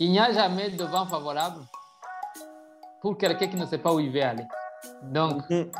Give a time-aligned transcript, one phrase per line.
[0.00, 1.60] il n'y a jamais de vent favorable
[3.02, 4.46] pour quelqu'un qui ne sait pas où il veut aller.
[5.02, 5.70] Donc, mhm.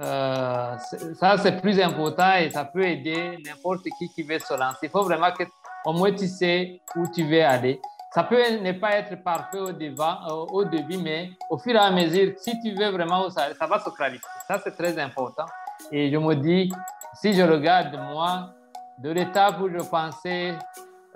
[0.00, 0.76] euh,
[1.20, 4.78] ça, c'est plus important et ça peut aider n'importe qui qui veut se lancer.
[4.84, 5.44] Il faut vraiment que
[5.84, 7.80] au moins tu sais où tu veux aller.
[8.14, 11.90] Ça peut ne pas être parfait au, devant, au, début, mais au fur et à
[11.90, 14.26] mesure, si tu veux vraiment, ça, ça va se clarifier.
[14.46, 15.44] Ça, c'est très important.
[15.92, 16.72] Et je me dis,
[17.20, 18.48] si je regarde moi,
[18.96, 20.54] de l'étape où je pensais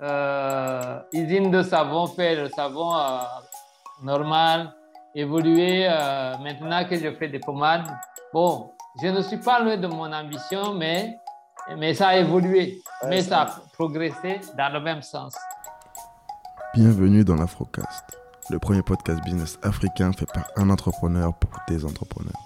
[0.03, 3.19] euh, usine de savon, faire le savon euh,
[4.01, 4.73] normal,
[5.15, 7.87] évoluer euh, maintenant que je fais des pommades.
[8.33, 8.71] Bon,
[9.01, 11.17] je ne suis pas loin de mon ambition, mais,
[11.77, 15.35] mais ça a évolué, mais ça a progressé dans le même sens.
[16.73, 22.41] Bienvenue dans l'Afrocast, le premier podcast business africain fait par un entrepreneur pour des entrepreneurs.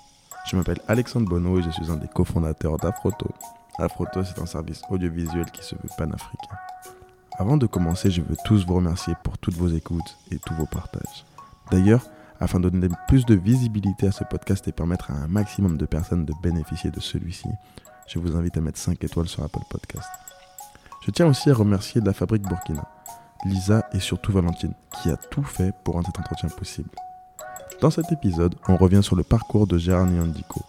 [0.45, 3.29] Je m'appelle Alexandre Bonneau et je suis un des cofondateurs d'Afroto.
[3.79, 6.57] Afroto, c'est un service audiovisuel qui se veut panafricain.
[7.39, 10.65] Avant de commencer, je veux tous vous remercier pour toutes vos écoutes et tous vos
[10.65, 11.23] partages.
[11.69, 12.01] D'ailleurs,
[12.39, 15.85] afin de donner plus de visibilité à ce podcast et permettre à un maximum de
[15.85, 17.47] personnes de bénéficier de celui-ci,
[18.07, 20.09] je vous invite à mettre 5 étoiles sur Apple Podcast.
[21.05, 22.87] Je tiens aussi à remercier la fabrique Burkina,
[23.45, 26.89] Lisa et surtout Valentine, qui a tout fait pour rendre cet entretien possible.
[27.81, 30.61] Dans cet épisode, on revient sur le parcours de Gérard Nyandiko,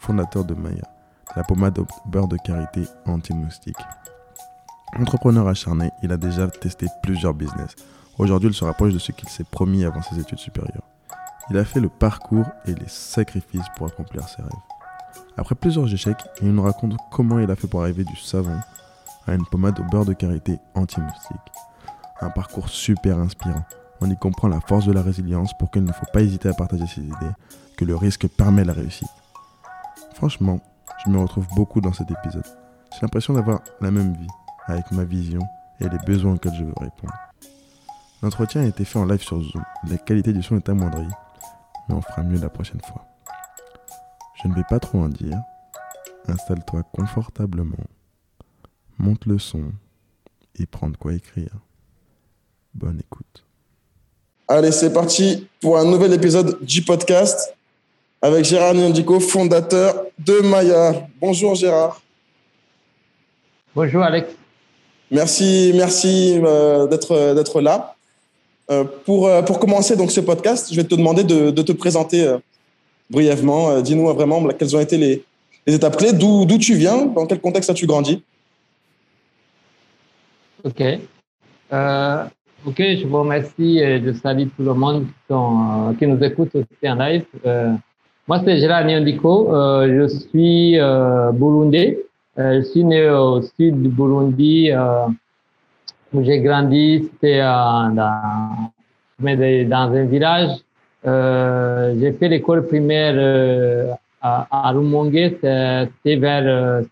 [0.00, 0.90] fondateur de Maya,
[1.36, 3.76] la pommade au beurre de karité anti-moustique.
[4.94, 7.74] Entrepreneur acharné, il a déjà testé plusieurs business.
[8.18, 10.88] Aujourd'hui, il se rapproche de ce qu'il s'est promis avant ses études supérieures.
[11.50, 14.50] Il a fait le parcours et les sacrifices pour accomplir ses rêves.
[15.36, 18.58] Après plusieurs échecs, il nous raconte comment il a fait pour arriver du savon
[19.26, 21.36] à une pommade au beurre de karité anti-moustique.
[22.20, 23.64] Un parcours super inspirant.
[24.00, 26.54] On y comprend la force de la résilience pour qu'il ne faut pas hésiter à
[26.54, 27.34] partager ses idées,
[27.76, 29.08] que le risque permet la réussite.
[30.14, 30.60] Franchement,
[31.04, 32.46] je me retrouve beaucoup dans cet épisode.
[32.92, 34.28] J'ai l'impression d'avoir la même vie,
[34.66, 35.40] avec ma vision
[35.80, 37.14] et les besoins auxquels je veux répondre.
[38.22, 39.62] L'entretien a été fait en live sur Zoom.
[39.88, 41.06] La qualité du son est amoindrie,
[41.88, 43.04] mais on fera mieux la prochaine fois.
[44.42, 45.38] Je ne vais pas trop en dire.
[46.28, 47.84] Installe-toi confortablement,
[48.98, 49.70] monte le son
[50.58, 51.54] et prends de quoi écrire.
[52.74, 53.44] Bonne écoute.
[54.48, 57.54] Allez, c'est parti pour un nouvel épisode du podcast
[58.20, 61.06] avec Gérard Nyandiko, fondateur de Maya.
[61.20, 62.00] Bonjour Gérard.
[63.74, 64.34] Bonjour Alex.
[65.10, 67.94] Merci, merci euh, d'être d'être là.
[68.70, 71.70] Euh, pour, euh, pour commencer donc ce podcast, je vais te demander de, de te
[71.70, 72.28] présenter
[73.08, 73.80] brièvement.
[73.80, 75.24] Dis-nous vraiment quelles ont été les,
[75.66, 78.22] les étapes clés, d'où tu viens, dans quel contexte as-tu grandi?
[80.64, 80.82] Ok.
[81.70, 86.50] ok, je vous remercie et je salue tout le monde qui, sont, qui nous écoute
[86.56, 87.24] aussi en live.
[88.26, 89.48] moi, c'est Gérard Nyandiko.
[89.86, 90.76] je suis
[91.38, 92.05] burundais.
[92.38, 95.06] Euh, je suis né au sud du Burundi, euh,
[96.12, 100.50] où j'ai grandi, c'était dans, dans un village.
[101.06, 106.82] Euh, j'ai fait l'école primaire euh, à, à Rumongue, c'était vers,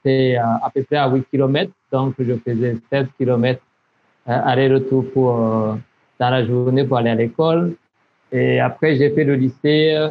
[0.63, 3.61] à peu près à 8 km, donc je faisais 7 km
[4.27, 5.35] aller-retour pour
[6.21, 7.75] dans la journée pour aller à l'école.
[8.33, 10.11] Et après, j'ai fait le lycée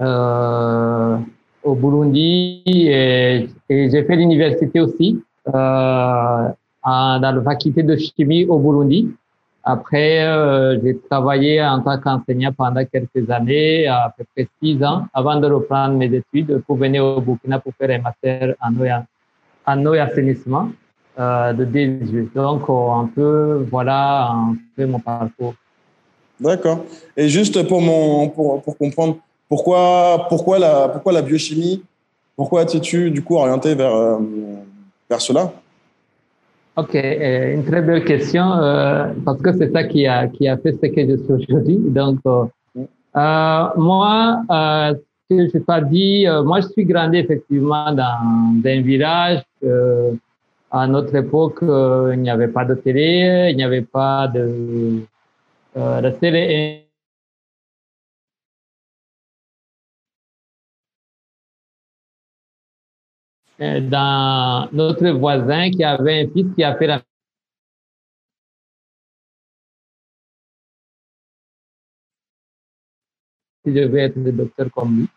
[0.00, 1.16] euh,
[1.64, 9.10] au Burundi et, j'ai fait l'université aussi euh, dans la faculté de chimie au Burundi.
[9.66, 15.06] Après, euh, j'ai travaillé en tant qu'enseignant pendant quelques années, à peu près six ans,
[15.14, 18.76] avant de reprendre mes études pour venir au Burkina pour faire un master en
[19.86, 20.68] eau et, et assainissement
[21.18, 22.34] euh, de 18.
[22.34, 25.54] Donc, un peu, voilà un peu mon parcours.
[26.38, 26.84] D'accord.
[27.16, 29.16] Et juste pour, mon, pour, pour comprendre,
[29.48, 31.82] pourquoi, pourquoi, la, pourquoi la biochimie?
[32.36, 34.18] Pourquoi t'es-tu du coup orienté vers, euh,
[35.08, 35.52] vers cela?
[36.76, 40.56] Ok, euh, une très belle question euh, parce que c'est ça qui a, qui a
[40.56, 41.78] fait ce que je suis aujourd'hui.
[41.78, 42.18] Donc,
[43.14, 44.94] moi, ce
[45.30, 49.42] que je pas dit, moi je suis grandi effectivement dans, dans un village.
[50.72, 54.98] à notre époque, il n'y avait pas de télé, il n'y avait pas de,
[55.76, 56.83] de télé
[63.58, 67.00] dans notre voisin qui avait un fils qui a fait la
[73.64, 75.08] si je veux être docteur comme lui,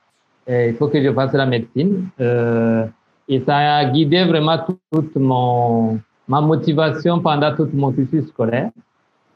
[0.50, 2.10] euh, il faut que je fasse la médecine.
[2.20, 2.86] Euh,
[3.28, 4.58] et ça a guidé vraiment
[4.92, 8.72] toute mon, ma motivation pendant tout mon cursus scolaire.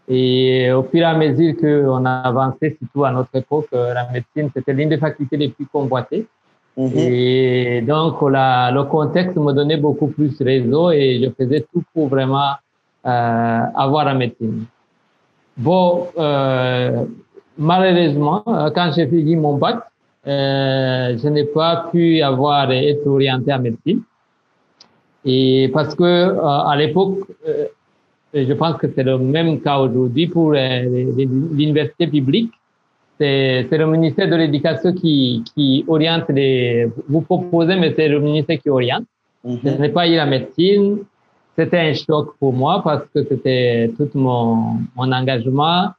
[0.07, 4.49] Et au fur et à mesure qu'on a avancé, surtout à notre époque, la médecine,
[4.53, 6.25] c'était l'une des facultés les plus convoitées.
[6.77, 6.91] Mhm.
[6.95, 12.07] Et donc, la, le contexte me donnait beaucoup plus réseau et je faisais tout pour
[12.07, 12.51] vraiment
[13.05, 14.65] euh, avoir la médecine.
[15.57, 17.05] bon, euh,
[17.57, 19.79] malheureusement, quand j'ai fini mon bac,
[20.27, 24.01] euh, je n'ai pas pu avoir être orienté en médecine.
[25.25, 27.65] Et parce que euh, à l'époque, euh,
[28.33, 32.51] je pense que c'est le même cas aujourd'hui pour l'université publique.
[33.21, 36.89] C'est le ministère de l'Éducation qui, qui oriente les.
[37.07, 39.05] Vous proposez, mais c'est le ministère qui oriente.
[39.45, 39.59] Mm-hmm.
[39.63, 40.97] Je n'ai pas eu la médecine.
[41.55, 45.89] C'était un choc pour moi parce que c'était tout mon, mon engagement.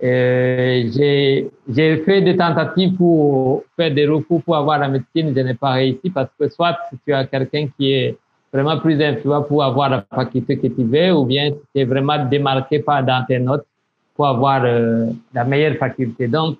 [0.00, 5.34] J'ai fait des tentatives pour faire des recours pour avoir la médecine.
[5.36, 8.16] Je n'ai pas réussi parce que soit tu as quelqu'un qui est
[8.50, 12.24] vraiment plus influent pour avoir la faculté que tu veux ou bien tu es vraiment
[12.24, 13.66] démarqué par dans tes notes
[14.14, 16.28] pour avoir euh, la meilleure faculté.
[16.28, 16.58] Donc,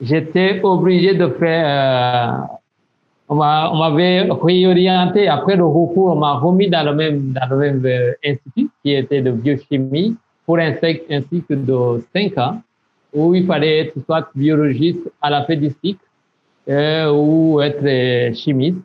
[0.00, 2.54] j'étais obligé de faire, euh,
[3.28, 7.82] on m'avait réorienté après le recours, on m'a remis dans le même, dans le même
[7.84, 12.62] euh, institut qui était de biochimie pour un, un cycle de 5 ans
[13.12, 15.98] où il fallait être soit biologiste à la fédistique
[16.68, 18.78] euh, ou être chimiste.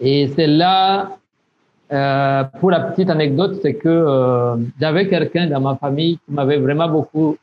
[0.00, 1.16] Et c'est là
[1.92, 6.56] euh, pour la petite anecdote, c'est que euh, j'avais quelqu'un dans ma famille qui m'avait
[6.56, 7.36] vraiment beaucoup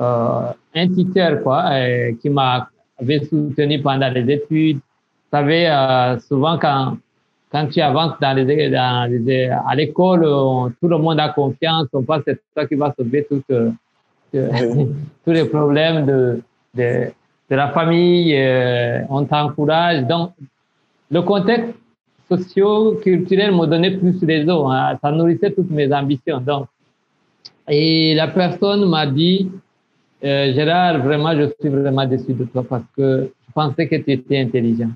[0.00, 4.76] euh, un quoi, et qui m'avait soutenu pendant les études.
[4.76, 6.98] Vous savez, euh, souvent quand
[7.50, 10.22] quand tu avances dans les, dans les, à l'école,
[10.80, 11.86] tout le monde a confiance.
[11.92, 13.70] On pense que c'est toi qui va sauver tout, euh,
[15.24, 16.42] tous les problèmes de,
[16.74, 17.10] de,
[17.48, 18.36] de la famille.
[19.08, 20.04] on t'encourage.
[20.04, 20.32] Donc,
[21.12, 21.74] le contexte
[22.36, 24.70] socio-culturel me donnait plus raison.
[24.70, 24.98] Hein.
[25.02, 26.40] Ça nourrissait toutes mes ambitions.
[26.40, 26.66] Donc,
[27.68, 29.50] et la personne m'a dit,
[30.24, 34.12] euh, Gérard, vraiment, je suis vraiment déçu de toi parce que je pensais que tu
[34.12, 34.90] étais intelligent.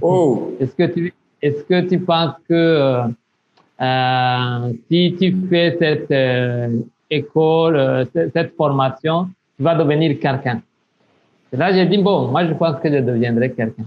[0.00, 0.52] Oh.
[0.60, 1.12] est-ce que tu,
[1.42, 3.02] est-ce que tu penses que euh,
[3.80, 6.80] euh si tu fais cette euh,
[7.10, 10.60] école, cette formation, tu vas devenir quelqu'un?
[11.52, 13.86] là, j'ai dit, bon, moi, je pense que je deviendrai quelqu'un.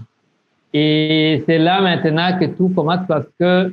[0.72, 3.72] Et c'est là maintenant que tout commence parce que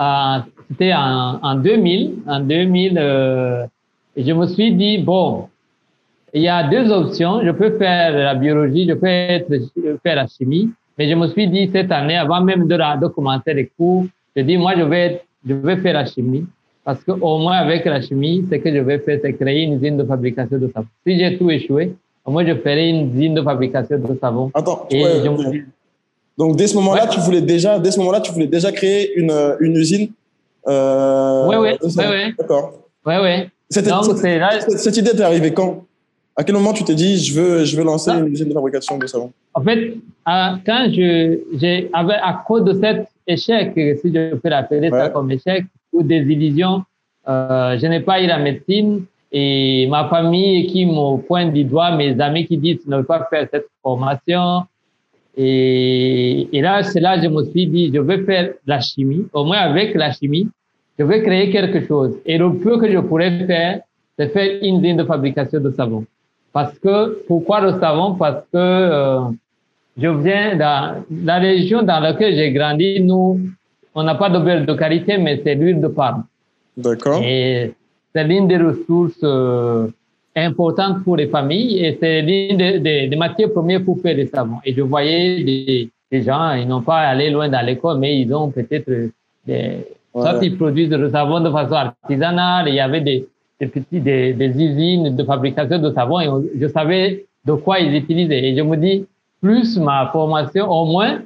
[0.00, 0.38] euh,
[0.68, 2.22] c'était en, en 2000.
[2.26, 3.66] En 2000, euh,
[4.16, 5.48] je me suis dit, bon,
[6.32, 7.42] il y a deux options.
[7.44, 9.48] Je peux faire la biologie, je peux être,
[10.02, 10.70] faire la chimie.
[10.98, 14.42] Mais je me suis dit cette année, avant même de, de commencer les cours, je
[14.42, 16.46] dis, moi, je vais, je vais faire la chimie.
[16.84, 19.96] Parce qu'au moins, avec la chimie, ce que je vais faire, c'est créer une usine
[19.96, 20.86] de fabrication de savon.
[21.06, 21.94] Si j'ai tout échoué,
[22.24, 24.50] au moins, je ferai une usine de fabrication de savon.
[24.54, 25.64] Attends, et je me
[26.38, 29.32] donc dès ce moment-là, tu voulais déjà, dès ce moment-là, tu voulais déjà créer une,
[29.60, 30.10] une usine.
[30.66, 32.72] Euh, oui, oui, oui, D'accord.
[33.04, 33.48] Oui, oui.
[33.68, 33.88] Cette,
[34.78, 35.84] cette, idée t'est arrivée quand?
[36.36, 38.98] À quel moment tu t'es dit, je veux, je veux lancer une usine de fabrication
[38.98, 39.32] de savon?
[39.54, 39.94] En fait,
[40.26, 45.64] quand je, j'ai, à cause de cet échec, si je peux l'appeler ça comme échec,
[45.92, 46.82] ou des illusions,
[47.28, 51.96] euh, je n'ai pas eu la médecine et ma famille qui me pointe du doigt,
[51.96, 54.62] mes amis qui disent ne pas faire cette formation,
[55.36, 59.26] et, et là, c'est là je me suis dit, je vais faire la chimie.
[59.32, 60.48] Au moins avec la chimie,
[60.98, 62.16] je vais créer quelque chose.
[62.26, 63.80] Et le peu que je pourrais faire,
[64.18, 66.04] c'est faire une ligne de fabrication de savon.
[66.52, 68.14] Parce que, pourquoi le savon?
[68.14, 69.20] Parce que euh,
[69.96, 73.40] je viens dans la région dans laquelle j'ai grandi, nous,
[73.94, 76.24] on n'a pas de beurre de qualité, mais c'est l'huile de palme.
[76.76, 77.20] D'accord.
[77.22, 77.72] Et
[78.14, 79.88] c'est l'une des ressources euh,
[80.34, 84.58] importante pour les familles et c'est l'une des, des, matières premières pour faire des savons.
[84.64, 88.34] Et je voyais des, des gens, ils n'ont pas allé loin dans l'école, mais ils
[88.34, 88.90] ont peut-être
[89.46, 93.26] des, soit ils produisent le savon de façon artisanale, il y avait des,
[93.60, 97.94] des petits, des, des usines de fabrication de savon et je savais de quoi ils
[97.94, 98.44] utilisaient.
[98.44, 99.06] Et je me dis,
[99.40, 101.20] plus ma formation, au moins,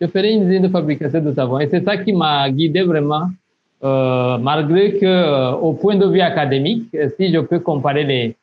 [0.00, 1.60] je ferai une usine de fabrication de savon.
[1.60, 3.28] Et c'est ça qui m'a guidé vraiment,
[3.84, 8.36] euh, malgré que, euh, au point de vue académique, si je peux comparer les,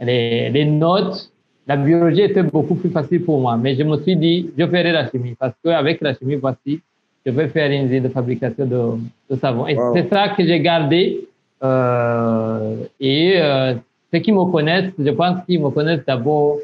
[0.00, 1.30] les, les notes,
[1.66, 3.56] la biologie était beaucoup plus facile pour moi.
[3.56, 6.80] Mais je me suis dit, je ferai la chimie parce qu'avec la chimie, voici,
[7.24, 8.80] je vais faire une usine de fabrication de,
[9.30, 9.66] de savon.
[9.66, 11.26] Et c'est ça que j'ai gardé.
[11.62, 13.74] Euh, et euh,
[14.12, 16.58] ceux qui me connaissent, je pense qu'ils me connaissent d'abord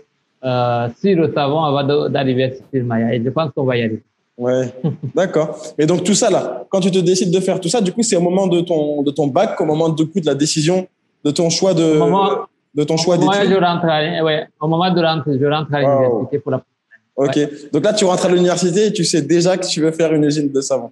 [0.44, 3.14] euh, sur le savon avant d'arriver sur Maya.
[3.14, 4.02] Et je pense qu'on va y aller.
[4.38, 4.66] Ouais,
[5.14, 5.56] d'accord.
[5.78, 8.02] Et donc tout ça là, quand tu te décides de faire tout ça, du coup
[8.02, 10.86] c'est au moment de ton de ton bac, au moment du coup de la décision
[11.24, 11.98] de ton choix de
[12.74, 15.80] de ton choix d'études je rentre à, ouais, au moment de rentrer, je rentre à
[15.80, 16.62] l'université pour la
[17.14, 17.38] Ok.
[17.72, 20.24] Donc là, tu rentres à l'université et tu sais déjà que tu veux faire une
[20.24, 20.90] usine de savon.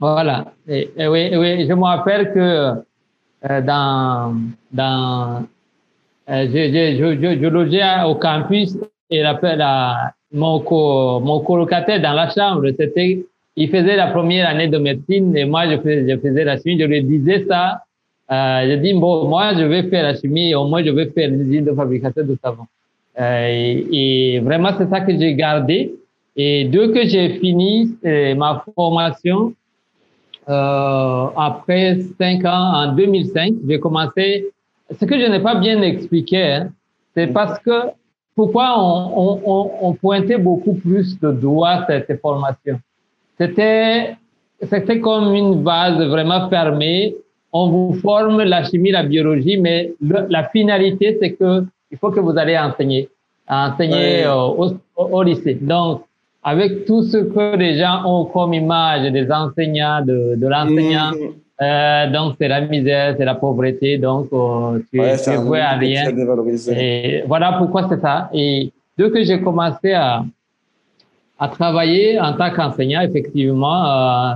[0.00, 0.46] Voilà.
[0.66, 2.72] Et, oui, oui, je me rappelle que
[3.50, 4.34] euh, dans,
[4.72, 5.44] dans,
[6.28, 8.76] euh, je, je, je, je, logeais au campus
[9.10, 13.24] et la, la, mon, co, mon colocataire dans la chambre, c'était,
[13.56, 16.80] il faisait la première année de médecine et moi, je faisais, je faisais la suite.
[16.80, 17.84] Je lui disais ça
[18.30, 21.28] euh, j'ai dit, bon, moi, je vais faire la chimie au moins, je vais faire
[21.30, 22.64] l'usine de fabrication de savon.
[23.20, 25.94] Euh, et, et, vraiment, c'est ça que j'ai gardé.
[26.36, 27.96] Et dès que j'ai fini
[28.36, 29.54] ma formation,
[30.48, 34.46] euh, après cinq ans, en 2005, j'ai commencé.
[34.90, 36.68] Ce que je n'ai pas bien expliqué, hein,
[37.14, 37.90] c'est parce que
[38.34, 42.78] pourquoi on, on, on, pointait beaucoup plus de doigts cette formation?
[43.38, 44.16] C'était
[44.62, 47.16] c'était comme une base vraiment fermée.
[47.56, 52.18] On vous forme la chimie, la biologie, mais la finalité, c'est que il faut que
[52.18, 53.08] vous allez enseigner,
[53.48, 55.56] enseigner au, au, lycée.
[55.60, 56.02] Donc,
[56.42, 61.62] avec tout ce que les gens ont comme image des enseignants, de, de l'enseignant, mmh.
[61.62, 65.76] euh, donc c'est la misère, c'est la pauvreté, donc euh, tu, ouais, tu es à
[65.76, 66.04] rien.
[66.76, 68.30] Et voilà pourquoi c'est ça.
[68.32, 70.24] Et dès que j'ai commencé à,
[71.38, 74.34] à travailler en tant qu'enseignant, effectivement, euh,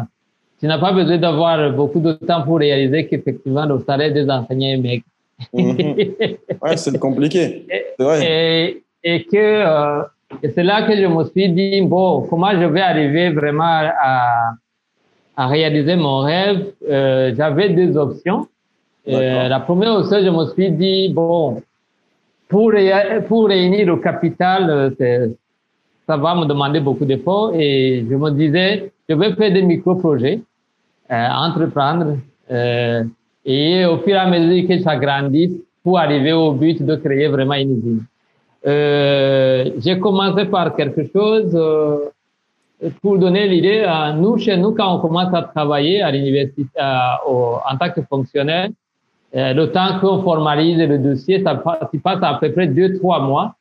[0.60, 4.68] tu n'as pas besoin d'avoir beaucoup de temps pour réaliser qu'effectivement, le salaire des enseignants
[4.68, 5.04] est maigre.
[6.62, 7.66] ouais, c'est compliqué.
[7.98, 8.26] C'est vrai.
[8.26, 10.02] Et, et que euh,
[10.54, 14.52] c'est là que je me suis dit, bon, comment je vais arriver vraiment à,
[15.36, 16.72] à réaliser mon rêve?
[16.88, 18.46] Euh, J'avais deux options.
[19.08, 21.62] Euh, la première option, je me suis dit, bon,
[22.48, 22.72] pour,
[23.28, 24.68] pour réunir le capital,
[25.00, 25.28] euh,
[26.08, 30.40] ça va me demander beaucoup d'efforts et je me disais, je vais faire des micro-projets,
[31.10, 32.16] euh, entreprendre
[32.50, 33.04] euh,
[33.44, 37.28] et au fur et à mesure que ça grandit pour arriver au but de créer
[37.28, 38.04] vraiment une usine.
[38.66, 42.08] Euh, j'ai commencé par quelque chose euh,
[43.02, 43.84] pour donner l'idée.
[44.16, 48.68] nous, chez nous, quand on commence à travailler à l'université en tant que fonctionnaire,
[49.34, 53.54] le temps qu'on formalise le dossier, ça passe à peu près deux, trois mois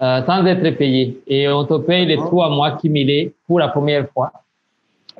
[0.00, 1.20] euh, sans être payé.
[1.26, 4.32] Et on te paye les trois mois cumulés pour la première fois.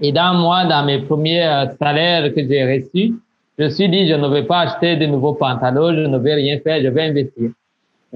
[0.00, 3.14] Et dans moi, dans mes premiers euh, salaires que j'ai reçus,
[3.58, 6.35] je me suis dit, je ne vais pas acheter de nouveaux pantalons, je ne vais
[6.35, 7.50] rien faire, je vais investir.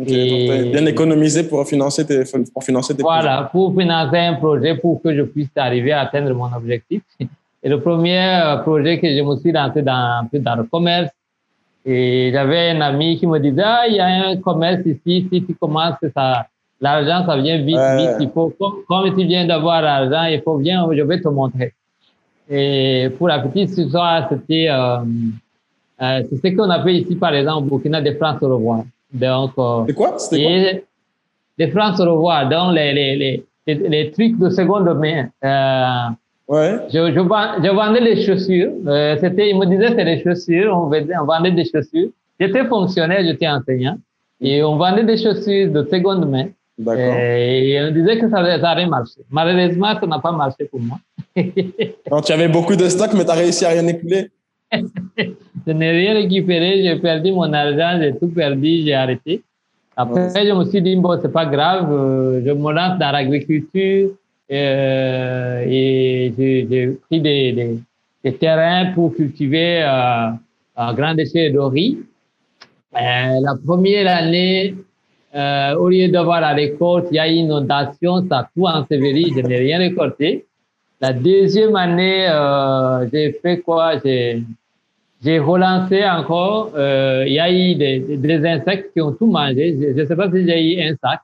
[0.06, 5.02] et bien économiser pour financer tes, pour financer tes Voilà, pour financer un projet pour
[5.02, 7.02] que je puisse arriver à atteindre mon objectif.
[7.64, 11.10] Et le premier euh, projet que je me suis lancé dans, dans le commerce,
[11.84, 15.44] et j'avais un ami qui me disait, ah, il y a un commerce ici, si
[15.44, 16.46] tu commences, ça,
[16.82, 18.16] L'argent, ça vient vite, vite.
[18.18, 18.52] Il faut,
[18.88, 21.72] comme, tu viens d'avoir l'argent, il faut bien, je vais te montrer.
[22.50, 24.98] Et pour la petite histoire, c'était, euh,
[26.02, 28.82] euh, c'est ce qu'on appelle ici, par exemple, au Burkina, des francs au revoir.
[29.12, 30.18] Donc, euh, c'est quoi?
[30.18, 30.82] C'était
[31.56, 31.66] quoi?
[31.66, 32.48] Des francs au revoir.
[32.48, 35.28] Donc, les, les, les, les, trucs de seconde main.
[35.44, 36.78] Euh, ouais.
[36.92, 38.72] Je, je, je, vendais les chaussures.
[38.88, 40.76] Euh, c'était, il me disait, c'est les chaussures.
[40.76, 42.08] On vendait, on vendait des chaussures.
[42.40, 43.98] J'étais fonctionnaire, j'étais enseignant.
[44.40, 46.48] Et on vendait des chaussures de seconde main.
[46.78, 49.20] Et on disait que ça, allait marcher.
[49.30, 50.98] Malheureusement, ça n'a pas marché pour moi.
[52.10, 54.30] Donc, tu avais beaucoup de stock, mais tu as réussi à rien écouler
[54.72, 59.42] Je n'ai rien récupéré, j'ai perdu mon argent, j'ai tout perdu, j'ai arrêté.
[59.96, 64.10] Après, je me suis dit, bon, c'est pas grave, euh, je me lance dans l'agriculture
[64.50, 67.78] euh, et j'ai pris des, des,
[68.24, 70.30] des, terrains pour cultiver euh,
[70.76, 71.98] un grand déchet de riz.
[72.94, 74.74] Euh, la première année,
[75.34, 79.32] euh, au lieu d'avoir la récolte, il y a une inondation, ça a tout enseveli,
[79.34, 80.46] je n'ai rien récolté.
[81.00, 83.98] La deuxième année, euh, j'ai fait quoi?
[84.04, 84.42] J'ai
[85.24, 86.72] j'ai relancé encore.
[86.74, 89.76] Euh, il y a eu des, des, insectes qui ont tout mangé.
[89.80, 91.20] Je ne sais pas si j'ai eu un sac.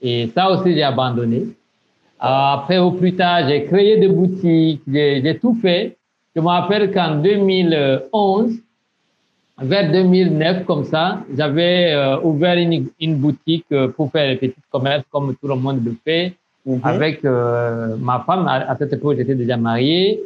[0.00, 1.46] Et ça aussi, j'ai abandonné.
[2.18, 5.96] Après, au plus tard, j'ai créé des boutiques, j'ai tout fait.
[6.34, 8.52] Je me rappelle qu'en 2011,
[9.58, 14.60] vers 2009, comme ça, j'avais euh, ouvert une, une, boutique euh, pour faire les petits
[14.70, 16.34] commerces comme tout le monde le fait,
[16.66, 16.80] mhm.
[16.82, 18.46] avec euh, ma femme.
[18.48, 20.22] À, cette époque, j'étais déjà marié.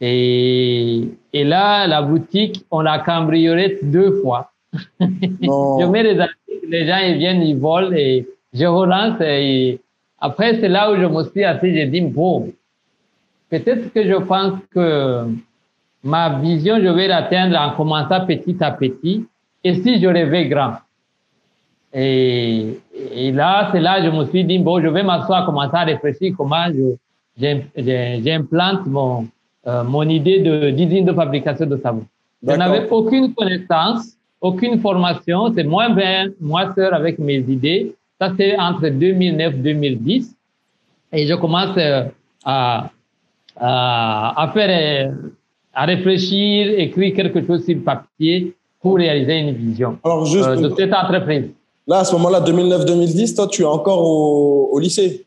[0.00, 4.50] Et, et là, la boutique, on l'a cambriolée deux fois.
[5.00, 9.20] je mets les articles, les gens ils viennent, ils volent et je relance.
[9.20, 9.80] Et
[10.18, 12.52] après, c'est là où je me suis assis, j'ai dit, bon,
[13.50, 15.26] peut-être que je pense que
[16.02, 19.26] ma vision, je vais l'atteindre en commençant petit à petit.
[19.64, 20.74] Et si je rêvais grand?
[21.94, 22.78] Et,
[23.14, 25.84] et là, c'est là que je me suis dit, bon, je vais m'asseoir, commencer à
[25.84, 26.64] réfléchir comment
[27.36, 29.26] j'implante mon,
[29.66, 32.04] euh, mon idée de d'usine de fabrication de savon.
[32.46, 35.52] Je n'avais aucune connaissance, aucune formation.
[35.54, 37.94] C'est moi même, moi seul avec mes idées.
[38.20, 40.32] Ça, c'est entre 2009-2010.
[41.12, 42.04] Et je commence euh,
[42.44, 42.90] à,
[43.56, 45.12] à, à faire
[45.72, 50.74] à réfléchir, écrire quelque chose sur papier pour réaliser une vision Alors juste euh, de
[50.76, 51.50] cette entreprise.
[51.86, 55.24] Là, à ce moment-là, 2009-2010, toi, tu es encore au, au, lycée?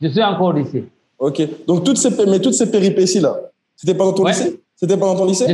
[0.00, 0.84] Je suis encore au lycée.
[1.18, 1.42] Ok.
[1.66, 3.36] Donc, toutes ces, mais toutes ces péripéties-là,
[3.76, 4.60] c'était pas dans ton lycée?
[4.74, 5.46] C'était pas dans ton lycée?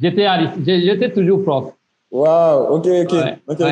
[0.00, 0.26] J'étais,
[0.64, 1.72] j'étais toujours prof.
[2.10, 3.64] Waouh, ok, ok.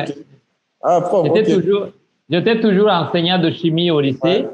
[0.81, 1.87] Ah, prof, j'étais toujours,
[2.29, 4.45] j'étais toujours enseignant de chimie au lycée.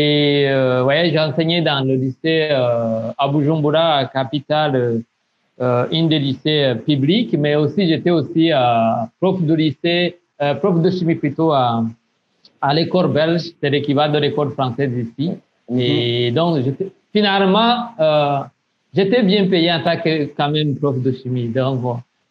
[0.00, 5.02] Et euh, ouais, j'ai enseigné dans le lycée euh, à Bujumbura, capitale,
[5.60, 8.58] euh, une des lycées euh, publics, mais aussi j'étais aussi euh,
[9.20, 11.82] prof de lycée, euh, prof de chimie plutôt à,
[12.60, 15.32] à l'école belge, c'est l'équivalent de l'école française ici.
[15.68, 15.80] Mm-hmm.
[15.80, 16.64] Et donc,
[17.12, 17.88] finalement,
[18.94, 21.48] j'étais bien payé en tant que quand même prof de chimie.
[21.48, 21.80] Donc,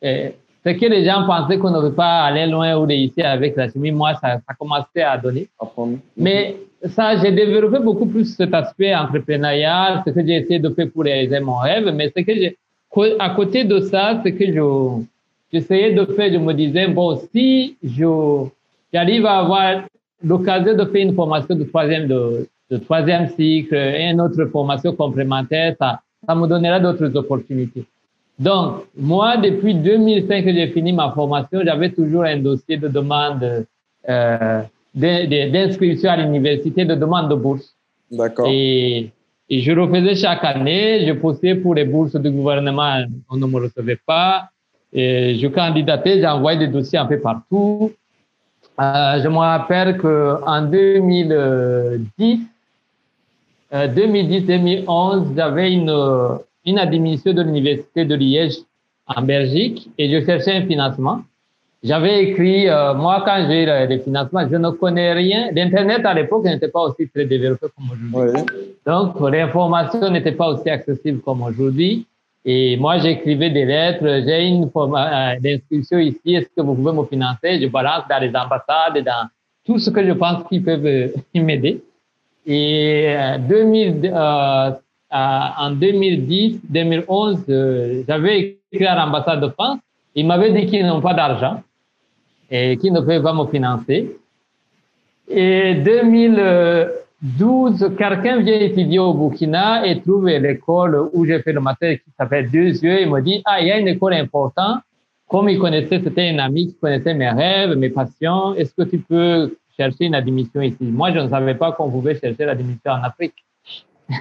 [0.01, 3.69] c'est que les gens pensaient qu'on ne veut pas aller loin ou réussir avec la
[3.69, 3.91] chimie.
[3.91, 5.47] Moi, ça, ça commençait à donner.
[6.15, 6.55] Mais
[6.85, 11.03] ça, j'ai développé beaucoup plus cet aspect entrepreneurial, ce que j'ai essayé de faire pour
[11.03, 11.91] réaliser mon rêve.
[11.93, 12.57] Mais ce que j'ai,
[13.19, 15.03] à côté de ça, ce que je,
[15.51, 18.45] j'essayais de faire, je me disais, bon, si je,
[18.93, 19.85] j'arrive à avoir
[20.23, 24.93] l'occasion de faire une formation de troisième, de, de troisième cycle et une autre formation
[24.93, 27.85] complémentaire, ça, ça me donnera d'autres opportunités.
[28.39, 33.65] Donc, moi, depuis 2005 que j'ai fini ma formation, j'avais toujours un dossier de demande
[34.07, 34.61] euh,
[34.97, 37.75] d'inscription à l'université, de demande de bourse.
[38.11, 38.47] D'accord.
[38.49, 39.11] Et,
[39.49, 43.61] et, je refaisais chaque année, je postais pour les bourses du gouvernement, on ne me
[43.61, 44.49] recevait pas.
[44.93, 47.91] Et je candidatais, j'envoyais des dossiers un peu partout.
[48.79, 52.39] Euh, je me rappelle qu'en 2010,
[53.73, 58.57] 2010-2011, j'avais une, une admission de l'université de Liège
[59.07, 61.21] en Belgique et je cherchais un financement.
[61.87, 65.49] J'avais écrit, euh, moi, quand j'ai les financements, je ne connais rien.
[65.53, 68.43] L'Internet à l'époque n'était pas aussi très développé comme aujourd'hui.
[68.85, 72.05] Donc, l'information n'était pas aussi accessible comme aujourd'hui.
[72.43, 74.03] Et moi, j'écrivais des lettres.
[74.25, 76.35] J'ai une euh, d'inscription ici.
[76.35, 77.59] Est-ce que vous pouvez me financer?
[77.61, 79.29] Je balance dans les ambassades, dans
[79.65, 81.81] tout ce que je pense qu'ils peuvent euh, m'aider.
[82.45, 83.15] Et
[83.47, 84.69] 2000, euh,
[85.11, 89.79] en 2010, 2011, euh, j'avais écrit à l'ambassade de France.
[90.15, 91.61] Ils m'avaient dit qu'ils n'ont pas d'argent
[92.49, 94.17] et qu'ils ne peuvent pas me financer.
[95.29, 101.97] Et 2012, quelqu'un vient étudier au Burkina et trouve l'école où j'ai fait le master
[101.97, 103.01] qui s'appelle Deux Yeux.
[103.01, 104.79] Il me dit, ah, il y a une école importante.
[105.27, 108.55] Comme il connaissait, c'était un ami qui connaissait mes rêves, mes passions.
[108.55, 110.77] Est-ce que tu peux chercher une admission ici?
[110.81, 113.35] Moi, je ne savais pas qu'on pouvait chercher l'admission en Afrique.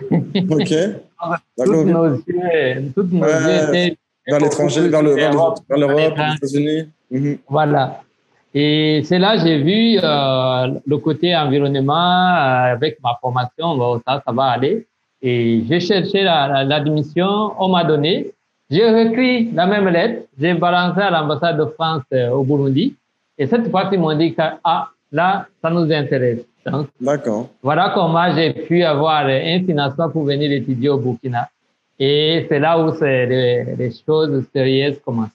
[0.51, 0.75] Ok.
[1.65, 3.97] toutes nos yeux, toutes nos yeux étaient
[4.27, 6.89] vers l'étranger, vers l'Europe, les États-Unis.
[7.49, 8.03] Voilà.
[8.59, 14.23] Et c'est là j'ai vu euh, le côté environnement euh, avec ma formation, bon, ça,
[14.25, 14.87] ça va aller.
[15.21, 18.33] Et j'ai cherché l'admission, la, on m'a donné.
[18.71, 22.97] J'ai écrit la même lettre, j'ai balancé à l'ambassade de France euh, au Burundi.
[23.37, 26.47] Et cette fois, ils m'ont dit que ah, là, ça nous intéresse.
[26.99, 27.51] D'accord.
[27.63, 31.51] Voilà comment j'ai pu avoir un financement pour venir étudier au Burkina.
[31.99, 35.29] Et c'est là où les, les, choses sérieuses commencent.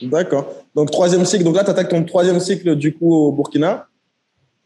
[0.00, 0.46] D'accord.
[0.74, 1.44] Donc, troisième cycle.
[1.44, 3.86] Donc là, tu attaques ton troisième cycle du coup au Burkina.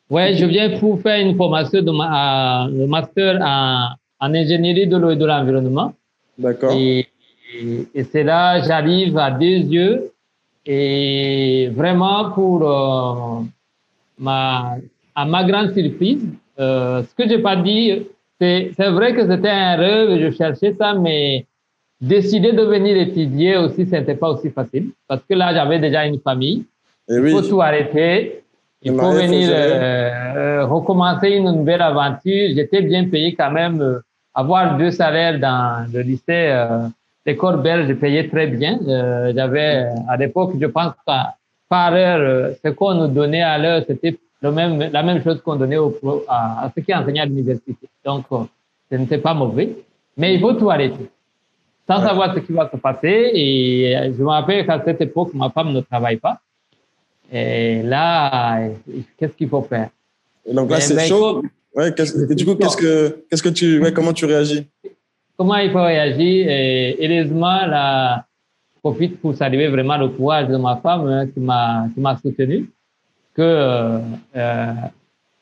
[0.09, 3.89] Oui, je viens pour faire une formation de ma, euh, master en,
[4.21, 5.93] en, ingénierie de l'eau et de l'environnement.
[6.39, 6.73] D'accord.
[6.73, 7.09] Et,
[7.93, 10.13] et, c'est là, j'arrive à deux yeux.
[10.65, 13.43] Et vraiment, pour euh,
[14.19, 14.77] ma
[15.17, 16.25] à ma grande surprise,
[16.61, 18.07] euh, ce que j'ai pas dit,
[18.39, 21.47] c'est, c'est vrai que c'était un rêve, je cherchais ça, mais
[22.01, 24.91] décider de venir étudier aussi, ce n'était pas aussi facile.
[25.09, 26.65] Parce que là, j'avais déjà une famille.
[27.09, 27.31] Et il oui.
[27.33, 28.43] faut tout arrêter.
[28.83, 32.51] Il faut venir euh, euh, recommencer une nouvelle aventure.
[32.55, 33.81] J'étais bien payé quand même.
[33.81, 34.01] Euh,
[34.37, 36.89] avoir deux salaires dans le lycée, euh,
[37.25, 38.79] l'école belge, je payais très bien.
[38.87, 41.35] Euh, j'avais, à l'époque, je pense qu'à
[41.69, 45.57] par heure, ce qu'on nous donnait à l'heure, c'était le même, la même chose qu'on
[45.57, 45.97] donnait au,
[46.29, 47.89] à, à, ceux qui enseignaient à l'université.
[48.05, 48.45] Donc, euh,
[48.91, 49.71] ce n'était pas mauvais,
[50.17, 51.11] mais il faut tout arrêter.
[51.89, 52.07] Sans ouais.
[52.09, 53.31] savoir ce qui va se passer.
[53.35, 56.41] Et je me rappelle qu'à cette époque, ma femme ne travaille pas.
[57.33, 58.69] Et là,
[59.19, 59.91] qu'est-ce qu'il faut faire?
[60.45, 61.43] Et donc là, c'est chaud.
[61.75, 64.67] Ouais, et du coup, qu'est-ce que, qu'est-ce que tu, ouais, comment tu réagis?
[65.37, 66.49] Comment il faut réagir?
[66.49, 68.25] Et heureusement, là,
[68.75, 72.17] je profite pour saluer vraiment le courage de ma femme hein, qui m'a, qui m'a
[72.17, 72.71] soutenu
[73.35, 74.01] que
[74.37, 74.73] euh,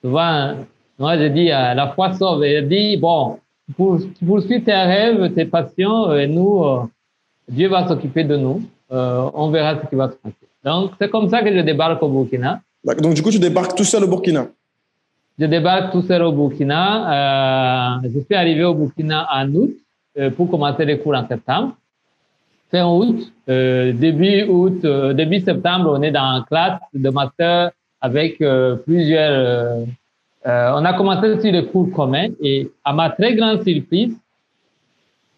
[0.03, 0.55] souvent,
[0.99, 2.43] moi je dis, euh, la foi sauve.
[2.43, 3.39] Elle dit, bon,
[3.77, 6.83] pour, poursuivre tes rêves, tes passions, et nous, euh,
[7.49, 8.63] Dieu va s'occuper de nous.
[8.93, 10.37] Euh, on verra ce qui va se passer.
[10.65, 12.61] Donc, c'est comme ça que je débarque au Burkina.
[12.85, 14.47] Donc, du coup, tu débarques tout seul au Burkina
[15.39, 18.01] Je débarque tout seul au Burkina.
[18.03, 19.75] je suis arrivé au Burkina en août
[20.37, 21.75] pour commencer les cours en septembre
[22.75, 27.71] fin août, euh, début août, euh, début septembre, on est dans une classe de master
[28.01, 29.87] avec euh, plusieurs.
[30.47, 34.15] Euh, euh, on a commencé sur les cours communs et à ma très grande surprise,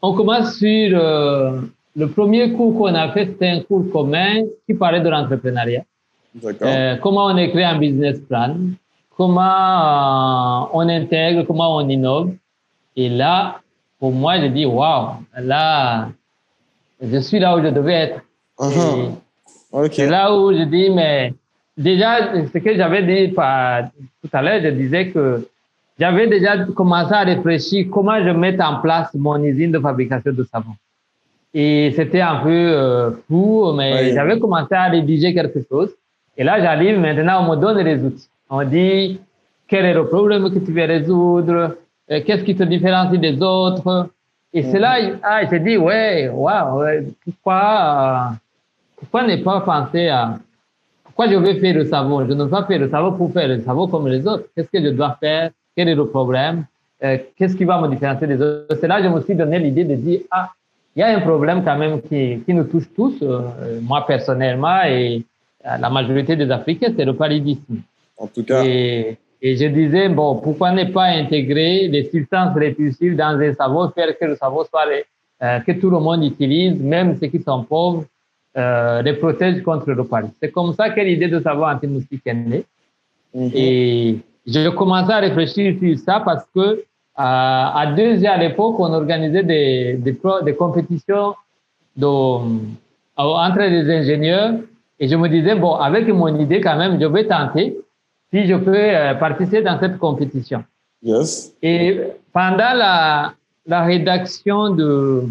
[0.02, 0.98] on commence sur
[1.96, 5.84] le premier cours qu'on a fait, c'était un cours commun qui parlait de l'entrepreneuriat.
[6.44, 8.56] Euh, comment on écrit un business plan,
[9.16, 12.34] comment euh, on intègre, comment on innove.
[12.94, 13.60] Et là,
[13.98, 16.08] pour moi, je dis, waouh, là,
[17.00, 18.20] je suis là où je devais être.
[18.58, 19.12] Uh-huh.
[19.90, 21.32] C'est là où je dis, mais
[21.76, 25.46] déjà, ce que j'avais dit tout à l'heure, je disais que
[25.98, 30.44] j'avais déjà commencé à réfléchir comment je mette en place mon usine de fabrication de
[30.44, 30.72] savon.
[31.54, 35.90] Et c'était un peu euh, fou, mais j'avais commencé à rédiger quelque chose.
[36.36, 38.28] Et là, j'arrive maintenant, on me donne les outils.
[38.50, 39.18] On dit
[39.66, 41.76] quel est le problème que tu veux résoudre,
[42.10, 44.10] euh, qu'est-ce qui te différencie des autres?
[44.52, 46.84] Et c'est là, ah, je dit, ouais, waouh,
[47.24, 48.34] pourquoi, euh,
[48.96, 50.38] pourquoi ne pas penser à,
[51.16, 52.26] pourquoi je veux faire le savon?
[52.28, 54.44] Je ne veux pas faire le savon pour faire le savon comme les autres.
[54.54, 55.50] Qu'est-ce que je dois faire?
[55.74, 56.66] Quel est le problème?
[57.02, 58.76] Euh, qu'est-ce qui va me différencier des autres?
[58.78, 60.50] C'est là que je me suis donné l'idée de dire, ah,
[60.94, 63.24] il y a un problème quand même qui, qui nous touche tous,
[63.80, 65.24] moi personnellement et
[65.64, 67.76] la majorité des Africains, c'est le paludisme.
[68.18, 68.62] En tout cas.
[68.64, 73.88] Et, et, je disais, bon, pourquoi ne pas intégrer les substances répulsives dans un savon,
[73.90, 74.84] faire que le savon soit,
[75.42, 78.04] euh, que tout le monde utilise, même ceux qui sont pauvres,
[78.56, 80.36] euh, les protège contre le paludisme.
[80.42, 82.64] C'est comme ça que l'idée de savon anti-moustique est née.
[83.34, 83.50] Mhm.
[83.54, 86.82] Et je commençais à réfléchir sur ça parce que euh,
[87.16, 91.34] à deux ans à l'époque, on organisait des, des, des compétitions
[91.96, 92.06] de,
[93.16, 94.54] entre les ingénieurs
[94.98, 97.76] et je me disais, bon, avec mon idée quand même, je vais tenter
[98.32, 100.64] si je peux euh, participer dans cette compétition.
[101.02, 101.54] Yes.
[101.62, 102.00] Et
[102.32, 103.32] pendant la,
[103.66, 105.22] la rédaction de, euh,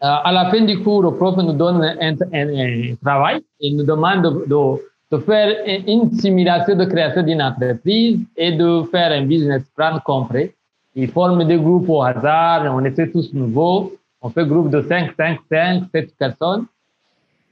[0.00, 4.22] à la fin du cours, le prof nous donne un, un, travail et nous demande
[4.22, 4.78] de,
[5.10, 10.54] de, faire une simulation de création d'une entreprise et de faire un business plan complet.
[10.94, 15.12] Il forme des groupes au hasard, on était tous nouveaux, on fait groupe de 5,
[15.16, 16.66] 5, 5, 7 personnes.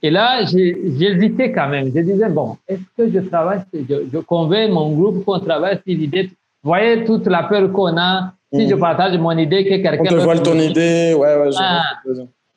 [0.03, 1.87] Et là, j'hésitais quand même.
[1.95, 5.97] Je disais, bon, est-ce que je travaille, je, je convainc mon groupe qu'on travaille sur
[5.99, 6.31] l'idée.
[6.63, 9.99] Vous voyez toute la peur qu'on a si je partage mon idée que quelqu'un.
[10.01, 11.51] On te voit ton idée, ouais, ouais.
[11.59, 11.83] Ah,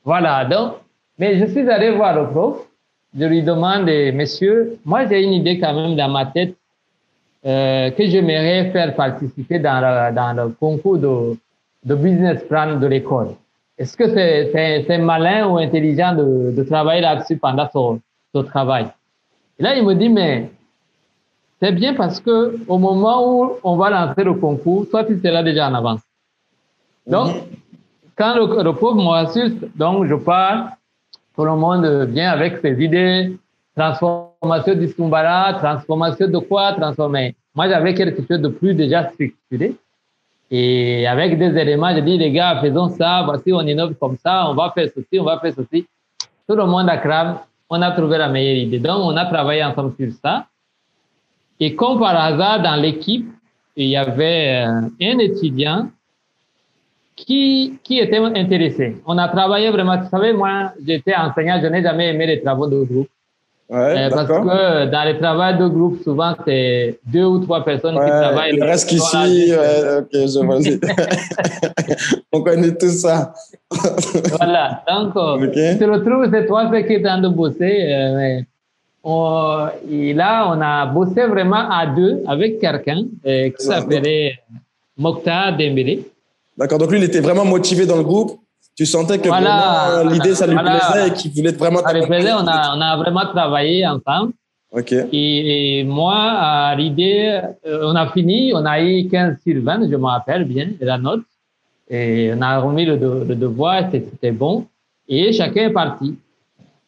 [0.04, 0.74] voilà, donc,
[1.18, 2.58] mais je suis allé voir le prof.
[3.18, 6.54] Je lui demande, monsieur, moi j'ai une idée quand même dans ma tête
[7.46, 11.38] euh, que j'aimerais faire participer dans, dans le concours de,
[11.86, 13.30] de business plan de l'école.
[13.78, 18.02] Est-ce que c'est malin ou intelligent de, de travailler là-dessus pendant son,
[18.36, 18.88] son, travail?
[19.58, 20.50] Et là, il me dit, mais
[21.62, 25.44] c'est bien parce que au moment où on va lancer le concours, toi, tu seras
[25.44, 26.02] déjà en avance.
[27.06, 27.36] Donc,
[28.16, 30.72] quand le, le pauvre m'assiste, donc je pars,
[31.36, 33.38] tout le monde vient avec ses idées,
[33.76, 37.36] transformation du Skumbara, transformation de quoi transformer.
[37.56, 39.76] Moi, j'avais quelque chose de plus déjà structuré.
[40.52, 44.50] Et avec des éléments, je dis, les gars, faisons ça, voici, on innove comme ça,
[44.50, 45.86] on va faire ceci, on va faire ceci.
[46.48, 47.36] Tout le monde a cramé,
[47.70, 48.80] on a trouvé la meilleure idée.
[48.80, 50.46] Donc, on a travaillé ensemble sur ça.
[51.60, 53.28] Et comme par hasard, dans l'équipe,
[53.76, 55.90] il y avait euh, un étudiant
[57.16, 58.98] qui, qui était intéressé.
[59.06, 62.68] On a travaillé vraiment, vous savez, moi, j'étais enseignant, je n'ai jamais aimé les travaux
[62.68, 63.10] de groupe.
[63.70, 67.94] Ouais, euh, parce que dans les travaux de groupe, souvent, c'est deux ou trois personnes
[67.94, 68.56] qui travaillent.
[68.56, 70.58] Il reste qu'ici, ok, je vois.
[72.34, 73.34] On connaît tout ça.
[74.38, 74.84] voilà.
[74.88, 75.74] Donc, euh, okay.
[75.74, 77.92] tu te retrouves, c'est toi qui es en train de bosser.
[77.92, 78.42] Euh,
[79.04, 84.40] on, et là, on a bossé vraiment à deux avec quelqu'un euh, qui s'appelait
[84.98, 86.06] Mokhtar Dembélé.
[86.58, 86.78] D'accord.
[86.78, 88.40] Donc, lui, il était vraiment motivé dans le groupe
[88.80, 91.82] tu sentais que voilà, l'idée, ça lui plaisait et qu'il voulait vraiment...
[91.82, 94.32] Ça lui plaisait, on a, on a vraiment travaillé ensemble.
[94.72, 94.94] OK.
[95.12, 100.06] Et, moi, l'idée, euh, on a fini, on a eu 15 sur 20, je me
[100.06, 101.24] rappelle bien, la note.
[101.90, 102.96] Et on a remis le,
[103.28, 104.66] le devoir, c'était bon.
[105.10, 106.16] Et chacun est parti.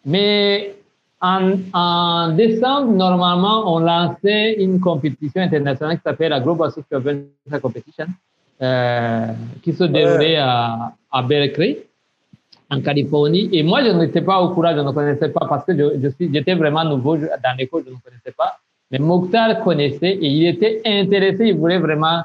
[0.06, 0.76] Mais
[1.22, 7.62] en, en, décembre, normalement, on lançait une compétition internationale qui s'appelle la Global Social Venture
[7.62, 8.06] Competition.
[8.62, 9.26] Euh,
[9.64, 11.80] qui se déroulait à, à, Berkeley,
[12.70, 13.50] en Californie.
[13.52, 16.10] Et moi, je n'étais pas au courant, je ne connaissais pas parce que je, je
[16.10, 18.60] suis, j'étais vraiment nouveau dans l'école, je ne connaissais pas.
[18.92, 22.22] Mais Mokhtar connaissait et il était intéressé, il voulait vraiment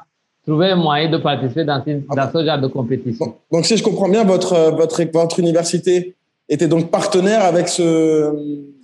[0.47, 3.35] trouver un moyen de participer dans, dans ce genre de compétition.
[3.51, 6.17] Donc, si je comprends bien, votre, votre, votre université
[6.51, 8.31] était donc partenaire avec ce.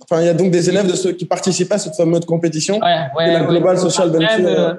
[0.03, 2.79] Enfin, il y a donc des élèves de ceux qui participaient à cette fameuse compétition.
[2.79, 4.77] Ouais, ouais, la Global Social Venture.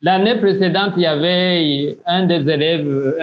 [0.00, 3.14] L'année précédente, il y avait un des élèves,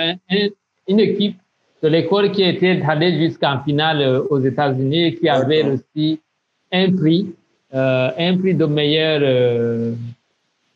[0.87, 1.37] une équipe
[1.81, 6.19] de l'école qui était allée jusqu'en finale euh, aux États-Unis et qui avait reçu
[6.71, 7.27] un prix,
[7.73, 9.93] euh, un prix de meilleure euh,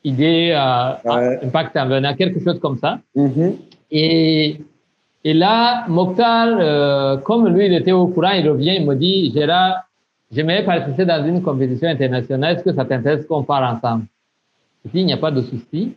[0.04, 1.02] idée à,
[1.44, 3.00] impact environnemental, quelque chose comme ça.
[3.92, 4.58] Et
[5.26, 9.86] Et là, Mokhtar, comme lui, il était au courant, il revient, il me dit, Gérard,
[10.34, 14.06] j'aimerais participer dans une compétition internationale, est-ce que ça t'intéresse qu'on part ensemble?
[14.86, 15.96] Je dis, il n'y a pas de souci.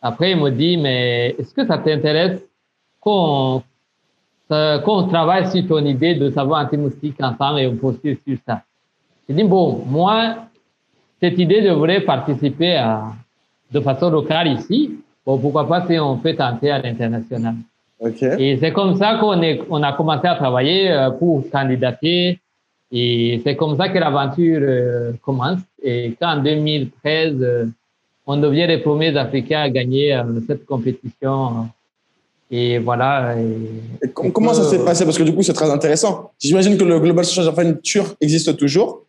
[0.00, 2.40] Après, il me dit, mais est-ce que ça t'intéresse
[3.00, 3.62] qu'on
[4.84, 8.62] qu'on travaille sur ton idée de savoir anti-moustique ensemble et on poursuit sur ça?
[9.26, 10.34] Je dis, bon, moi,
[11.20, 13.14] cette idée, je voudrais participer à,
[13.72, 14.98] de façon locale ici.
[15.24, 17.54] Bon, pourquoi pas si on peut tenter à l'international?
[18.38, 22.40] Et c'est comme ça qu'on on a commencé à travailler euh, pour candidater.
[22.92, 25.60] Et c'est comme ça que l'aventure euh, commence.
[25.82, 27.64] Et quand en 2013, euh,
[28.26, 31.68] on devient les premiers Africains à gagner cette compétition.
[32.50, 33.34] Et voilà.
[33.38, 35.04] Et comment ça s'est passé?
[35.04, 36.32] Parce que du coup, c'est très intéressant.
[36.38, 39.06] J'imagine que le Global Social Adventure existe toujours.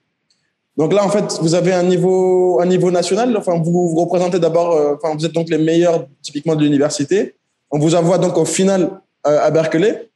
[0.75, 3.35] Donc là, en fait, vous avez un niveau, un niveau national.
[3.37, 7.35] Enfin, vous, vous représentez d'abord, euh, enfin, vous êtes donc les meilleurs typiquement de l'université.
[7.69, 8.89] On vous envoie donc au final
[9.27, 10.09] euh, à Berkeley.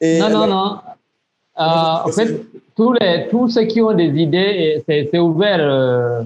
[0.00, 0.78] Et non, non, non.
[1.58, 1.62] Euh,
[2.04, 2.28] en fait,
[2.76, 6.24] tous, les, tous ceux qui ont des idées, c'est ouvert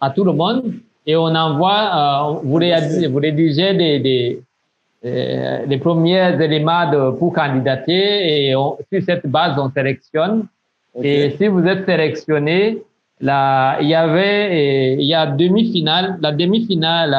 [0.00, 0.74] à tout le monde.
[1.06, 4.42] Et on envoie, vous, rédigez, vous rédigez des, des,
[5.02, 8.48] les premiers éléments de, pour candidater.
[8.48, 10.46] Et on, sur cette base, on sélectionne.
[11.02, 12.82] Et si vous êtes sélectionné,
[13.20, 17.16] là, il y avait, il y a demi-finale, la demi-finale,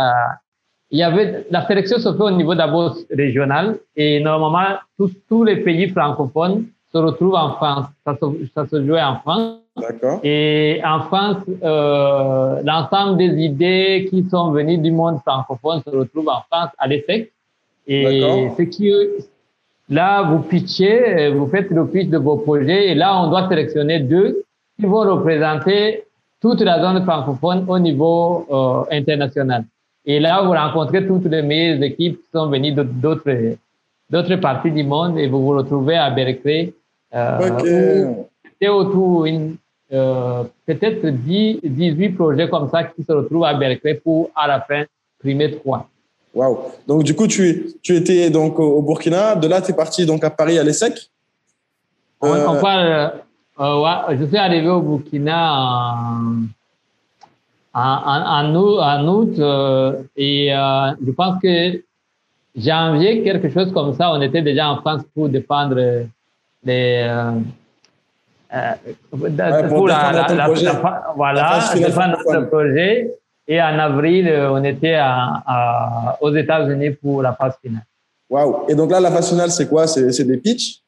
[0.90, 3.78] il y avait, la sélection se fait au niveau d'abord régional.
[3.96, 7.86] Et normalement, tous, tous les pays francophones se retrouvent en France.
[8.06, 9.58] Ça se, ça se jouait en France.
[10.24, 16.30] Et en France, euh, l'ensemble des idées qui sont venues du monde francophone se retrouvent
[16.30, 17.32] en France à l'ESSEC.
[17.88, 18.92] Et ce qui,
[19.92, 24.00] Là, vous pitchez, vous faites le pitch de vos projets et là, on doit sélectionner
[24.00, 24.46] deux
[24.80, 26.06] qui vont représenter
[26.42, 29.66] toute la zone francophone au niveau euh, international.
[30.06, 33.58] Et là, vous rencontrez toutes les meilleures équipes qui sont venues d'autres
[34.10, 36.74] d'autres parties du monde et vous vous retrouvez à Berkeley.
[37.14, 38.14] Euh,
[38.62, 39.26] C'est autour
[39.94, 44.84] euh, peut-être 18 projets comme ça qui se retrouvent à Berkeley pour à la fin
[45.20, 45.88] primer trois.
[46.34, 46.58] Waouh.
[46.88, 49.36] Donc, du coup, tu, tu étais donc au Burkina.
[49.36, 51.10] De là, tu es parti donc à Paris, à l'ESSEC.
[52.24, 53.14] Euh, on parle,
[53.60, 56.46] euh, ouais, je suis arrivé au Burkina en,
[57.74, 61.84] en, en, août, euh, et euh, je pense que
[62.56, 66.06] janvier, quelque chose comme ça, on était déjà en France pour défendre
[66.64, 67.04] les.
[67.08, 67.32] Euh,
[68.54, 73.12] euh, pour, la, la, la, voilà, défendre notre projet.
[73.48, 77.84] Et en avril, euh, on était à, aux États-Unis pour la phase finale.
[78.30, 78.66] Waouh!
[78.70, 79.88] Et donc là, la phase finale, c'est quoi?
[79.88, 80.82] C'est des pitchs?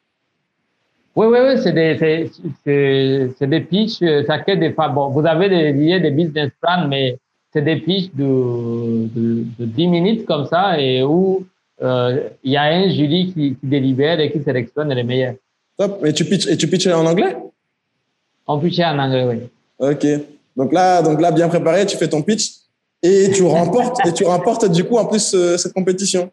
[1.15, 2.31] Oui, oui, oui, c'est des,
[2.65, 3.99] c'est, des pitchs.
[4.27, 7.17] Chacun des bon, vous avez des liés, des business plans, mais
[7.51, 11.45] c'est des pitchs de, de, de, 10 minutes comme ça et où
[11.81, 15.36] euh, il y a un jury qui, qui, délibère et qui sélectionne les meilleurs.
[15.77, 16.05] Top.
[16.05, 17.36] Et tu pitches, et tu pitches en anglais?
[18.47, 19.49] On pitchait en anglais, oui.
[19.79, 20.05] OK.
[20.55, 22.51] Donc là, donc là, bien préparé, tu fais ton pitch
[23.01, 26.31] et tu remportes et tu remportes du coup en plus euh, cette compétition.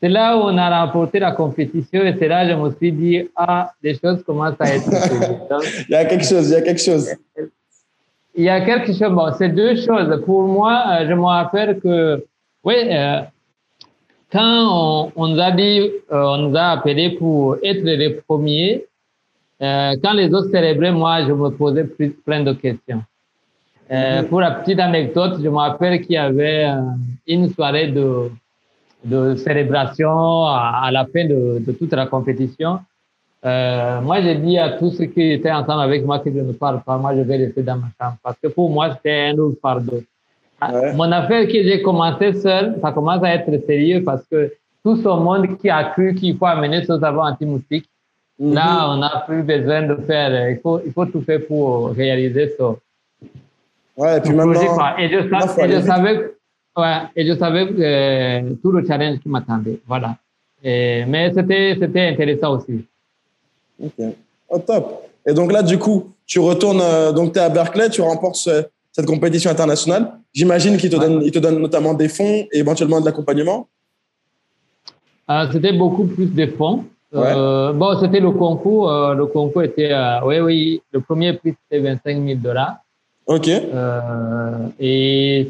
[0.00, 2.92] C'est là où on a remporté la compétition et c'est là où je me suis
[2.92, 4.88] dit ah les choses commencent à être.
[5.88, 7.08] il y a quelque chose, il y a quelque chose.
[8.34, 9.12] Il y a quelque chose.
[9.12, 10.22] Bon, c'est deux choses.
[10.24, 12.24] Pour moi, euh, je me rappelle que
[12.64, 12.74] oui.
[12.90, 13.20] Euh,
[14.32, 18.86] quand on, nous a dit, on nous a appelé pour être les premiers,
[19.62, 21.84] euh, quand les autres célébraient, moi, je me posais
[22.24, 23.02] plein de questions.
[23.90, 24.28] Euh, mhm.
[24.28, 26.80] Pour la petite anecdote, je me rappelle qu'il y avait euh,
[27.26, 28.30] une soirée de,
[29.04, 32.80] de célébration à, la fin de, de, toute la compétition.
[33.44, 36.52] Euh, moi, j'ai dit à tous ceux qui étaient ensemble avec moi que je ne
[36.52, 36.96] parle pas.
[36.96, 40.02] Moi, je vais rester dans ma chambre parce que pour moi, c'était un lourd fardeau.
[40.64, 44.52] Ah, mon affaire que j'ai commencé seul, ça commence à être sérieux parce que
[44.84, 47.88] tout ce monde qui a cru qu'il faut amener ce savon anti-moustique,
[48.38, 48.90] Là, mhm.
[48.90, 52.74] on n'a plus besoin de faire, il faut, il faut tout faire pour réaliser ça.
[53.96, 56.34] Ouais, et puis maintenant, et je, et je savais,
[56.76, 59.78] ouais, et je savais euh, tout le challenge qui m'attendait.
[59.86, 60.16] Voilà.
[60.64, 62.84] Et, mais c'était, intéressant aussi.
[63.80, 64.06] Ok.
[64.48, 65.02] Oh, top.
[65.26, 68.48] Et donc là, du coup, tu retournes, euh, donc tu es à Berkeley, tu remportes
[68.92, 70.12] cette compétition internationale.
[70.32, 73.68] J'imagine qu'il te, donne, il te donne notamment des fonds et éventuellement de l'accompagnement.
[75.30, 76.84] Euh, c'était beaucoup plus de fonds.
[77.14, 78.90] Euh, bon, c'était le concours.
[78.90, 79.92] Euh, le concours était,
[80.24, 82.76] oui, oui, le premier prix c'était 25 000 dollars.
[83.26, 83.48] OK.
[83.48, 83.62] Et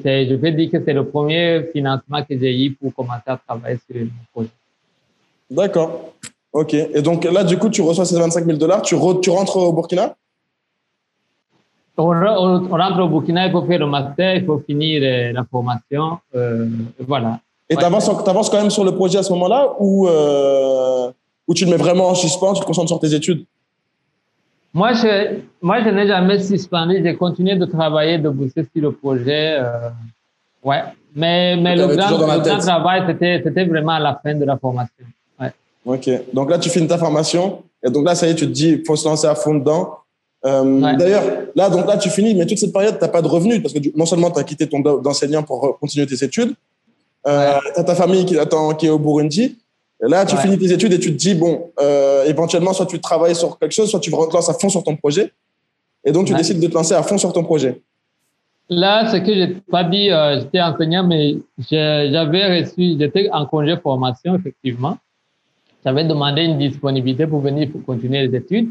[0.04, 3.78] je peux dire que c'est le premier financement que j'ai eu pour commencer à travailler
[3.88, 4.50] sur le projet.
[5.50, 6.12] D'accord.
[6.52, 6.74] OK.
[6.74, 9.72] Et donc là, du coup, tu reçois ces 25 000 dollars, tu, tu rentres au
[9.72, 10.14] Burkina?
[11.96, 16.18] On, rentre au Burkina, il faut faire le master, il faut finir la formation.
[17.06, 17.40] voilà.
[17.68, 18.08] Et tu avances,
[18.50, 20.08] quand même sur le projet à ce moment-là ou,
[21.48, 23.44] ou tu le mets vraiment en suspens, tu te concentres sur tes études?
[24.74, 27.02] Moi, je, moi, je n'ai jamais suspendu.
[27.04, 29.58] J'ai continué de travailler, de bosser sur le projet.
[29.58, 29.90] Euh,
[30.64, 30.82] ouais.
[31.14, 34.56] Mais, mais le grand, le grand travail, c'était, c'était vraiment à la fin de la
[34.56, 35.04] formation.
[35.38, 35.52] Ouais.
[35.84, 36.08] OK.
[36.32, 37.62] Donc là, tu finis ta formation.
[37.84, 39.56] Et donc là, ça y est, tu te dis, il faut se lancer à fond
[39.56, 39.98] dedans.
[40.44, 41.22] Euh, D'ailleurs,
[41.54, 43.74] là, donc là, tu finis, mais toute cette période, tu n'as pas de revenus parce
[43.74, 46.54] que non seulement tu as quitté ton enseignant pour continuer tes études,
[47.26, 49.56] euh, tu as ta famille qui attend, qui est au Burundi.
[50.04, 53.00] Et là, tu finis tes études et tu te dis, bon, euh, éventuellement, soit tu
[53.00, 55.32] travailles sur quelque chose, soit tu te lances à fond sur ton projet.
[56.04, 57.80] Et donc, tu décides de te lancer à fond sur ton projet.
[58.68, 61.36] Là, ce que je n'ai pas dit, euh, j'étais enseignant, mais
[61.70, 64.96] j'avais reçu, j'étais en congé formation, effectivement.
[65.84, 68.70] J'avais demandé une disponibilité pour venir pour continuer les études.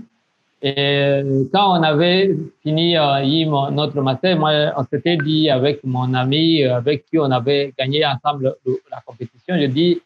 [0.63, 6.13] Et euh, quand on avait fini euh, notre master, moi, on s'était dit avec mon
[6.13, 8.56] ami, euh, avec qui on avait gagné ensemble
[8.91, 10.02] la compétition, je dis,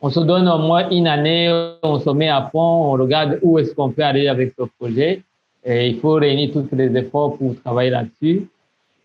[0.00, 1.50] on se donne au moins une année,
[1.82, 5.22] on se met à fond, on regarde où est-ce qu'on peut aller avec ce projet.
[5.64, 8.48] Et il faut réunir tous les efforts pour travailler là-dessus.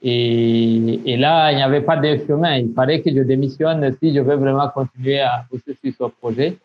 [0.02, 2.58] Et, et, là, il n'y avait pas de chemin.
[2.58, 6.58] Il fallait que je démissionne si je veux vraiment continuer à bosser sur ce projet.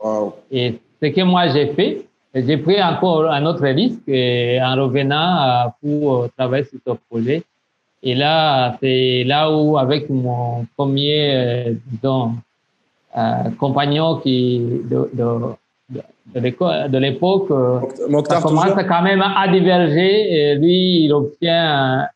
[0.51, 6.29] Et ce que moi j'ai fait, j'ai pris encore un autre risque en revenant pour
[6.37, 7.43] travailler sur ce projet.
[8.03, 12.35] Et là, c'est là où, avec mon premier, euh, disons,
[13.17, 15.55] euh, compagnon qui, de, de,
[16.35, 17.81] de l'époque, euh,
[18.29, 20.33] ça commence quand même à diverger.
[20.33, 22.09] Et lui, il obtient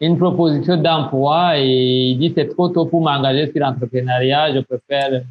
[0.00, 5.22] une proposition d'emploi et il dit c'est trop tôt pour m'engager sur l'entrepreneuriat, je préfère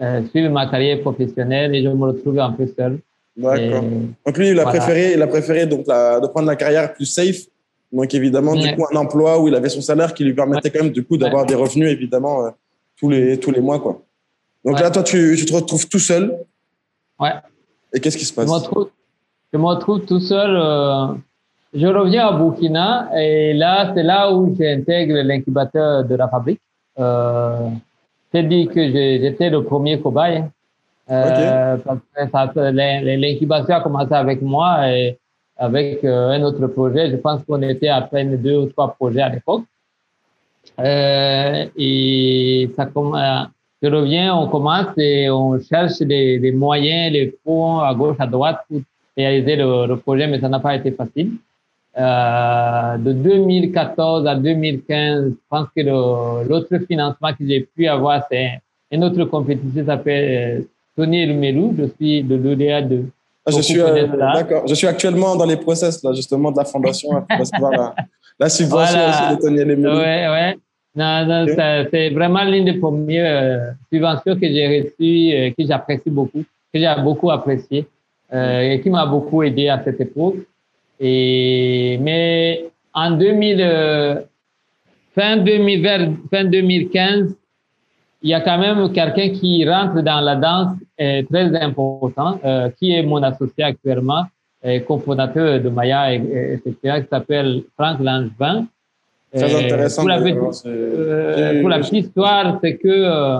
[0.00, 2.98] euh, suivre ma carrière professionnelle et je me retrouve un peu seul.
[3.36, 3.82] D'accord.
[4.26, 7.42] Donc lui, il a préféré, il a préféré donc de prendre la carrière plus safe.
[7.92, 10.82] Donc évidemment, du coup, un emploi où il avait son salaire qui lui permettait quand
[10.82, 12.52] même du coup d'avoir des revenus évidemment
[12.96, 14.02] tous les tous les mois quoi.
[14.64, 16.38] Donc là, toi, tu, tu, te retrouves tout seul.
[17.20, 17.32] Ouais.
[17.92, 18.46] Et qu'est-ce qui se passe?
[18.46, 18.88] Je me, retrouve,
[19.52, 20.56] je me retrouve tout seul.
[20.56, 21.14] Euh,
[21.74, 26.60] je reviens à Burkina et là, c'est là où j'intègre l'incubateur de la fabrique.
[26.98, 27.68] Euh,
[28.32, 30.44] c'est dit que j'étais le premier cobaye.
[31.10, 31.76] Euh,
[33.16, 35.18] L'incubation a commencé avec moi et
[35.56, 37.10] avec euh, un autre projet.
[37.10, 39.64] Je pense qu'on était à peine deux ou trois projets à l'époque.
[40.80, 43.48] Euh, et ça commence
[43.84, 48.60] je reviens, on commence et on cherche des, moyens, les fonds à gauche, à droite
[48.66, 48.80] pour
[49.14, 51.32] réaliser le, projet, mais ça n'a pas été facile.
[51.98, 55.82] Euh, de 2014 à 2015, je pense que
[56.48, 58.58] l'autre financement que j'ai pu avoir, c'est
[58.90, 60.64] un autre compétition qui s'appelle euh,
[60.96, 61.74] Tony Melou.
[61.78, 63.04] Je suis de l'ODA de.
[63.46, 64.66] Ah, je suis, euh, d'accord.
[64.66, 67.94] Je suis actuellement dans les process, là, justement, de la fondation pour recevoir la,
[68.38, 69.96] la subvention aussi de Tony Melou.
[69.96, 70.56] Ouais, ouais.
[70.96, 71.46] Non, non,
[71.90, 76.78] c'est vraiment l'une des premières euh, subventions que j'ai reçues, euh, que j'apprécie beaucoup, que
[76.78, 77.86] j'ai beaucoup apprécié,
[78.32, 80.36] euh, et qui m'a beaucoup aidé à cette époque.
[81.00, 84.20] Et, mais en 2000, euh,
[85.16, 87.34] fin, 2000, vers, fin 2015,
[88.24, 92.70] il y a quand même quelqu'un qui rentre dans la danse euh, très important, euh,
[92.76, 94.24] qui est mon associé actuellement,
[94.86, 98.66] cofondateur de Maya, etc., qui s'appelle Franck Langevin.
[99.34, 100.02] Très intéressant.
[100.02, 103.38] Pour la, petite, euh, pour la petite histoire, c'est que euh,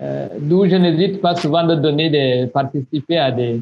[0.00, 3.60] euh, d'où je n'hésite pas souvent de donner des, participer à des,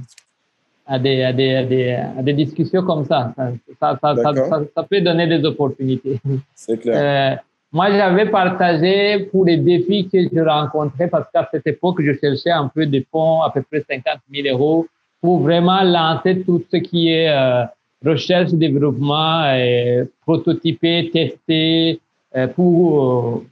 [0.87, 3.35] à des, à des, à des, à des discussions comme ça.
[3.81, 6.21] Ça, ça, ça, ça, ça peut donner des opportunités.
[6.55, 7.41] C'est clair.
[7.73, 12.13] Euh, moi, j'avais partagé pour les défis que je rencontrais parce qu'à cette époque, je
[12.21, 14.87] cherchais un peu de fonds, à peu près 50 000 euros,
[15.21, 17.65] pour vraiment lancer tout ce qui est euh,
[18.05, 22.01] recherche, développement, et prototyper, tester
[22.37, 23.43] euh, pour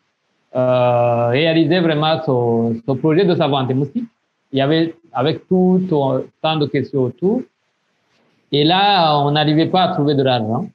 [0.57, 4.05] euh, réaliser vraiment ce, projet de savant aussi.
[4.51, 7.43] Il y avait avec tout tant de questions autour.
[8.51, 10.67] Et là, on n'arrivait pas à trouver de l'argent.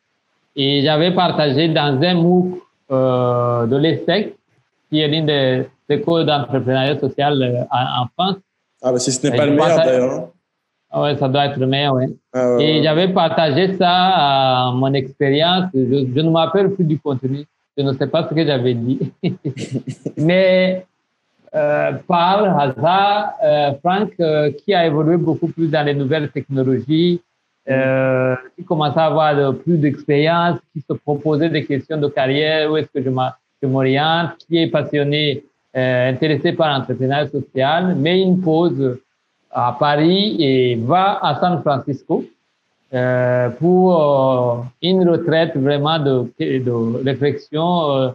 [0.56, 4.36] Et j'avais partagé dans un MOOC euh, de l'ESSEC,
[4.90, 8.42] qui est l'une des écoles d'entrepreneuriat social euh, en, France.
[8.82, 10.12] Ah, mais si ce n'est pas le meilleur d'ailleurs.
[10.12, 10.30] Hein.
[10.96, 12.16] Ah ouais, ça doit être le meilleur, oui.
[12.34, 15.66] Ah et j'avais partagé ça à mon expérience.
[15.74, 17.46] Je, ne me rappelle plus du contenu.
[17.76, 19.00] Je ne sais pas ce que j'avais dit.
[20.18, 20.86] Mais
[21.56, 27.22] euh, par hasard, euh, Franck, euh, qui a évolué beaucoup plus dans les nouvelles technologies,
[27.70, 32.78] euh, qui commençait à avoir plus d'expérience, qui se proposait des questions de carrière, où
[32.78, 35.44] est-ce que je m'oriente, qui est passionné,
[35.76, 39.00] euh, intéressé par l'entrepreneuriat social, mais une pause
[39.50, 42.24] à Paris et va à San Francisco
[42.94, 48.10] euh, pour euh, une retraite vraiment de, de réflexion, euh,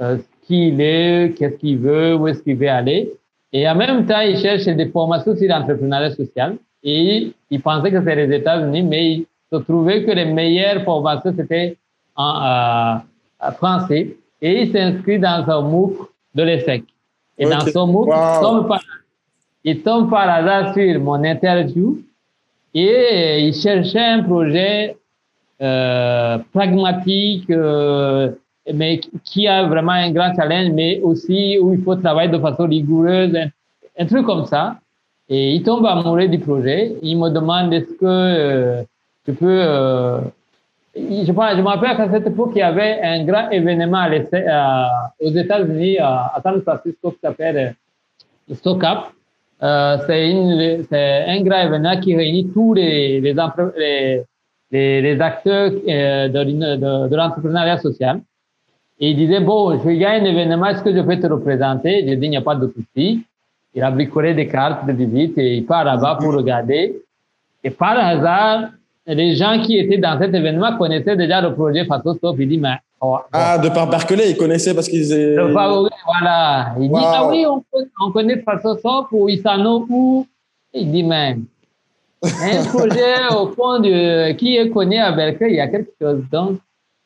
[0.00, 3.12] euh, qui il est, qu'est-ce qu'il veut, où est-ce qu'il veut aller.
[3.52, 6.56] Et en même temps, il cherche des formations sur l'entrepreneuriat social.
[6.84, 11.34] Et il pensait que c'était les États-Unis, mais il se trouvait que les meilleures formations,
[11.36, 11.76] c'était
[12.14, 13.00] en
[13.42, 14.16] euh, français.
[14.42, 15.96] Et il s'inscrit dans un MOOC
[16.34, 16.84] de l'ESSEC.
[17.38, 18.10] Et dans ce MOOC,
[19.64, 21.98] il tombe par hasard sur mon interview
[22.74, 24.96] et il cherchait un projet
[25.62, 28.32] euh, pragmatique, euh,
[28.72, 32.66] mais qui a vraiment un grand challenge, mais aussi où il faut travailler de façon
[32.66, 33.34] rigoureuse,
[33.96, 34.76] un, truc comme ça.
[35.28, 36.96] Et il tombe amoureux du projet.
[37.02, 38.82] Il me demande est-ce que euh,
[39.26, 39.46] je peux.
[39.62, 40.20] Euh,
[40.96, 44.06] je, je me rappelle qu'à cette époque, il y avait un grand événement
[45.20, 47.74] aux États-Unis, à San Francisco, qui s'appelle
[48.52, 49.14] StockUp.
[49.62, 54.24] Euh, c'est un grand événement qui réunit tous les, les,
[54.70, 58.20] les, les acteurs euh, de, de, l'entrepreneuriat social.
[59.00, 62.04] Et il disait, bon, je a un événement, est-ce que je peux te représenter?
[62.06, 63.24] J'ai dit, il n'y a pas de souci.
[63.74, 67.02] Il a bricolé des cartes de visite et il part là-bas pour regarder.
[67.62, 68.70] Et par hasard,
[69.06, 72.36] les gens qui étaient dans cet événement connaissaient déjà le projet Fato Stop.
[72.38, 72.76] Il dit, mais.
[73.00, 75.36] Oh, ah, de par Berkeley, ils connaissaient parce qu'ils étaient.
[75.52, 76.74] Voilà.
[76.78, 77.62] Il dit, ah oui, on,
[78.00, 80.26] on connaît Fato Stop ou Isano où
[80.72, 81.36] Il dit, mais.
[82.22, 84.32] Un projet au fond de.
[84.32, 86.22] Qui est connu à Berkeley, il y a quelque chose.
[86.30, 86.58] Donc,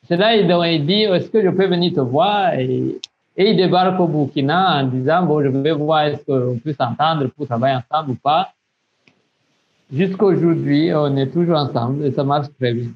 [0.07, 2.53] c'est là il dit, est-ce que je peux venir te voir?
[2.53, 2.99] Et,
[3.45, 7.47] il débarque au Burkina en disant, bon, je vais voir est-ce qu'on peut s'entendre pour
[7.47, 8.49] travailler ensemble ou pas.
[9.91, 12.89] Jusqu'à aujourd'hui, on est toujours ensemble et ça marche très bien.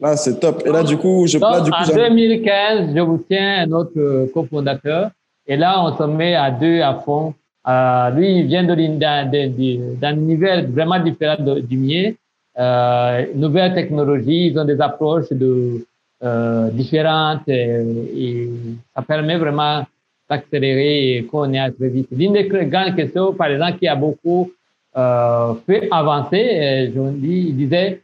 [0.00, 0.62] Là, c'est top.
[0.64, 4.28] Et là, du coup, je Donc, du coup, En 2015, je vous tiens un autre
[4.32, 5.10] cofondateur.
[5.46, 7.34] Et là, on se met à deux à fond.
[7.66, 12.12] Euh, lui, il vient d'un univers vraiment différent du mien.
[12.58, 15.84] Euh, nouvelles technologies, ils ont des approches de,
[16.22, 18.48] euh, différentes et,
[18.94, 19.84] ça permet vraiment
[20.28, 22.08] d'accélérer et qu'on est très vite.
[22.12, 24.50] L'une des grandes questions, par exemple, qui a beaucoup
[24.96, 28.02] euh, fait avancer, je dis, il disait,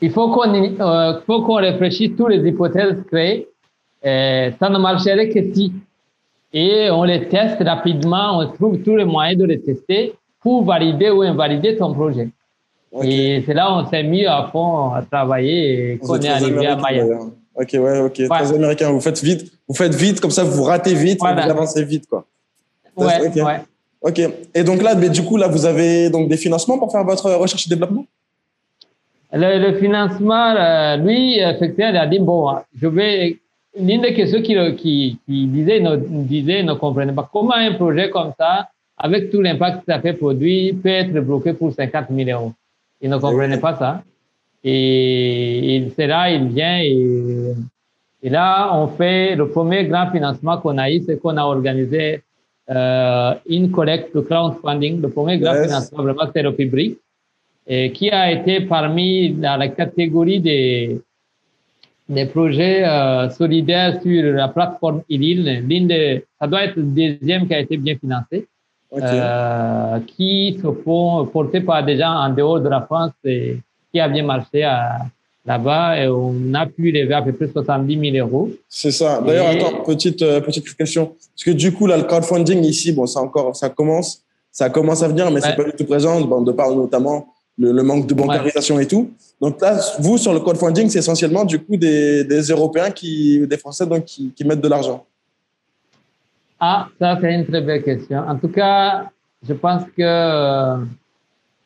[0.00, 3.48] il faut qu'on euh, faut qu'on réfléchisse toutes les hypothèses créées.
[4.06, 5.72] Euh, ça ne marcherait que si.
[6.52, 11.10] Et on les teste rapidement, on trouve tous les moyens de les tester pour valider
[11.10, 12.28] ou invalider ton projet.
[13.02, 16.66] Et c'est là où on s'est mis à fond à travailler et qu'on est arrivé
[16.66, 17.32] à Miami.
[17.54, 18.28] Ok, ouais, ok.
[18.28, 18.90] Très américain.
[18.90, 19.52] Vous faites vite.
[19.66, 22.24] Vous faites vite, comme ça, vous ratez vite, et vous avancez vite, quoi.
[22.96, 23.60] Ouais, ouais.
[24.00, 24.20] Ok.
[24.54, 27.30] Et donc là, mais du coup, là, vous avez donc des financements pour faire votre
[27.32, 28.06] recherche et développement?
[29.32, 33.38] Le, financement, euh, lui, effectivement, il a dit, bon, je vais...
[33.78, 38.08] L'une des questions qu'il qui, qui disait, ne, disait, ne comprenait pas comment un projet
[38.10, 42.30] comme ça, avec tout l'impact que ça fait produit, peut être bloqué pour 50 000
[42.30, 42.52] euros?
[43.00, 44.02] Il ne comprenait pas ça.
[44.64, 47.54] Et, et c'est là, il vient et,
[48.22, 52.22] et, là, on fait le premier grand financement qu'on a eu, c'est qu'on a organisé
[52.70, 55.00] euh, une collecte de crowdfunding.
[55.00, 56.98] Le premier grand financement, vraiment, c'est le public,
[57.66, 61.00] et qui a été parmi dans la catégorie des,
[62.08, 65.64] des projets euh, solidaires sur la plateforme ILIL.
[65.68, 68.48] L'une ça doit être le deuxième qui a été bien financé
[68.92, 73.58] euh, qui se font porter par des gens en dehors de la France et
[73.92, 74.66] qui a bien marché
[75.44, 78.50] là-bas et on a pu lever à peu près 70 000 euros.
[78.68, 79.20] C'est ça.
[79.20, 81.06] D'ailleurs, attends, petite, euh, petite question.
[81.34, 85.02] Parce que du coup, là, le crowdfunding ici, bon, ça encore, ça commence, ça commence
[85.02, 88.14] à venir, mais c'est pas du tout présent, bon, de par notamment le, manque de
[88.14, 89.10] bancarisation et tout.
[89.40, 93.56] Donc là, vous, sur le crowdfunding, c'est essentiellement du coup des, des Européens qui, des
[93.56, 95.04] Français donc, qui, qui mettent de l'argent.
[96.60, 98.18] Ah, ça c'est une très belle question.
[98.18, 99.10] En tout cas,
[99.46, 100.78] je pense que euh,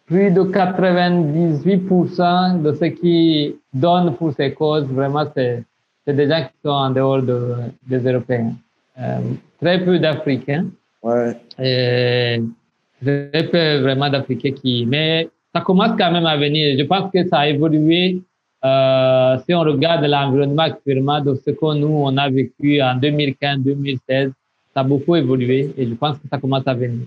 [0.07, 5.65] plus de 98% de ceux qui donnent pour ces causes, vraiment, c'est
[6.07, 7.55] des gens qui sont en dehors de,
[7.87, 8.53] des Européens.
[9.01, 9.21] Euh,
[9.61, 10.67] très peu d'Africains.
[11.03, 11.35] Ouais.
[11.59, 12.43] Et
[13.03, 14.85] très peu vraiment d'Africains qui...
[14.87, 16.79] Mais ça commence quand même à venir.
[16.79, 18.21] Je pense que ça a évolué
[18.65, 24.33] euh, si on regarde l'environnement actuellement de ce que nous, on a vécu en 2015-2016
[24.75, 27.07] ça a beaucoup évolué et je pense que ça commence à venir.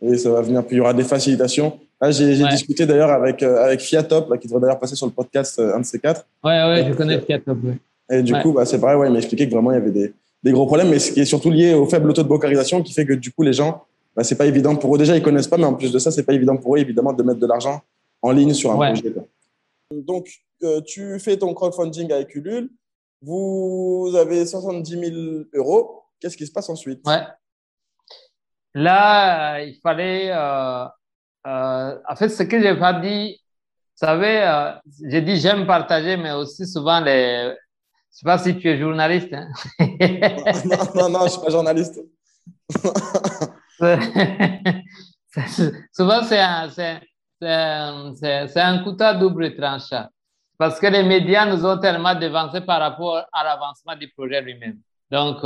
[0.00, 0.64] Oui, ça va venir.
[0.64, 1.78] Puis il y aura des facilitations.
[2.00, 5.12] Là, j'ai discuté d'ailleurs avec, euh, avec Fiatop, là, qui devrait d'ailleurs passer sur le
[5.12, 6.26] podcast, euh, un de ces quatre.
[6.42, 7.56] Oui, ouais, je connais Fiatop.
[7.64, 7.78] Ouais.
[8.10, 9.90] Et du coup, bah, c'est pareil, ouais, il m'a expliqué que vraiment il y avait
[9.90, 10.12] des,
[10.42, 12.92] des, gros problèmes, mais ce qui est surtout lié au faible taux de bancarisation qui
[12.92, 13.84] fait que du coup, les gens,
[14.14, 14.98] bah, c'est pas évident pour eux.
[14.98, 17.12] Déjà, ils connaissent pas, mais en plus de ça, c'est pas évident pour eux, évidemment,
[17.12, 17.80] de mettre de l'argent
[18.20, 19.14] en ligne sur un projet.
[19.90, 20.28] Donc,
[20.62, 22.70] euh, tu fais ton crowdfunding avec Ulule.
[23.22, 25.02] Vous avez 70 000
[25.54, 26.03] euros.
[26.24, 27.06] Qu'est-ce qui se passe ensuite?
[27.06, 27.20] Ouais.
[28.72, 30.30] Là, il fallait.
[30.30, 30.86] Euh,
[31.46, 34.72] euh, en fait, ce que je n'ai pas dit, vous savez, euh,
[35.06, 37.42] j'ai dit j'aime partager, mais aussi souvent les.
[37.42, 37.56] Je ne
[38.10, 39.34] sais pas si tu es journaliste.
[39.34, 39.50] Hein?
[40.64, 42.00] non, non, non, je ne suis pas journaliste.
[45.92, 46.70] souvent, c'est un,
[48.56, 50.08] un couteau à double tranchant.
[50.56, 54.80] Parce que les médias nous ont tellement devancé par rapport à l'avancement du projet lui-même.
[55.14, 55.36] Donc,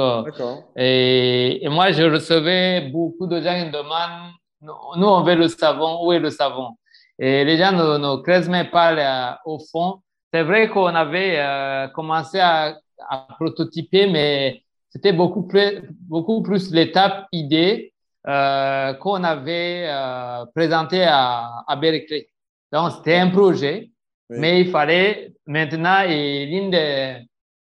[0.77, 5.49] et, et, moi, je recevais beaucoup de gens qui me demandent, nous, on veut le
[5.49, 6.71] savon, où est le savon?
[7.19, 10.01] Et les gens ne, ne creusent même pas euh, au fond.
[10.33, 12.79] C'est vrai qu'on avait euh, commencé à,
[13.11, 17.93] à, prototyper, mais c'était beaucoup plus, beaucoup plus l'étape idée
[18.27, 22.31] euh, qu'on avait euh, présenté à, à Berkeley.
[22.73, 23.91] Donc, c'était un projet,
[24.31, 27.17] mais il fallait maintenant, et l'une des,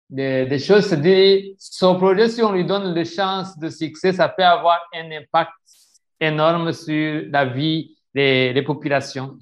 [0.09, 4.13] des, des, choses, c'est de son projet, si on lui donne la chance de succès,
[4.13, 5.53] ça peut avoir un impact
[6.21, 9.37] énorme sur la vie des, des populations.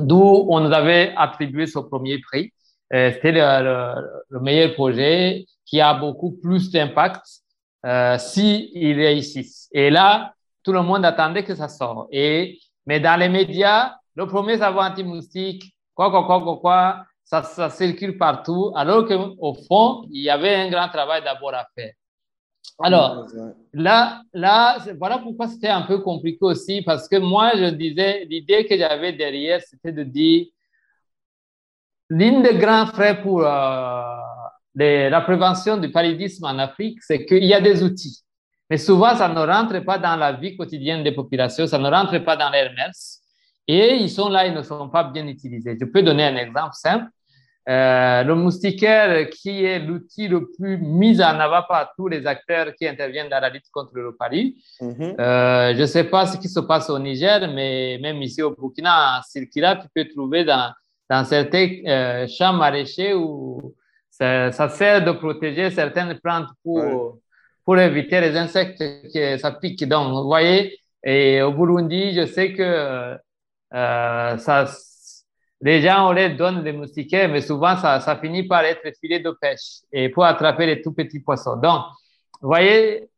[0.00, 2.52] D'où on nous avait attribué ce premier prix.
[2.92, 7.22] Euh, c'était le, le, le, meilleur projet qui a beaucoup plus d'impact
[7.84, 9.68] euh, si il réussissent.
[9.72, 12.08] Et là, tout le monde attendait que ça sorte.
[12.12, 17.42] Et, mais dans les médias, le premier savon anti-moustique, quoi, quoi, quoi, quoi, quoi, ça,
[17.42, 21.92] ça circule partout, alors qu'au fond, il y avait un grand travail d'abord à faire.
[22.80, 23.26] Alors,
[23.74, 28.64] là, là, voilà pourquoi c'était un peu compliqué aussi, parce que moi, je disais, l'idée
[28.64, 30.46] que j'avais derrière, c'était de dire,
[32.08, 34.02] l'une des grands frais pour euh,
[34.74, 38.22] les, la prévention du paludisme en Afrique, c'est qu'il y a des outils.
[38.70, 42.18] Mais souvent, ça ne rentre pas dans la vie quotidienne des populations, ça ne rentre
[42.24, 43.20] pas dans l'RMS.
[43.66, 45.76] Et ils sont là, ils ne sont pas bien utilisés.
[45.78, 47.10] Je peux donner un exemple simple.
[47.68, 52.74] Euh, le moustiquaire, qui est l'outil le plus mis en avant par tous les acteurs
[52.74, 54.54] qui interviennent dans la lutte contre le palud.
[54.80, 55.20] Mm -hmm.
[55.20, 58.52] euh, je ne sais pas ce qui se passe au Niger, mais même ici au
[58.56, 60.72] Burkina, en Circula, tu peux trouver dans,
[61.10, 63.28] dans certains euh, champs maraîchers où
[64.18, 67.20] ça, ça, sert de protéger certaines plantes pour, ouais.
[67.64, 69.84] pour éviter les insectes que ça pique.
[69.92, 70.60] Donc, vous voyez,
[71.04, 72.70] et au Burundi, je sais que
[74.44, 74.56] ça
[75.60, 79.20] les gens, on les donne des moustiquaires, mais souvent, ça, ça finit par être filet
[79.20, 81.56] de pêche et pour attraper les tout petits poissons.
[81.56, 81.82] Donc,
[82.40, 83.08] vous voyez,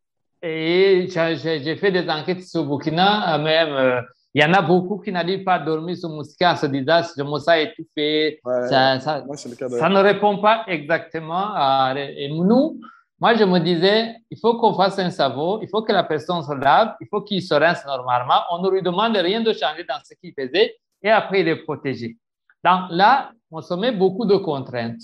[0.43, 4.01] et j'ai fait des enquêtes sur Burkina, même, euh,
[4.33, 7.03] il y en a beaucoup qui n'arrivent pas à dormir sur moustiquaire en se disant,
[7.17, 8.41] je me sens étouffé.
[8.45, 9.69] Ouais, ça, ça, moi, de...
[9.77, 12.81] ça, ne répond pas exactement à, et nous,
[13.21, 16.43] moi, je me disais, il faut qu'on fasse un savon, il faut que la personne
[16.43, 18.41] se lave, il faut qu'il se rince normalement.
[18.51, 21.57] On ne lui demande rien de changer dans ce qu'il faisait et après il est
[21.57, 22.17] protégé.
[22.65, 25.01] Donc là, on se met beaucoup de contraintes.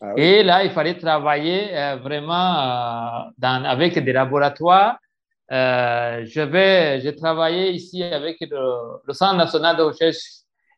[0.00, 0.22] Ah oui.
[0.22, 4.98] Et là, il fallait travailler euh, vraiment euh, dans, avec des laboratoires.
[5.52, 10.16] Euh, je vais, j'ai travaillé ici avec le, le, Centre national de recherche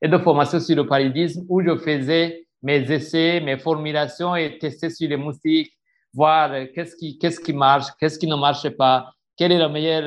[0.03, 4.91] et de formation sur le paludisme où je faisais mes essais, mes formulations et tester
[4.91, 5.73] sur les moustiques,
[6.13, 10.03] voir qu'est-ce qui, qu'est-ce qui marche, qu'est-ce qui ne marche pas, quel est le meilleur,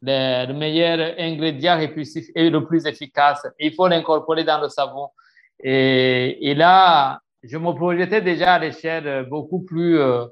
[0.00, 3.44] le, le meilleur ingrédient et le plus efficace.
[3.58, 5.08] Il faut l'incorporer dans le savon.
[5.62, 10.24] Et, et, là, je me projetais déjà à l'échelle beaucoup plus euh,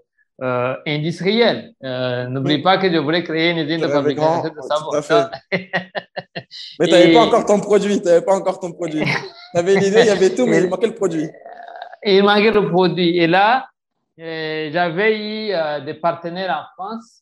[0.42, 1.72] euh, industrielle.
[1.84, 2.62] Euh, N'oublie oui.
[2.62, 4.90] pas que je voulais créer une usine de fabrication de savon.
[5.52, 8.00] mais tu n'avais pas encore ton produit.
[8.00, 9.04] Tu n'avais pas encore ton produit.
[9.04, 11.28] Tu avais l'idée, il y avait tout, mais il manquait le produit.
[12.02, 13.18] Il manquait le produit.
[13.18, 13.68] Et là,
[14.16, 17.20] j'avais eu des partenaires en France.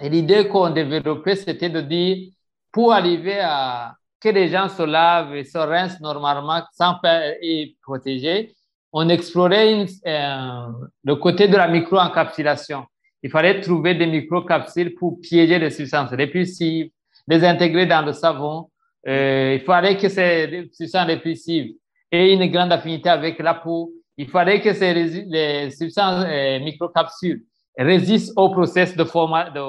[0.00, 2.30] Et l'idée qu'on développait, c'était de dire,
[2.70, 8.54] pour arriver à que les gens se lavent et se rincent normalement sans être protégés,
[8.92, 10.66] on explorait euh,
[11.04, 12.84] le côté de la micro-encapsulation.
[13.22, 16.90] Il fallait trouver des micro-capsules pour piéger les substances répulsives,
[17.28, 18.70] les intégrer dans le savon.
[19.06, 21.74] Euh, il fallait que ces substances répulsives
[22.10, 23.92] aient une grande affinité avec la peau.
[24.16, 27.44] Il fallait que ces les substances euh, microcapsules
[27.76, 29.60] résistent au processus de, format, de,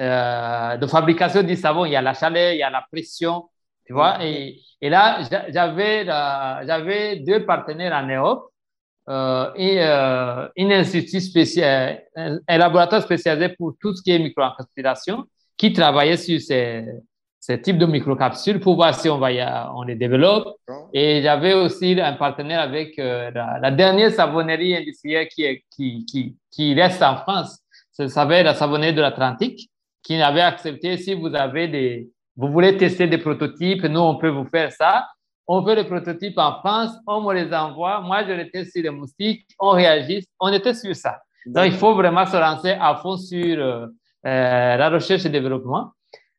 [0.00, 1.84] euh, de fabrication du savon.
[1.84, 3.48] Il y a la chaleur, il y a la pression,
[3.86, 4.24] tu vois.
[4.24, 8.50] Et, et là, j'avais, j'avais deux partenaires en Europe,
[9.08, 14.18] euh, et euh, un institut spécial, un, un, laboratoire spécialisé pour tout ce qui est
[14.18, 15.24] microencapsulation,
[15.56, 16.84] qui travaillait sur ces,
[17.40, 19.42] ces types de microcapsules pour voir si on, va y,
[19.74, 20.56] on les développe.
[20.92, 26.04] Et j'avais aussi un partenaire avec euh, la, la, dernière savonnerie industrielle qui, est, qui,
[26.04, 27.60] qui, qui reste en France.
[27.98, 29.70] Ça s'appelle la savonnerie de l'Atlantique,
[30.04, 34.28] qui avait accepté si vous avez des, vous voulez tester des prototypes, nous, on peut
[34.28, 35.08] vous faire ça.
[35.48, 38.00] On veut les prototypes en France, on me les envoie.
[38.00, 40.24] Moi, je les teste sur les moustiques, on réagit.
[40.38, 41.18] On était sur ça.
[41.46, 43.86] Donc, il faut vraiment se lancer à fond sur euh,
[44.22, 45.92] la recherche et développement.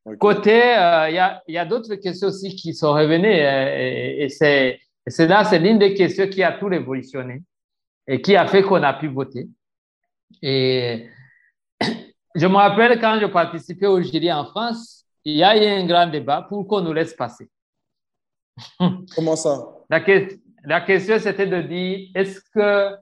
[0.06, 0.18] Okay.
[0.18, 4.30] Côté, il euh, y a, a d'autres questions aussi qui sont revenues euh, et, et
[4.30, 7.42] c'est là, c'est l'une des questions qui a tout révolutionné
[8.08, 9.48] et qui a fait qu'on a pu voter.
[10.42, 11.10] Et
[12.40, 15.86] je me rappelle quand je participais au jury en France, il y a eu un
[15.86, 17.50] grand débat pour qu'on nous laisse passer.
[19.16, 19.66] Comment ça?
[19.90, 20.02] La,
[20.64, 22.96] la question, c'était de dire, est-ce que,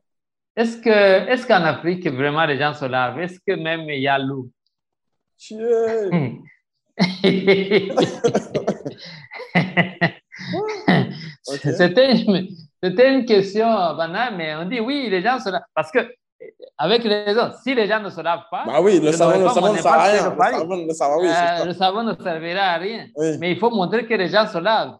[0.56, 3.20] est-ce que, est-ce qu'en Afrique, vraiment, les gens se lavent?
[3.20, 4.50] Est-ce que même il y a l'eau?
[12.84, 15.62] C'était une question banale, mais on dit oui, les gens se lavent.
[15.76, 16.00] Parce que,
[16.78, 18.64] avec les autres, si les gens ne se lavent pas.
[18.66, 20.30] Bah oui, le savon, le savon ne sert à rien.
[20.88, 23.08] Le savon, oui, euh, le savon, ne servira à rien.
[23.40, 24.98] Mais il faut montrer que les gens se lavent.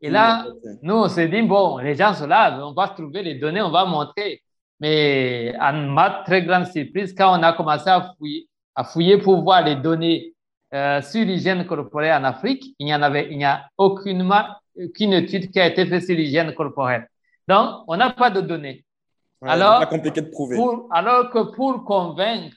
[0.00, 0.46] Et là,
[0.82, 3.70] nous, on s'est dit, bon, les gens se lavent, on va trouver les données, on
[3.70, 4.42] va montrer.
[4.80, 9.42] Mais à ma très grande surprise, quand on a commencé à fouiller, à fouiller pour
[9.42, 10.32] voir les données
[10.72, 15.12] euh, sur l'hygiène corporelle en Afrique, il n'y en avait, il n'y a aucunement, aucune
[15.12, 17.06] étude qui a été faite sur l'hygiène corporelle.
[17.46, 18.84] Donc, on n'a pas de données.
[19.42, 20.58] Alors, compliqué de prouver.
[20.90, 22.56] alors que pour convaincre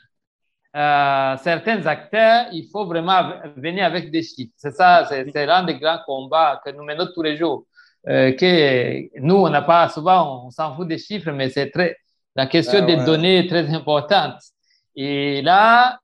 [0.75, 4.53] euh, certains acteurs, il faut vraiment venir avec des chiffres.
[4.57, 7.65] C'est ça, c'est l'un des grands combats que nous menons tous les jours.
[8.09, 11.95] Euh, que nous, on n'a pas, souvent, on s'en fout des chiffres, mais c'est très,
[12.35, 14.41] la question ah des données est très importante.
[14.95, 15.99] Et là,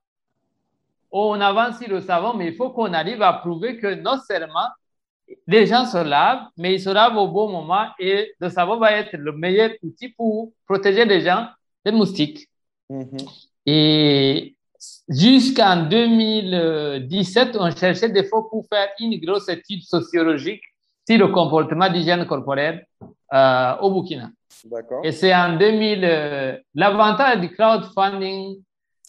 [1.10, 4.68] on avance sur le savon, mais il faut qu'on arrive à prouver que non seulement
[5.46, 8.92] les gens se lavent, mais ils se lavent au bon moment et le savon va
[8.92, 11.48] être le meilleur outil pour protéger les gens
[11.84, 12.48] des moustiques.
[12.90, 13.48] Mm-hmm.
[13.66, 14.56] Et
[15.08, 20.62] jusqu'en 2017, on cherchait des fois pour faire une grosse étude sociologique
[21.06, 22.86] sur le comportement d'hygiène corporelle
[23.32, 24.30] euh, au Burkina.
[25.04, 28.60] Et c'est en 2000, euh, l'avantage du crowdfunding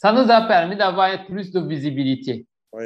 [0.01, 2.47] ça nous a permis d'avoir plus de visibilité.
[2.73, 2.85] Oui.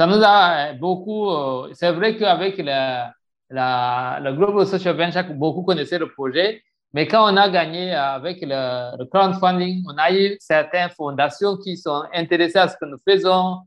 [0.00, 1.28] Ça nous a beaucoup.
[1.28, 3.12] Euh, c'est vrai qu'avec la,
[3.50, 6.62] le Global Social Venture, beaucoup connaissaient le projet,
[6.94, 12.04] mais quand on a gagné avec le, crowdfunding, on a eu certaines fondations qui sont
[12.14, 13.58] intéressées à ce que nous faisons.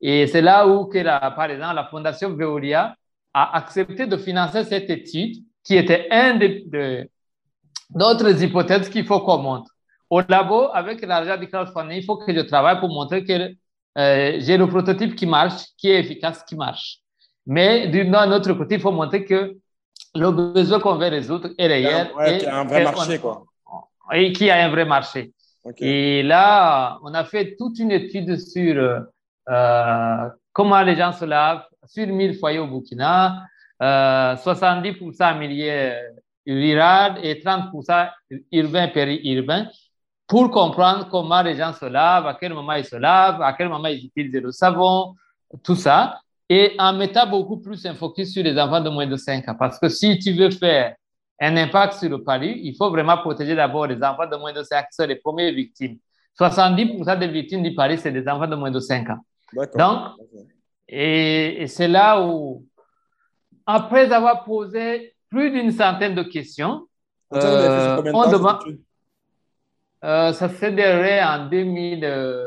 [0.00, 2.94] Et c'est là où, que par exemple, la fondation Veolia
[3.34, 6.38] a accepté de financer cette étude qui était un
[7.90, 9.72] d'autres hypothèses qu'il faut qu'on montre.
[10.08, 13.56] Au labo, avec l'argent du crowdfunding, il faut que je travaille pour montrer que
[13.98, 16.98] euh, j'ai le prototype qui marche, qui est efficace, qui marche.
[17.46, 19.56] Mais d'un autre côté, il faut montrer que
[20.14, 22.10] le besoin qu'on veut résoudre est réel.
[22.16, 23.44] Ouais, qu'il y a un vrai marché, quoi.
[24.12, 25.32] Et qu'il y a un vrai marché.
[25.78, 29.04] Et là, on a fait toute une étude sur
[29.48, 33.44] euh, comment les gens se lavent sur 1000 foyers au Burkina,
[33.82, 35.92] euh, 70% en milieu
[36.46, 38.10] rural et 30%
[38.52, 39.68] urbain, périurbain
[40.30, 43.68] pour comprendre comment les gens se lavent, à quel moment ils se lavent, à quel
[43.68, 45.16] moment ils utilisent le savon,
[45.64, 46.20] tout ça.
[46.48, 49.56] Et en mettant beaucoup plus un focus sur les enfants de moins de 5 ans.
[49.58, 50.94] Parce que si tu veux faire
[51.40, 54.62] un impact sur le palu, il faut vraiment protéger d'abord les enfants de moins de
[54.62, 55.98] 5 ans, qui sont les premières victimes.
[56.38, 59.18] 70% des victimes du Paris, c'est des enfants de moins de 5 ans.
[59.76, 60.12] Donc,
[60.86, 62.64] et, et c'est là où,
[63.66, 66.86] après avoir posé plus d'une centaine de questions,
[67.34, 68.60] euh, on demande.
[70.04, 72.44] Euh, ça s'est déroulé en, 2000, euh,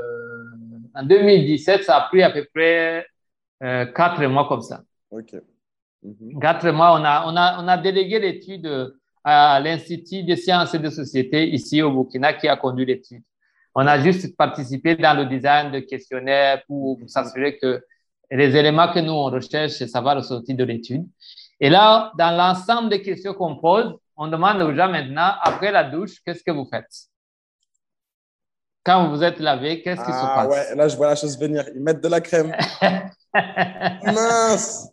[0.95, 1.83] en 2017.
[1.83, 3.05] Ça a pris à peu près
[3.61, 4.81] euh, quatre mois comme ça.
[5.11, 5.35] OK.
[6.01, 6.39] Mhm.
[6.39, 8.93] Quatre mois, on a, on a, on a délégué l'étude
[9.23, 13.23] à l'Institut des sciences et de société ici au Burkina qui a conduit l'étude.
[13.75, 17.83] On a juste participé dans le design de questionnaires pour, pour s'assurer que
[18.29, 21.05] les éléments que nous on recherche, ça va ressortir de l'étude.
[21.59, 25.83] Et là, dans l'ensemble des questions qu'on pose, on demande aux gens maintenant, après la
[25.83, 27.07] douche, qu'est-ce que vous faites?
[28.84, 30.47] Quand vous êtes lavé, qu'est-ce qui se ah, passe?
[30.47, 31.65] ouais, là, je vois la chose venir.
[31.73, 32.53] Ils mettent de la crème.
[34.03, 34.89] Mince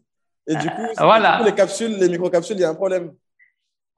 [0.47, 1.43] Et du coup, voilà.
[1.45, 3.13] les capsules, les microcapsules, il y a un problème.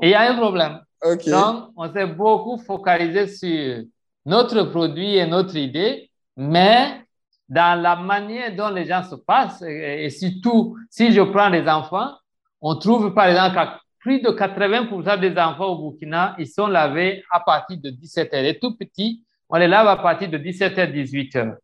[0.00, 0.80] Il y a un problème.
[1.26, 3.84] Donc, on s'est beaucoup focalisé sur
[4.24, 7.02] notre produit et notre idée, mais
[7.48, 12.12] dans la manière dont les gens se passent, et, surtout, si je prends les enfants,
[12.60, 17.22] on trouve par exemple que plus de 80% des enfants au Burkina, ils sont lavés
[17.30, 18.42] à partir de 17 heures.
[18.42, 21.56] Les tout petits, on les lave à partir de 17h, 18h.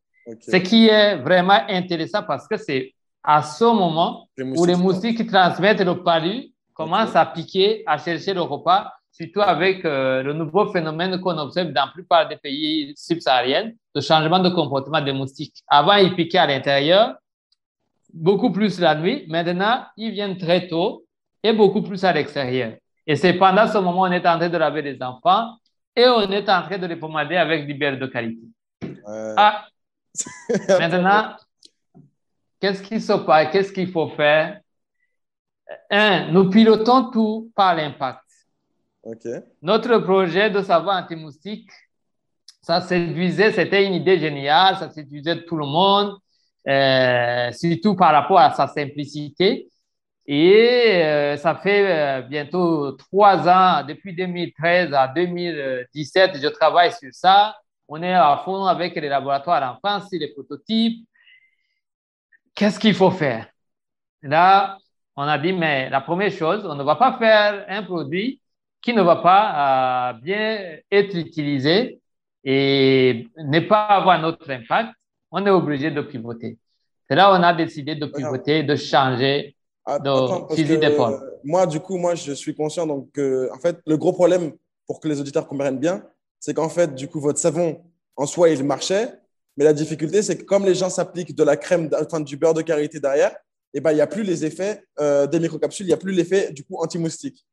[0.43, 2.93] Ce qui est vraiment intéressant parce que c'est
[3.25, 8.35] à ce moment où les moustiques qui transmettent le palu commencent à piquer, à chercher
[8.35, 12.93] le repas, surtout avec euh, le nouveau phénomène qu'on observe dans la plupart des pays
[12.95, 15.57] subsahariens, le changement de comportement des moustiques.
[15.67, 17.15] Avant, ils piquaient à l'intérieur,
[18.13, 19.25] beaucoup plus la nuit.
[19.29, 21.05] Maintenant, ils viennent très tôt
[21.43, 22.75] et beaucoup plus à l'extérieur.
[23.07, 25.55] Et c'est pendant ce moment qu'on est en train de laver les enfants
[25.99, 28.47] et on est en train de les pommader avec du beurre de qualité.
[29.37, 29.67] Ah,
[30.69, 31.37] maintenant,
[32.61, 33.51] qu'est-ce qui se passe?
[33.51, 34.61] Qu'est-ce qu'il faut faire?
[35.91, 38.25] Un, nous pilotons tout par l'impact.
[39.63, 41.71] Notre projet de savoir anti-moustique
[42.69, 46.19] ça séduisait, c'était une idée géniale, ça séduisait tout le monde,
[46.69, 49.71] euh, surtout par rapport à sa simplicité.
[50.31, 57.57] Et euh, ça fait bientôt trois ans, depuis 2013 à 2017, je travaille sur ça.
[57.89, 61.09] On est à fond avec les laboratoires en France, les prototypes.
[62.55, 63.47] Qu'est-ce qu'il faut faire?
[64.21, 64.77] Là,
[65.17, 68.41] on a dit, mais la première chose, on ne va pas faire un produit
[68.83, 72.01] qui ne va pas euh, bien être utilisé
[72.45, 74.91] et ne pas avoir notre impact.
[75.31, 76.59] On est obligé de pivoter.
[77.09, 79.57] C'est là on a décidé de pivoter, de changer
[79.97, 81.19] de fusil d'épaule.
[81.45, 84.53] Moi, du coup, moi, je suis conscient donc que, en fait, le gros problème
[84.87, 86.03] pour que les auditeurs comprennent bien,
[86.41, 87.81] c'est qu'en fait, du coup, votre savon,
[88.17, 89.13] en soi, il marchait,
[89.57, 92.55] mais la difficulté, c'est que comme les gens s'appliquent de la crème, enfin, du beurre
[92.55, 93.35] de karité derrière,
[93.75, 96.13] eh ben, il n'y a plus les effets euh, des microcapsules, il n'y a plus
[96.13, 97.45] l'effet du coup anti-moustique.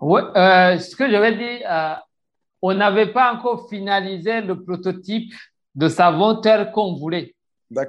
[0.00, 1.94] Oui, euh, ce que je vais dire, euh,
[2.60, 5.32] on n'avait pas encore finalisé le prototype
[5.74, 7.34] de savon tel qu'on voulait.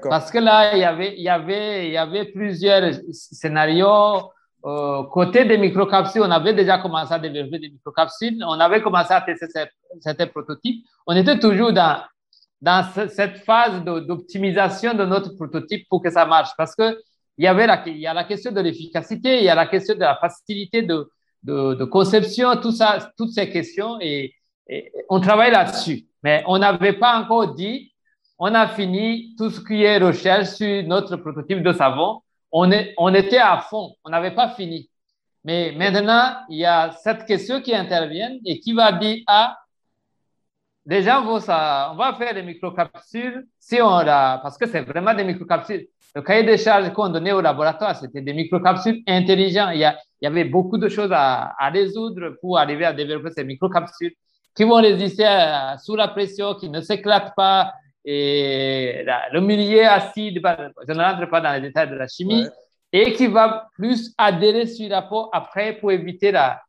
[0.09, 4.31] Parce que là, il y avait, avait, avait plusieurs scénarios.
[5.11, 8.43] côté des microcapsules, on avait déjà commencé à développer des microcapsules.
[8.47, 9.47] On avait commencé à tester
[9.99, 10.85] certains prototypes.
[11.05, 16.51] On était toujours dans cette phase d'optimisation de notre prototype pour que ça marche.
[16.57, 16.75] Parce
[17.47, 19.99] avait la, il y a la question de l'efficacité, il y a la question de
[19.99, 24.33] la facilité de, conception, toutes ces questions, et,
[25.09, 26.05] on travaille là-dessus.
[26.23, 27.92] Mais on n'avait pas encore dit,
[28.45, 32.19] on a fini tout ce qui est recherche sur notre prototype de savon.
[32.51, 34.89] On, est, on était à fond, on n'avait pas fini.
[35.45, 39.57] Mais maintenant, il y a cette question qui intervient et qui va dire, ah,
[41.39, 45.87] ça, on va faire des microcapsules si on parce que c'est vraiment des microcapsules.
[46.13, 49.69] Le cahier des charges qu'on donnait au laboratoire, c'était des microcapsules intelligents.
[49.69, 54.13] Il y, a, avait beaucoup de choses à, résoudre pour arriver à développer ces microcapsules
[54.53, 55.23] qui vont résister
[55.81, 57.71] sous la pression, qui ne s'éclatent pas.
[58.05, 60.41] Et le milieu acide,
[60.87, 62.45] je ne rentre pas dans les détails de la chimie,
[62.91, 66.61] et qui va plus adhérer sur la peau après pour éviter la,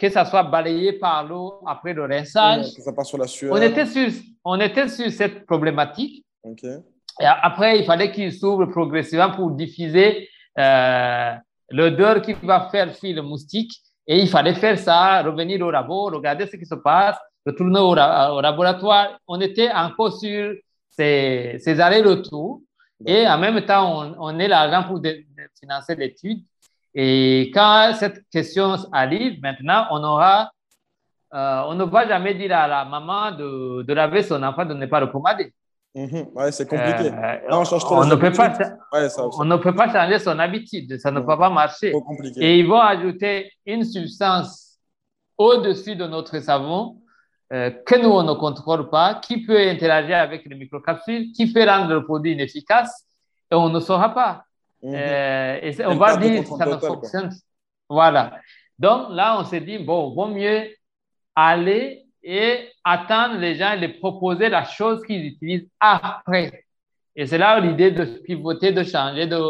[0.00, 2.74] que ça soit balayé par l'eau après le rinçage.
[2.74, 3.52] que ça passe sur la sueur.
[3.52, 4.08] On était sur,
[4.44, 6.24] on était sur cette problématique.
[6.44, 10.26] Et après, il fallait qu'il s'ouvre progressivement pour diffuser
[10.58, 11.32] euh,
[11.68, 13.72] l'odeur qui va faire fuir le moustique.
[14.06, 17.94] Et il fallait faire ça, revenir au labo, regarder ce qui se passe, retourner au,
[17.94, 19.18] laboratoire.
[19.28, 20.54] On était encore sur
[21.00, 22.60] ces, ces allers-retours.
[23.06, 25.00] Et en même temps, on, on est l'argent pour
[25.58, 26.40] financer l'étude.
[26.94, 30.50] Et quand cette question arrive, maintenant, on aura,
[31.32, 34.74] euh, on ne va jamais dire à la maman de, de laver son enfant, de
[34.74, 35.54] ne pas le pommader.
[35.94, 36.26] Mhm.
[36.34, 37.10] ouais, c'est compliqué.
[37.10, 38.52] Euh, on, on ne peut pas,
[39.38, 41.92] on ne peut pas changer son habitude, ça ne peut pas marcher.
[42.36, 44.78] Et ils vont ajouter une substance
[45.36, 46.99] au-dessus de notre savon
[47.52, 51.68] euh, que nous, on ne contrôle pas, qui peut interagir avec les microcapsules, qui peut
[51.68, 53.06] rendre le produit inefficace,
[53.50, 54.44] et on ne saura pas.
[54.82, 54.94] Mhm.
[54.94, 57.30] Euh, et on va dire ça ne fonctionne.
[57.88, 58.38] Voilà.
[58.78, 60.68] Donc là, on s'est dit, bon, vaut mieux
[61.34, 66.64] aller et attendre les gens et les proposer la chose qu'ils utilisent après.
[67.16, 69.40] Et c'est là l'idée de pivoter, de changer, de,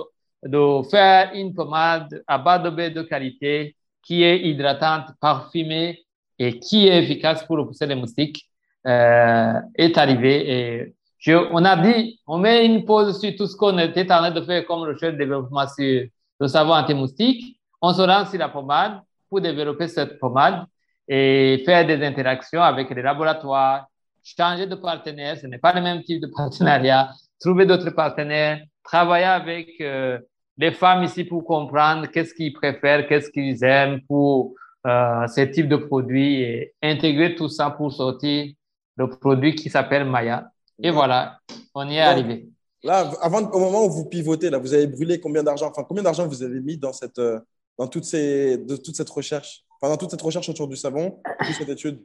[0.45, 6.05] de faire une pommade à bas de baie de qualité qui est hydratante, parfumée
[6.41, 8.49] et qui est efficace pour repousser les moustiques
[8.87, 10.95] euh, est arrivé.
[11.27, 14.31] Et on a dit, on met une pause sur tout ce qu'on était en train
[14.31, 16.07] de faire comme recherche de développement sur
[16.41, 17.61] le savon anti-moustique.
[17.83, 20.65] On se lance sur la pommade pour développer cette pommade
[21.07, 23.87] et faire des interactions avec les laboratoires,
[24.25, 29.27] changer de partenaire, ce n'est pas le même type de partenariat, trouver d'autres partenaires, travailler
[29.27, 30.19] avec euh,
[30.57, 34.55] les femmes ici pour comprendre qu'est-ce qu'ils préfèrent, qu'est-ce qu'ils aiment pour
[34.87, 38.53] euh, ce type de produit et intégrer tout ça pour sortir
[38.97, 40.51] le produit qui s'appelle Maya.
[40.83, 41.39] Et voilà,
[41.75, 42.49] on y est arrivé.
[42.83, 46.03] Là, avant, au moment où vous pivotez, là, vous avez brûlé combien d'argent Enfin, combien
[46.03, 47.39] d'argent vous avez mis dans cette, euh,
[47.79, 51.21] dans toutes ces, de toute cette recherche Enfin, dans toute cette recherche autour du savon,
[51.45, 52.03] toute cette étude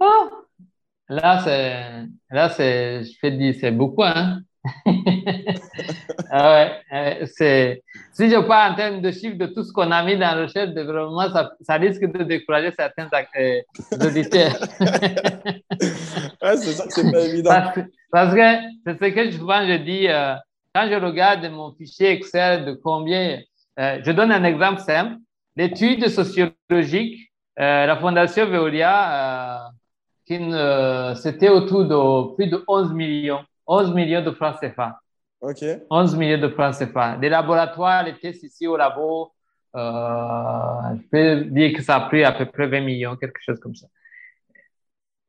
[0.00, 0.30] oh
[1.08, 4.40] Là, c'est, là, c'est, je fais dire, c'est beaucoup, hein
[6.30, 9.90] ah ouais, euh, c'est, si je parle en termes de chiffres de tout ce qu'on
[9.90, 13.60] a mis dans le recherche de développement, ça, ça, risque de décourager certains euh,
[13.92, 14.54] auditeurs.
[14.80, 17.50] ouais, c'est ça que c'est pas évident.
[18.10, 18.56] Parce que,
[18.86, 20.34] c'est ce que souvent je dis, euh,
[20.74, 23.40] quand je regarde mon fichier Excel de combien,
[23.78, 25.16] euh, je donne un exemple simple.
[25.56, 29.70] L'étude sociologique, la Fondation Veolia,
[30.26, 33.44] c'était autour de plus de 11 millions.
[33.66, 35.00] 11 millions de francs CFA.
[35.40, 35.64] OK.
[35.90, 37.16] 11 millions de francs CFA.
[37.16, 39.32] Des laboratoires, les tests ici au labo,
[39.76, 43.58] euh, je peux dire que ça a pris à peu près 20 millions, quelque chose
[43.58, 43.86] comme ça.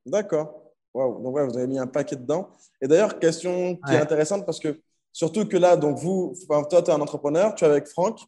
[0.05, 0.61] D'accord.
[0.93, 1.21] Wow.
[1.21, 2.49] Donc, ouais, vous avez mis un paquet dedans.
[2.81, 4.79] Et d'ailleurs, question qui est intéressante parce que
[5.11, 8.19] surtout que là, donc vous, toi, tu es un entrepreneur, tu es avec Franck,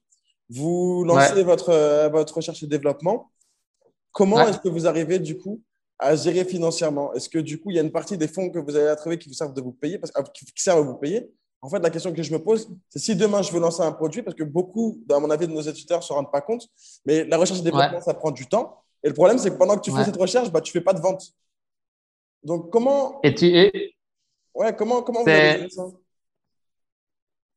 [0.49, 3.31] vous lancez votre, euh, votre recherche et développement.
[4.11, 5.61] Comment est-ce que vous arrivez du coup
[5.99, 8.59] à gérer financièrement Est-ce que du coup, il y a une partie des fonds que
[8.59, 10.97] vous avez à trouver qui vous servent de vous payer, parce, qui servent à vous
[10.97, 11.29] payer?
[11.61, 13.91] En fait, la question que je me pose, c'est si demain je veux lancer un
[13.91, 16.67] produit, parce que beaucoup, à mon avis, de nos étudiants ne se rendent pas compte,
[17.05, 18.83] mais la recherche et développement, ça prend du temps.
[19.03, 20.83] Et le problème, c'est que pendant que tu fais cette recherche, bah, tu ne fais
[20.83, 21.23] pas de vente.
[22.43, 23.19] Donc, comment.
[23.23, 23.47] Et tu
[24.53, 25.85] Ouais, comment, comment vous avez ça?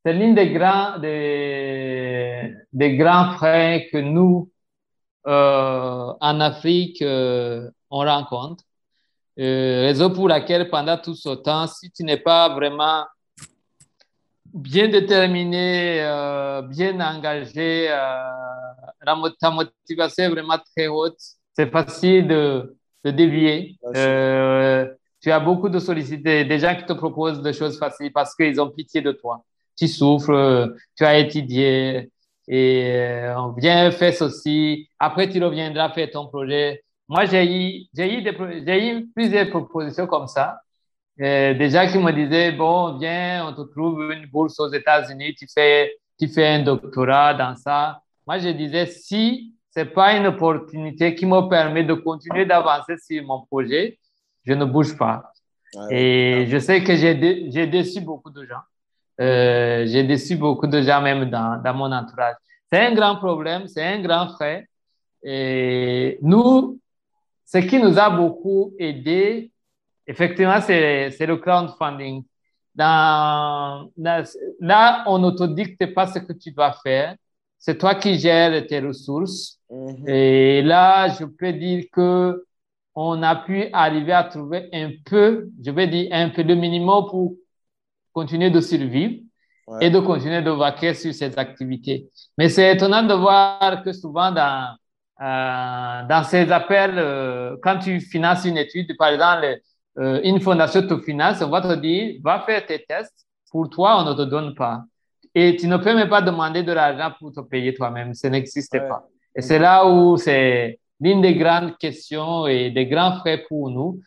[0.05, 4.51] C'est l'une des grands, des, des grands freins que nous,
[5.27, 8.65] euh, en Afrique, euh, on rencontre.
[9.39, 13.05] Euh, raison pour laquelle, pendant tout ce temps, si tu n'es pas vraiment
[14.53, 21.19] bien déterminé, euh, bien engagé, euh, ta motivation est vraiment très haute,
[21.55, 23.79] c'est facile de, de dévier.
[23.97, 24.87] Euh,
[25.21, 28.61] tu as beaucoup de sollicités, des gens qui te proposent des choses faciles parce qu'ils
[28.61, 29.45] ont pitié de toi.
[29.77, 32.11] Tu souffres, tu as étudié
[32.49, 34.89] et on vient faire ceci.
[34.99, 36.83] Après, tu reviendras faire ton projet.
[37.11, 40.61] Moi, j'ai eu, j'ai eu, eu plusieurs propositions comme ça.
[41.19, 45.47] Des gens qui me disaient, bon, viens, on te trouve une bourse aux États-Unis, tu
[45.53, 48.01] fais, tu fais un doctorat dans ça.
[48.25, 53.25] Moi, je disais, si c'est pas une opportunité qui me permet de continuer d'avancer sur
[53.25, 53.99] mon projet,
[54.45, 55.33] je ne bouge pas.
[55.91, 58.63] Et je sais que j'ai, j'ai déçu beaucoup de gens.
[59.21, 62.37] Euh, j'ai déçu beaucoup de gens même dans, dans mon entourage.
[62.73, 64.69] C'est un grand problème, c'est un grand frais.
[65.25, 66.80] Et nous,
[67.53, 69.51] ce qui nous a beaucoup aidé,
[70.07, 72.23] effectivement, c'est le crowdfunding.
[72.73, 77.17] Dans, là, on ne te dicte pas ce que tu dois faire.
[77.59, 79.59] C'est toi qui gères tes ressources.
[79.69, 80.09] Mhm.
[80.09, 82.45] Et là, je peux dire que
[82.95, 87.07] on a pu arriver à trouver un peu, je vais dire un peu le minimum
[87.11, 87.35] pour
[88.13, 89.23] continuer de survivre
[89.81, 92.09] et de continuer de vaquer sur ces activités.
[92.39, 94.77] Mais c'est étonnant de voir que souvent dans,
[95.21, 99.61] dans ces appels, euh, quand tu finances une étude, par exemple,
[99.99, 103.27] euh, une fondation te finance, on va te dire, va faire tes tests.
[103.51, 104.83] Pour toi, on ne te donne pas.
[105.35, 108.15] Et tu ne peux même pas demander de l'argent pour te payer toi-même.
[108.15, 109.07] Ça n'existe pas.
[109.35, 114.01] Et c'est là où c'est l'une des grandes questions et des grands frais pour nous.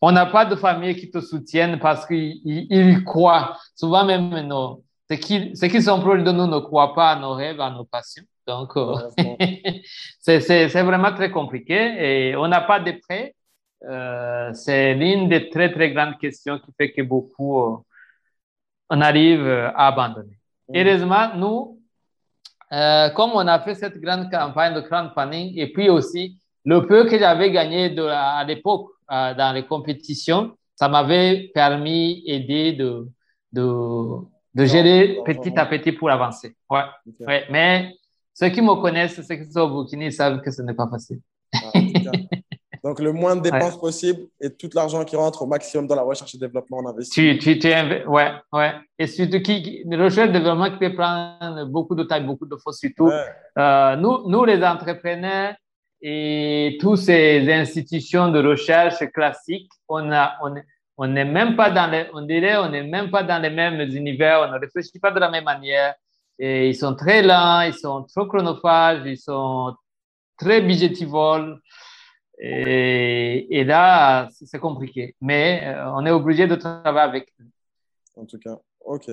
[0.00, 3.56] On n'a pas de famille qui te soutiennent parce qu'ils croient.
[3.74, 4.30] Souvent même,
[5.10, 7.70] ceux, qui, ceux qui sont proches de nous ne croient pas à nos rêves, à
[7.70, 8.24] nos passions.
[8.46, 9.10] Donc, euh,
[10.18, 13.34] c'est vraiment très compliqué et on n'a pas de prêts.
[13.84, 17.76] Euh, c'est l'une des très, très grandes questions qui fait que beaucoup, euh,
[18.90, 20.38] on arrive à abandonner.
[20.68, 20.76] Mm.
[20.76, 21.80] Heureusement, nous,
[23.14, 27.18] comme on a fait cette grande campagne de crowdfunding et puis aussi le peu que
[27.18, 33.08] j'avais gagné de, à l'époque dans les compétitions, ça m'avait permis d'aider de,
[33.52, 33.62] de,
[34.54, 36.56] de gérer petit à petit pour avancer.
[36.68, 36.82] Ouais.
[37.20, 37.44] ouais.
[37.50, 37.94] Mais
[38.38, 41.20] ceux qui me connaissent, ceux qui sont au Burkina, savent que ce n'est pas facile.
[41.54, 41.70] Ah,
[42.84, 46.02] Donc, le moins de dépenses possible et tout l'argent qui rentre au maximum dans la
[46.02, 47.38] recherche et développement, on investit.
[47.38, 48.74] Tu, tu, tu ouais, ouais.
[48.98, 52.56] Et surtout, qui, la recherche et développement qui peut prendre beaucoup de temps, beaucoup de
[52.56, 53.10] fois, surtout.
[53.58, 55.54] Euh, nous, nous, les entrepreneurs
[56.02, 60.54] et toutes ces institutions de recherche classiques, on a, on,
[60.98, 63.80] on n'est même pas dans les, on dirait, on n'est même pas dans les mêmes
[63.80, 65.94] univers, on ne réfléchit pas de la même manière.
[66.38, 69.74] Et ils sont très lents, ils sont trop chronophages, ils sont
[70.36, 71.60] très budgétivoles.
[72.38, 75.16] Et, et là, c'est compliqué.
[75.20, 77.46] Mais euh, on est obligé de travailler avec eux.
[78.16, 79.08] En tout cas, OK.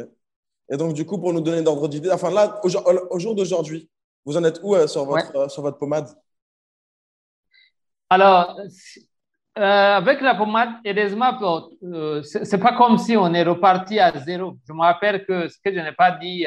[0.70, 3.90] Et donc, du coup, pour nous donner d'ordre d'idée, enfin là, au, jour d'aujourd'hui,
[4.26, 6.10] vous en êtes où euh, sur, votre, euh, sur votre pommade?
[8.10, 8.60] Alors,
[9.56, 11.38] avec la pommade, heureusement,
[12.24, 14.58] c'est pas comme si on est reparti à zéro.
[14.68, 16.46] Je me rappelle que ce que je n'ai pas dit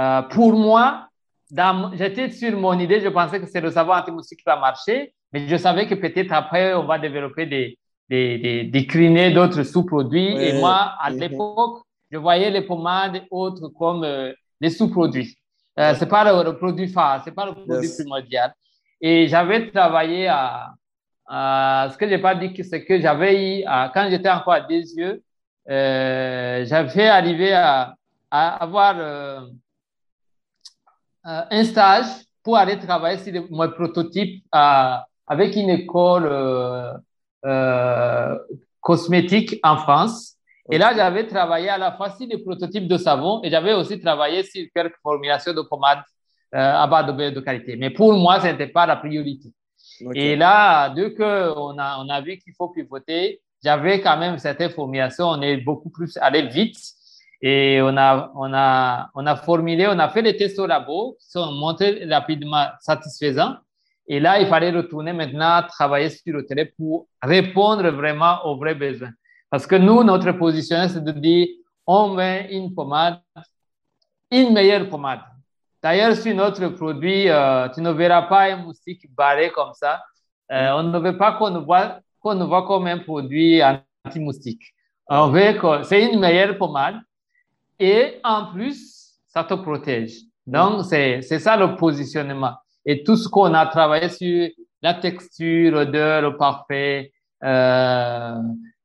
[0.00, 1.08] euh, pour moi,
[1.94, 5.46] j'étais sur mon idée, je pensais que c'est le savoir anti-moustique qui va marcher, mais
[5.46, 7.78] je savais que peut-être après, on va développer des,
[8.08, 10.36] des, des, d'autres sous-produits.
[10.36, 15.36] Et moi, à l'époque, je voyais les pommades autres comme euh, des sous-produits.
[15.78, 18.52] Euh, Ce n'est pas le, produit phare, ce n'est pas le produit primordial.
[19.00, 20.72] Et j'avais travaillé à,
[21.90, 24.94] ce que je n'ai pas dit, c'est que j'avais eu, quand j'étais encore à des
[24.94, 25.22] yeux,
[25.66, 27.94] j'avais arrivé à,
[28.30, 29.40] à avoir euh,
[31.24, 32.06] un stage
[32.42, 34.94] pour aller travailler sur mon prototype euh,
[35.26, 36.26] avec une école
[37.44, 38.38] euh,
[38.80, 40.36] cosmétique en France.
[40.70, 44.00] Et là, j'avais travaillé à la fois sur des prototypes de savon et j'avais aussi
[44.00, 46.02] travaillé sur quelques formulations de pommades
[46.52, 47.76] à bas de de qualité.
[47.76, 49.52] Mais pour moi, ce n'était pas la priorité.
[50.14, 54.70] Et là, dès qu'on a, on a vu qu'il faut pivoter, j'avais quand même certaines
[54.70, 55.28] formulations.
[55.28, 56.78] On est beaucoup plus allé vite.
[57.42, 61.16] Et on a, on a, on a formulé, on a fait les tests au labo
[61.20, 63.56] qui sont montrés rapidement satisfaisants.
[64.06, 68.74] Et là, il fallait retourner maintenant travailler sur le terrain pour répondre vraiment aux vrais
[68.74, 69.12] besoins.
[69.48, 71.48] Parce que nous, notre position, c'est de dire,
[71.86, 73.20] on met une pommade,
[74.30, 75.20] une meilleure pommade.
[75.82, 80.02] D'ailleurs, sur notre produit, euh, tu ne verras pas un moustique barré comme ça.
[80.52, 83.62] Euh, on ne veut pas qu'on nous voit, qu'on voit comme un produit
[84.04, 84.62] anti-moustique.
[85.08, 86.96] On veut que c'est une meilleure pommade
[87.80, 90.18] et en plus, ça te protège.
[90.46, 92.54] Donc, c'est ça le positionnement.
[92.84, 94.48] Et tout ce qu'on a travaillé sur
[94.82, 97.12] la texture, l'odeur, le parfait,
[97.42, 98.34] euh,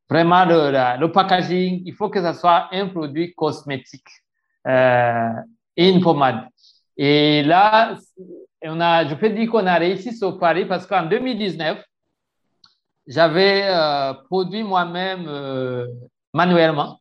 [0.10, 4.08] vraiment le, le, packaging, il faut que ça soit un produit cosmétique
[4.68, 5.30] euh,
[5.76, 6.46] et une pommade.
[6.98, 7.96] Et là,
[8.64, 11.84] on a, je peux dire qu'on a réussi sur Paris parce qu'en 2019,
[13.08, 15.30] j'avais euh, produit moi-même
[16.34, 17.00] manuellement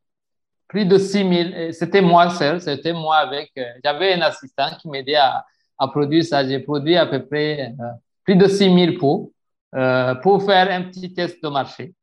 [0.75, 1.72] plus de 6 000.
[1.72, 3.53] C'était moi seul, c'était moi avec.
[3.57, 5.45] Euh, j'avais un assistant qui m'aidait à,
[5.79, 6.45] à, produire ça.
[6.47, 7.85] J'ai produit à peu près euh,
[8.25, 9.33] plus de 6 000 pots
[9.77, 11.95] euh, pour faire un petit test de marché.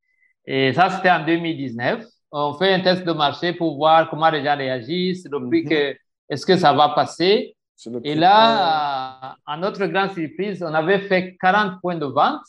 [0.46, 2.06] Et ça, c'était en 2019.
[2.32, 5.70] On fait un test de marché pour voir comment les gens réagissent, le prix mhm.
[5.70, 5.98] que,
[6.30, 7.54] est-ce que ça va passer.
[8.06, 12.46] Et là, à notre grande surprise, on avait fait 40 points de vente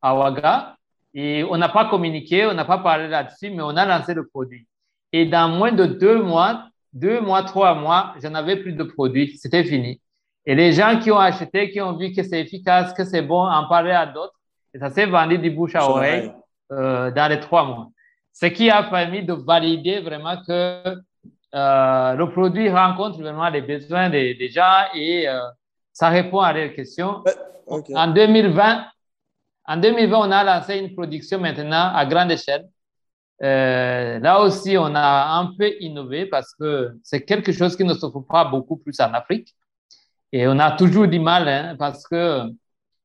[0.00, 0.76] à Ouaga
[1.12, 4.28] et on n'a pas communiqué, on n'a pas parlé là-dessus, mais on a lancé le
[4.28, 4.68] produit.
[5.12, 9.36] Et dans moins de deux mois, deux mois, trois mois, je n'avais plus de produits.
[9.36, 10.00] C'était fini.
[10.44, 13.46] Et les gens qui ont acheté, qui ont vu que c'est efficace, que c'est bon,
[13.46, 14.34] en parlaient à d'autres.
[14.74, 16.32] Et ça s'est vendu du bouche à oreille
[16.72, 17.88] euh, dans les trois mois.
[18.32, 20.82] Ce qui a permis de valider vraiment que
[21.54, 25.40] euh, le produit rencontre vraiment les besoins des, gens et euh,
[25.92, 27.24] ça répond à leurs questions.
[27.66, 28.84] En 2020,
[29.64, 32.66] en 2020, on a lancé une production maintenant à grande échelle
[33.42, 37.94] euh, là aussi, on a un peu innové parce que c'est quelque chose qui ne
[37.94, 39.54] se fait pas beaucoup plus en Afrique.
[40.32, 42.42] Et on a toujours du mal hein, parce que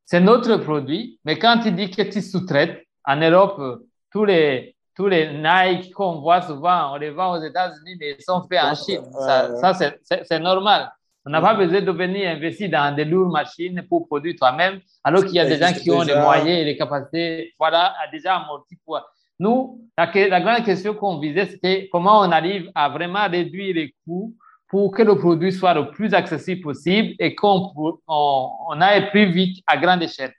[0.05, 1.19] c'est notre produit.
[1.25, 6.19] Mais quand tu dis que tu sous-traites, en Europe, tous les, tous les Nike qu'on
[6.21, 9.03] voit souvent, on les vend aux États-Unis, mais ils sont faits en Chine.
[9.13, 9.91] Ça, ça
[10.23, 10.91] c'est normal.
[11.25, 15.23] On n'a pas besoin de venir investir dans des lourdes machines pour produire toi-même, alors
[15.23, 18.75] qu'il y a des gens qui ont les moyens et les capacités, voilà, déjà amorti
[18.83, 18.99] pour
[19.41, 24.35] nous, la, grande question qu'on visait, c'était comment on arrive à vraiment réduire les coûts
[24.67, 27.73] pour que le produit soit le plus accessible possible et qu'on
[28.07, 30.33] on, aille plus vite à grande échelle.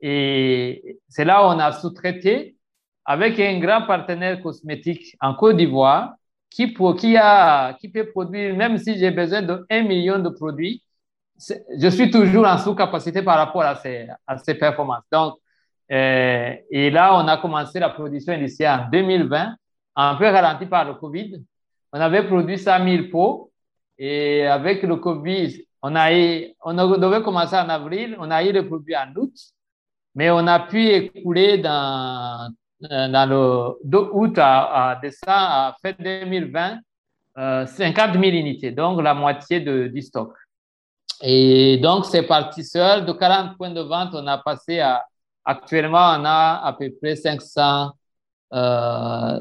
[0.00, 2.56] Et c'est là où on a sous-traité
[3.04, 6.14] avec un grand partenaire cosmétique en Côte d'Ivoire
[6.50, 7.16] qui, qui,
[7.80, 10.82] qui peut produire, même si j'ai besoin de 1 million de produits,
[11.78, 15.04] je suis toujours en sous-capacité par rapport à ces, à ces performances.
[15.10, 15.38] Donc,
[15.94, 19.54] et là, on a commencé la production initiale en 2020,
[19.96, 21.42] un peu ralenti par le Covid.
[21.92, 23.52] On avait produit 100 000 pots
[23.98, 26.10] et avec le Covid, on, a
[26.64, 29.34] on devait commencer en avril, on a eu le produit en août,
[30.14, 36.78] mais on a pu écouler dans, le août à, décembre, à fin 2020,
[37.66, 40.32] 50 000 unités, donc la moitié de, du stock.
[41.20, 43.04] Et donc, c'est parti seul.
[43.04, 45.04] De 40 points de vente, on a passé à
[45.44, 47.90] Actuellement, on a à peu près 500,
[48.52, 49.40] euh,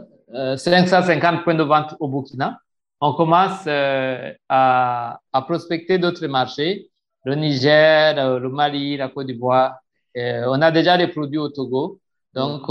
[0.58, 2.60] 550 euh, points de vente au Burkina.
[3.00, 6.90] On commence euh, à, prospecter d'autres marchés,
[7.26, 9.76] le Niger, euh, le Mali, la Côte d'Ivoire.
[10.16, 12.00] on a déjà des produits au Togo.
[12.34, 12.64] Donc,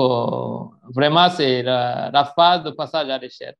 [0.95, 3.55] vraiment, c'est la, phase de passage à l'échelle.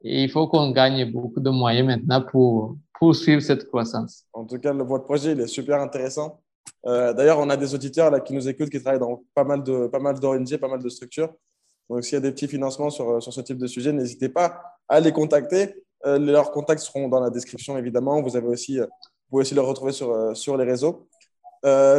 [0.00, 4.24] Il faut qu'on gagne beaucoup de moyens maintenant pour poursuivre cette croissance.
[4.32, 6.40] En tout cas, votre projet, il est super intéressant.
[6.86, 9.62] Euh, d'ailleurs, on a des auditeurs là, qui nous écoutent, qui travaillent dans pas mal
[9.62, 11.32] de pas mal d'ONG, pas mal de structures.
[11.88, 14.62] Donc, s'il y a des petits financements sur, sur ce type de sujet, n'hésitez pas
[14.88, 15.82] à les contacter.
[16.06, 18.20] Euh, leurs contacts seront dans la description, évidemment.
[18.22, 21.08] Vous, avez aussi, euh, vous pouvez aussi les retrouver sur, sur les réseaux.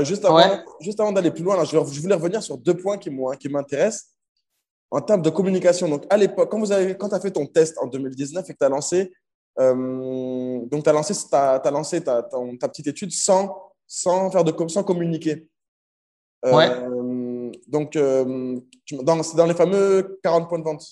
[0.03, 3.49] juste avant, juste avant d'aller plus loin, là, je, voulais revenir sur deux points qui
[3.49, 4.11] m'intéressent
[4.91, 5.89] en termes de communication.
[5.89, 8.53] Donc, à l'époque, quand, vous avez, quand tu as fait ton test en 2019 et
[8.53, 9.11] que tu as lancé,
[9.57, 15.47] donc as lancé, as, lancé ta, ta, petite étude sans sans faire de sans communiquer.
[16.45, 17.59] Euh, ouais.
[17.67, 18.59] Donc, euh,
[18.91, 20.85] dans, dans les fameux 40 points de vente.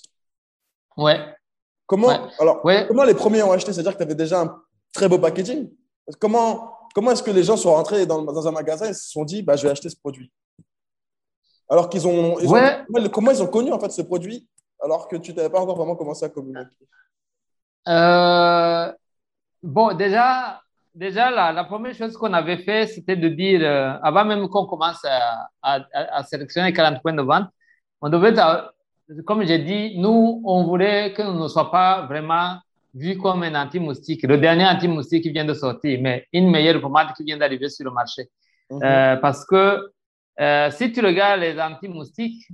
[0.98, 1.20] Ouais.
[1.86, 3.74] Comment, Alors, comment les premiers ont acheté?
[3.74, 4.62] C'est-à-dire que tu avais déjà un
[4.94, 5.70] très beau packaging.
[6.20, 9.24] Comment, comment est-ce que les gens sont rentrés dans, dans un magasin et se sont
[9.24, 10.32] dit bah, je vais acheter ce produit?
[11.70, 14.48] Alors qu'ils ont, ont, Comment ils ont connu en fait ce produit
[14.82, 16.88] alors que tu n'avais pas encore vraiment commencé à communiquer?
[17.88, 18.92] Euh,
[19.64, 20.62] Bon, déjà,
[20.94, 25.04] déjà, la, première chose qu'on avait fait, c'était de dire, euh, avant même qu'on commence
[25.06, 27.48] à, à, sélectionner 40 points de vente,
[28.02, 28.34] on devait,
[29.26, 32.58] comme j'ai dit, nous, on voulait que nous ne soient pas vraiment
[32.94, 37.14] vus comme un anti-moustique, le dernier anti-moustique qui vient de sortir, mais une meilleure pommade
[37.16, 38.30] qui vient d'arriver sur le marché.
[38.70, 38.84] Mhm.
[38.84, 39.92] Euh, parce que
[40.40, 42.48] euh, si tu regardes les anti-moustiques,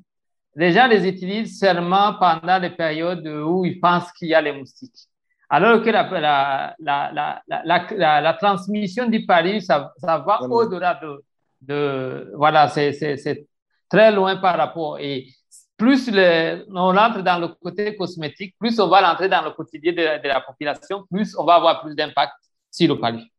[0.56, 4.52] les gens les utilisent seulement pendant les périodes où ils pensent qu'il y a les
[4.52, 5.08] moustiques.
[5.50, 11.24] Alors que la, la, la, la transmission du pari, ça, ça va au-delà de,
[11.62, 13.48] de, Voilà, c'est
[13.90, 15.00] très loin par rapport.
[15.00, 15.28] Et
[15.76, 20.22] plus on entre dans le côté cosmétique, plus on va rentrer dans le quotidien de,
[20.22, 22.34] de la population, plus on va avoir plus d'impact
[22.70, 23.32] sur le pari.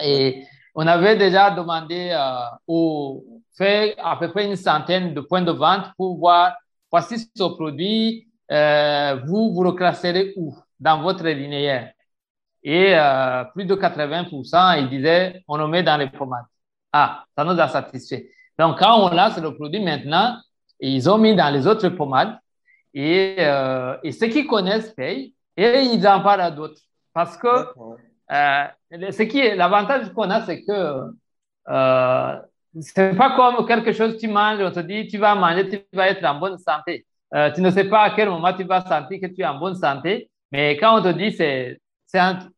[0.00, 5.42] Et on avait déjà demandé euh, au fait à peu près une centaine de points
[5.42, 6.54] de vente pour voir
[6.90, 10.56] voici ce produit, euh, vous vous le classerez où?
[10.80, 11.92] Dans votre linéaire.
[12.62, 16.44] Et euh, plus de 80%, ils disaient, on le met dans les pommades.
[16.92, 18.30] Ah, ça nous a satisfait.
[18.58, 20.36] Donc, quand on lance le produit maintenant,
[20.80, 22.38] ils ont mis dans les autres pommades
[22.94, 26.80] et, euh, et ceux qui connaissent payent et ils en parlent à d'autres.
[27.12, 27.48] Parce que
[28.30, 28.64] euh,
[29.10, 31.12] ce qui est l'avantage qu'on a, c'est que
[31.68, 32.36] euh,
[32.80, 35.80] c'est pas comme quelque chose que tu manges, on te dit tu vas manger, tu
[35.92, 37.06] vas être en bonne santé.
[37.34, 39.58] Euh, tu ne sais pas à quel moment tu vas sentir que tu es en
[39.58, 40.27] bonne santé.
[40.52, 41.78] Mais quand on te dit c'est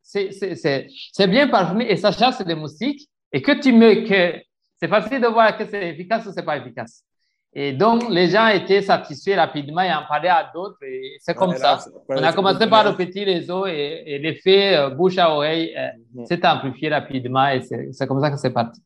[0.03, 4.41] c'est bien parfumé et ça chasse les moustiques et que tu mets que
[4.77, 7.05] c'est facile de voir que c'est efficace ou c'est pas efficace.
[7.53, 10.79] Et donc, les gens étaient satisfaits rapidement et en parlaient à d'autres.
[10.85, 11.81] Et c'est comme ça.
[12.09, 16.27] on a commencé par le petit réseau et, l'effet euh, bouche à oreille euh, mhm.
[16.27, 18.81] s'est amplifié rapidement et c'est comme ça que c'est parti.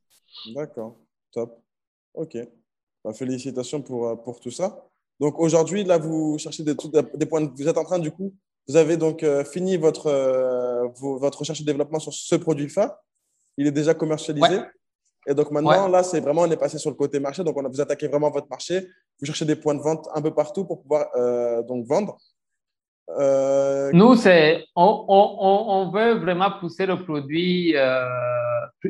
[0.55, 0.97] D'accord,
[1.31, 1.59] top.
[2.15, 2.39] OK.
[3.05, 4.83] Bah, félicitations pour, euh, pour tout ça.
[5.21, 6.75] Donc aujourd'hui, là, vous cherchez des,
[7.15, 7.47] des points.
[7.55, 8.33] Vous êtes en train, du coup,
[8.69, 12.97] vous avez donc euh, fini votre, euh, votre recherche et développement sur ce produit phare.
[13.57, 14.61] Il est déjà commercialisé.
[15.27, 17.45] Et donc maintenant, là, c'est vraiment, on est passé sur le côté marché.
[17.45, 18.89] Donc, on a, vous attaquez vraiment votre marché.
[19.21, 22.19] Vous cherchez des points de vente un peu partout pour pouvoir euh, donc vendre.
[23.19, 28.05] Euh, Nous, c'est, on, on, on, veut vraiment pousser le produit, euh,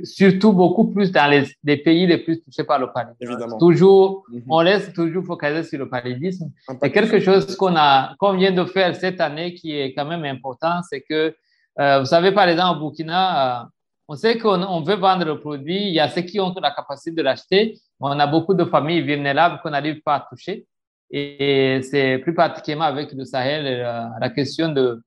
[0.02, 3.32] surtout beaucoup plus dans les, les, pays les plus touchés par le paludisme.
[3.32, 3.58] Évidemment.
[3.58, 4.42] Toujours, mhm.
[4.48, 6.50] on laisse toujours focaliser sur le paludisme.
[6.82, 10.24] Et quelque chose qu'on a, qu'on vient de faire cette année qui est quand même
[10.24, 11.34] important, c'est que,
[11.80, 13.64] euh, vous savez, par exemple, au Burkina, euh,
[14.08, 15.88] on sait qu'on veut vendre le produit.
[15.88, 17.78] Il y a ceux qui ont la capacité de l'acheter.
[18.00, 20.66] On a beaucoup de familles vulnérables qu'on n'arrive pas à toucher.
[21.10, 25.02] Et c'est plus particulièrement avec le Sahel, euh, la, question de,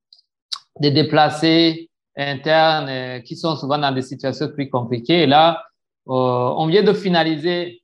[0.80, 1.87] de déplacés
[2.18, 5.24] internes euh, qui sont souvent dans des situations plus compliquées.
[5.24, 5.64] Et là,
[6.08, 7.82] euh, on vient de finaliser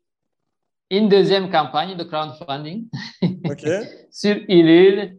[0.89, 2.88] une deuxième campagne de crowdfunding
[4.11, 5.17] sur Ilul,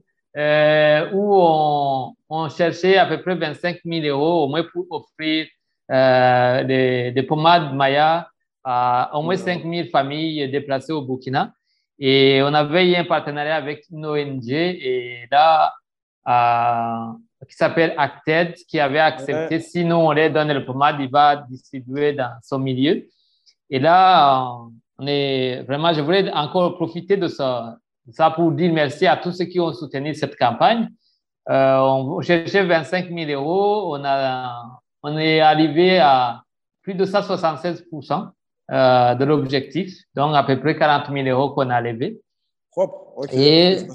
[1.12, 5.46] où on, on, cherchait à peu près 25 000 euros au moins pour offrir
[5.88, 8.28] des, des, pommades Maya
[8.62, 11.52] à au moins 5 000 familles déplacées au Burkina.
[11.98, 15.72] Et on avait eu un partenariat avec une ONG et là,
[16.26, 17.12] euh,
[17.48, 22.12] qui s'appelle Acted, qui avait accepté, sinon on leur donne le pommade, il va distribuer
[22.12, 23.06] dans son milieu.
[23.70, 24.56] Et là,
[24.98, 27.76] on est vraiment, je voulais encore profiter de ça,
[28.10, 30.88] ça pour dire merci à tous ceux qui ont soutenu cette campagne.
[31.50, 36.42] Euh, on cherchait 25 000 euros, on, a, on est arrivé à
[36.82, 37.84] plus de 176
[38.70, 42.20] euh, de l'objectif, donc à peu près 40 000 euros qu'on a levé.
[42.70, 43.32] Propre, ok.
[43.32, 43.86] Et,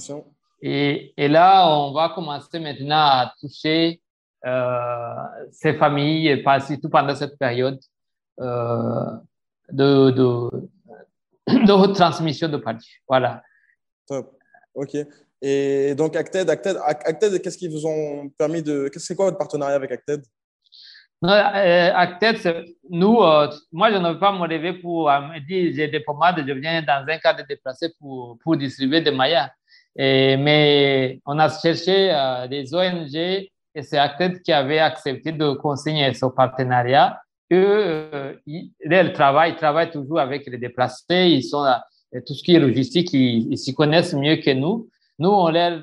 [0.62, 4.01] et, et, là, on va commencer maintenant à toucher
[4.46, 5.16] euh,
[5.51, 7.79] ces familles, surtout pendant cette période
[8.39, 9.12] euh,
[9.71, 10.50] de, de,
[11.47, 12.88] de transmission de paris.
[13.08, 13.42] Voilà.
[14.08, 14.38] Top.
[14.74, 14.96] OK.
[15.42, 18.89] Et donc, Acted, Acted, Acted qu'est-ce qui vous ont permis de.
[18.96, 20.24] C'est quoi votre partenariat avec Acted?
[21.24, 25.74] Euh, Acted, nous, euh, moi, je ne veux pas me lever pour euh, me dire
[25.75, 29.51] j'ai des pommades, je viens dans un cadre déplacé pour, pour distribuer des maillas.
[29.95, 32.13] Et, mais on a cherché
[32.49, 37.20] des ONG et c'est Acted qui avait accepté de consigner ce partenariat.
[37.51, 38.71] Eux, ils,
[39.13, 41.66] travaillent, travaillent toujours avec les déplacés, ils sont
[42.25, 44.87] tout ce qui est logistique, ils s'y connaissent mieux que nous.
[45.17, 45.82] Nous, on leur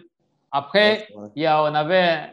[0.57, 2.31] après, il y a, on avait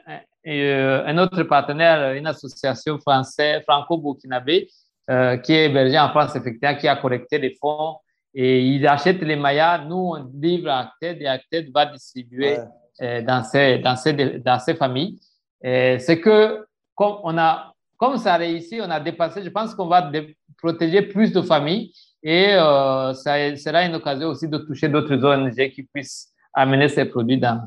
[0.48, 4.70] euh, un autre partenaire, une association française, franco-burkinabé,
[5.10, 7.98] euh, qui est hébergée en France, effectivement, qui a collecté les fonds
[8.34, 9.86] et ils achètent les mayas.
[9.86, 12.58] Nous, on livre à Acted et Acted va distribuer
[13.02, 15.20] euh, dans, ces, dans, ces, dans ces familles.
[15.62, 19.88] C'est que, comme, on a, comme ça a réussi, on a dépassé, je pense qu'on
[19.88, 20.12] va
[20.58, 25.56] protéger plus de familles et euh, ça sera une occasion aussi de toucher d'autres ONG
[25.72, 27.62] qui puissent amener ces produits dans,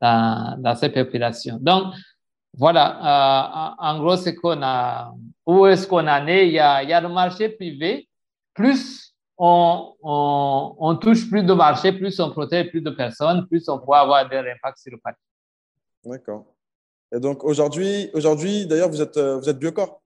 [0.00, 1.58] dans, dans ces populations.
[1.60, 1.92] Donc,
[2.54, 5.14] voilà, en gros, c'est qu'on a,
[5.46, 6.48] où est-ce qu'on en est?
[6.48, 8.08] Il y, a, il y a le marché privé,
[8.52, 13.68] plus on, on, on, touche plus de marché, plus on protège plus de personnes, plus
[13.68, 15.16] on peut avoir des impacts sur le panier.
[16.04, 16.46] D'accord.
[17.12, 20.02] Et donc aujourd'hui, aujourd'hui d'ailleurs, vous êtes, vous êtes Biocorp?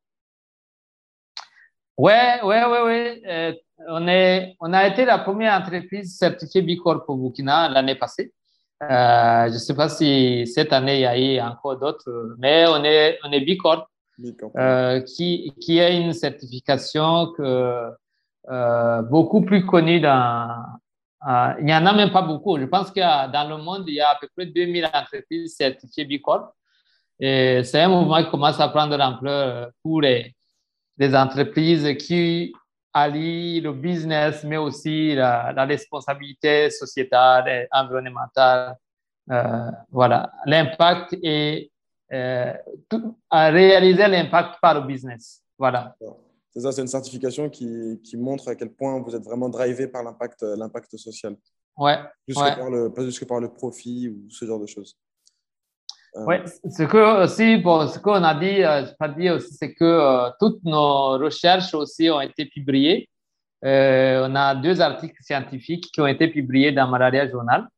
[1.99, 3.23] Ouais, ouais, ouais, ouais.
[3.27, 3.53] Euh,
[3.89, 8.33] on, est, on a été la première entreprise certifiée Bicorp au Burkina l'année passée.
[8.83, 12.67] Euh, je ne sais pas si cette année il y a eu encore d'autres, mais
[12.69, 13.89] on est, on est Bicorp,
[14.57, 17.91] euh, qui, qui a une certification que,
[18.51, 20.65] euh, beaucoup plus connue dans.
[21.29, 22.59] Euh, il n'y en a même pas beaucoup.
[22.59, 26.05] Je pense que dans le monde, il y a à peu près 2000 entreprises certifiées
[26.05, 26.53] Bicorp.
[27.19, 30.35] Et c'est un mouvement qui commence à prendre l'ampleur pour les,
[30.97, 32.53] des entreprises qui
[32.93, 38.77] allient le business, mais aussi la, responsabilité sociétale et environnementale.
[39.31, 41.71] Euh, voilà, l'impact et
[42.13, 42.53] euh,
[43.31, 45.43] réaliser l'impact par le business.
[45.59, 45.97] Voilà.
[46.57, 49.89] C'est ça, c'est une certification qui, qui, montre à quel point vous êtes vraiment drivé
[49.89, 51.37] par l'impact, l'impact social.
[51.77, 51.99] Ouais.
[52.25, 54.97] Plus Que par le, pas juste que par le profit ou ce genre de choses.
[56.17, 59.85] Euh, oui, ce que aussi, bon, ce qu'on a dit, euh, je aussi, c'est que
[59.85, 63.07] euh, toutes nos recherches aussi ont été publiées.
[63.63, 67.69] on a deux articles scientifiques qui ont été publiés dans Malaria Journal,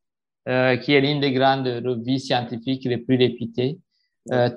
[0.44, 3.80] qui est l'une des grandes revues scientifiques les plus réputées.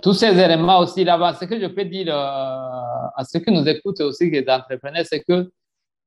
[0.02, 4.02] Tous ces éléments aussi là-bas, ce que je peux dire à ceux qui nous écoutent
[4.02, 5.52] aussi, les entrepreneurs, c'est que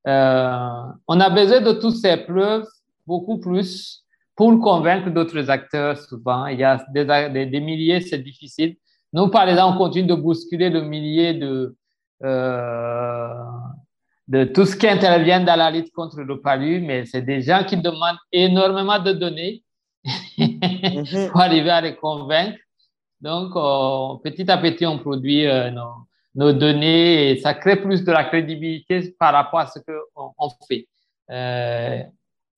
[0.07, 2.67] on a besoin de toutes ces preuves
[3.07, 4.05] beaucoup plus
[4.37, 8.77] pour convaincre d'autres acteurs, souvent, il y a des, des, milliers, c'est difficile.
[9.13, 11.77] Nous, par exemple, on continue de bousculer le millier de,
[12.25, 13.29] euh,
[14.27, 17.63] de tout ce qui intervient dans la lutte contre le palu, mais c'est des gens
[17.65, 19.63] qui demandent énormément de données
[20.37, 21.29] mhm.
[21.31, 22.59] pour arriver à les convaincre.
[23.25, 25.71] Donc, euh, petit à petit, on produit euh,
[26.35, 30.51] nos, données et ça crée plus de la crédibilité par rapport à ce qu'on on
[30.69, 30.87] fait.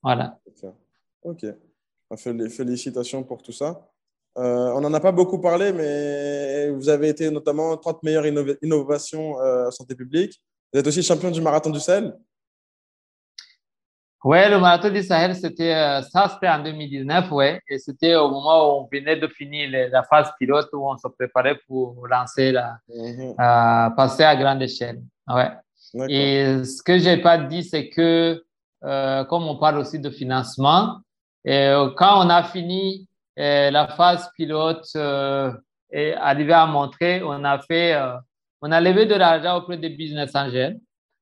[0.02, 0.38] voilà.
[1.22, 1.46] Ok.
[2.50, 3.80] Félicitations pour tout ça.
[4.38, 8.26] Euh, on n'en a pas beaucoup parlé, mais vous avez été notamment 30 meilleures
[8.60, 10.42] innovations euh, santé publique.
[10.72, 12.12] Vous êtes aussi champion du marathon du Sahel.
[14.28, 18.28] Oui, le marathon du Sahel, c'était euh, ça, c'était en 2019, ouais, et c'était au
[18.28, 22.50] moment où on venait de finir la phase pilote où on se préparait pour lancer
[22.50, 23.34] la, mhm.
[23.94, 25.00] passer à grande échelle.
[25.28, 25.50] Ouais.
[26.08, 28.42] Et ce que j'ai pas dit, c'est que
[28.82, 30.96] comme on parle aussi de financement,
[31.46, 33.08] et euh, quand on a fini
[33.38, 35.52] euh, la phase pilote euh,
[35.92, 37.96] et arrivé à montrer, on a fait,
[38.60, 40.76] on a levé de l'argent auprès des business angels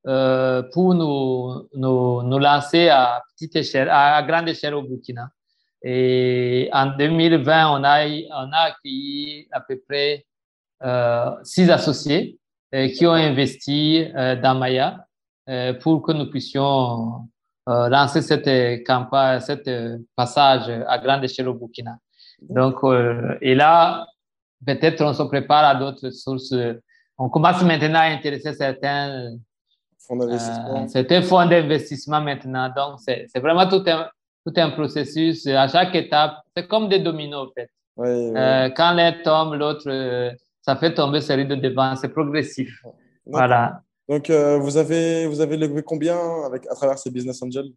[0.04, 5.30] pour nous, nous, nous, lancer à petite échelle, à, grande échelle au Burkina.
[5.82, 10.24] Et en 2020, on a, on a accueilli à peu près
[11.42, 12.38] six associés
[12.72, 15.06] qui ont investi dans Maya
[15.80, 17.28] pour que nous puissions
[17.66, 19.70] euh, lancer cette campagne, cette
[20.14, 21.96] passage à grande échelle au Burkina.
[22.42, 24.06] Donc, euh, et là,
[24.66, 26.54] peut-être on se prépare à d'autres sources.
[27.16, 29.30] On commence maintenant à intéresser certains
[30.06, 30.84] fonds d'investissement.
[30.84, 32.72] Euh, certains fonds d'investissement maintenant.
[32.74, 34.08] Donc, c'est vraiment tout un,
[34.46, 35.46] tout un processus.
[35.46, 37.70] À chaque étape, c'est comme des dominos, en fait.
[38.00, 39.88] Euh, quand l'un tombe, l'autre,
[40.62, 41.94] ça fait tomber série de devant.
[41.96, 42.82] C'est progressif.
[43.26, 43.80] Voilà.
[44.08, 47.72] Donc, euh, vous, avez, vous avez levé combien avec, à travers ces business angels?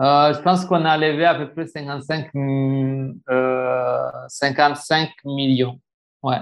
[0.00, 2.30] Euh, Je pense qu'on a levé à peu près 55,
[4.28, 5.80] 55 euh, millions.
[6.22, 6.38] Ouais.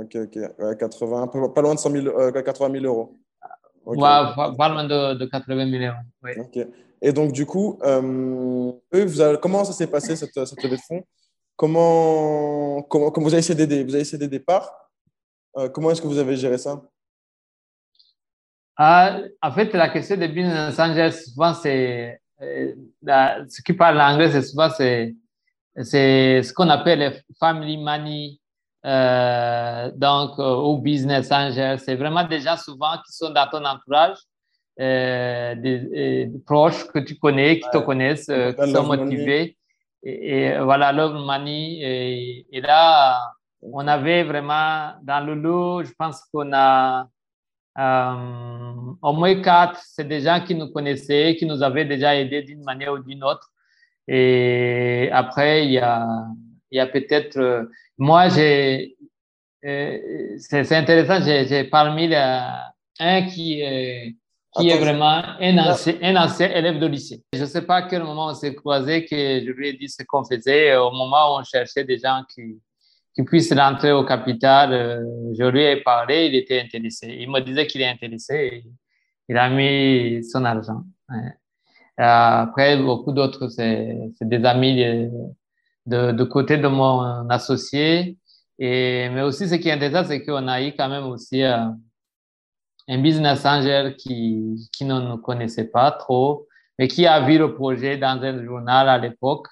[0.00, 0.78] Ok, ok, ok.
[0.78, 3.18] 80, pas loin de 100 000, 80 000 euros.
[3.84, 4.00] Okay.
[4.00, 5.94] Ouais, pas loin de, de 80 millions.
[6.22, 6.32] Oui.
[6.38, 6.66] Ok.
[7.00, 10.82] Et donc, du coup, eux, vous avez, comment ça s'est passé cette, cette levée de
[10.82, 11.04] fonds?
[11.56, 14.90] Comment, comment, comment, vous avez essayé d'aider Vous avez essayé d'aider par
[15.72, 16.80] Comment est-ce que vous avez géré ça?
[18.76, 22.20] Ah, en fait, la question des business angels, souvent, c'est.
[22.40, 22.74] Euh,
[23.48, 25.16] ce qui parle anglais, c'est souvent c'est,
[25.82, 28.47] c'est ce qu'on appelle les family money, euh,
[29.96, 31.80] donc, euh, ou business angels.
[31.80, 34.18] C'est vraiment des gens souvent qui sont dans ton entourage,
[34.80, 39.56] euh, des, proches que tu connais, qui te connaissent, qui sont motivés.
[40.02, 41.80] Et, voilà, love money.
[41.80, 43.20] Et, et, là,
[43.60, 47.08] on avait vraiment dans le lot, je pense qu'on a
[47.78, 52.42] euh, au moins quatre, c'est des gens qui nous connaissaient, qui nous avaient déjà aidés
[52.42, 53.48] d'une manière ou d'une autre.
[54.08, 56.26] Et après, il y a,
[56.70, 57.64] il y a peut-être, euh,
[57.96, 58.96] moi, j'ai,
[59.64, 64.16] euh, c'est intéressant, j'ai parmi un qui est,
[64.56, 67.22] qui est vraiment un ancien, un ancien élève de lycée.
[67.32, 69.88] Je ne sais pas à quel moment on s'est croisé que je lui ai dit
[69.88, 72.60] ce qu'on faisait au moment où on cherchait des gens qui,
[73.14, 75.04] qu'il puisse rentrer au capital.
[75.38, 77.16] je lui ai parlé, il était intéressé.
[77.20, 78.64] Il me disait qu'il est intéressé.
[79.28, 80.82] il a mis son argent.
[81.96, 85.10] Après, beaucoup d'autres, c'est des amis
[85.88, 88.16] de, de, côté de mon associé.
[88.58, 91.66] Et, mais aussi, ce qui est intéressant, c'est qu'on a eu quand même aussi euh,
[92.88, 96.46] un business angel qui, qui ne nous connaissait pas trop,
[96.78, 99.46] mais qui a vu le projet dans un journal à l'époque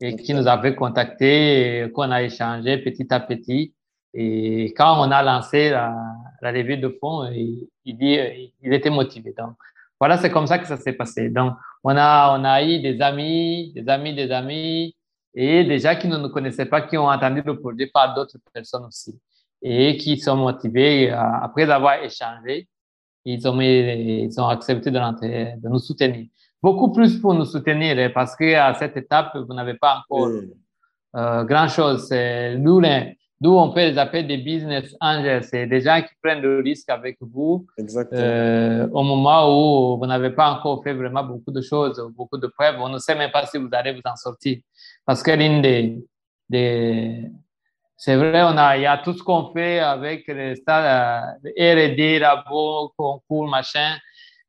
[0.00, 3.74] et qui nous avait contacté et qu'on a échangé petit à petit.
[4.12, 5.94] Et quand on a lancé la,
[6.42, 8.18] la revue de fonds, il, il, dit,
[8.62, 9.34] il était motivé.
[9.36, 9.54] Donc,
[9.98, 11.30] voilà, c'est comme ça que ça s'est passé.
[11.30, 14.96] Donc, on a, on a eu des amis, des amis, des amis,
[15.34, 18.38] et des gens qui ne nous connaissaient pas, qui ont entendu le projet par d'autres
[18.52, 19.18] personnes aussi,
[19.62, 22.68] et qui sont motivés, euh, après avoir échangé,
[23.24, 26.26] ils ont, ils ont accepté de, de nous soutenir.
[26.62, 30.30] Beaucoup plus pour nous soutenir, hein, parce qu'à cette étape, vous n'avez pas encore
[31.16, 32.08] euh, grand-chose.
[33.40, 35.44] D'où on peut les appeler des business angels.
[35.44, 37.66] C'est des gens qui prennent le risque avec vous
[38.14, 42.46] euh, au moment où vous n'avez pas encore fait vraiment beaucoup de choses, beaucoup de
[42.46, 42.76] preuves.
[42.80, 44.58] On ne sait même pas si vous allez vous en sortir.
[45.06, 45.98] Parce que l'une des,
[46.48, 47.30] des
[47.96, 52.18] c'est vrai, on a, il y a tout ce qu'on fait avec les stades, R&D,
[52.18, 53.96] labo, concours, machin.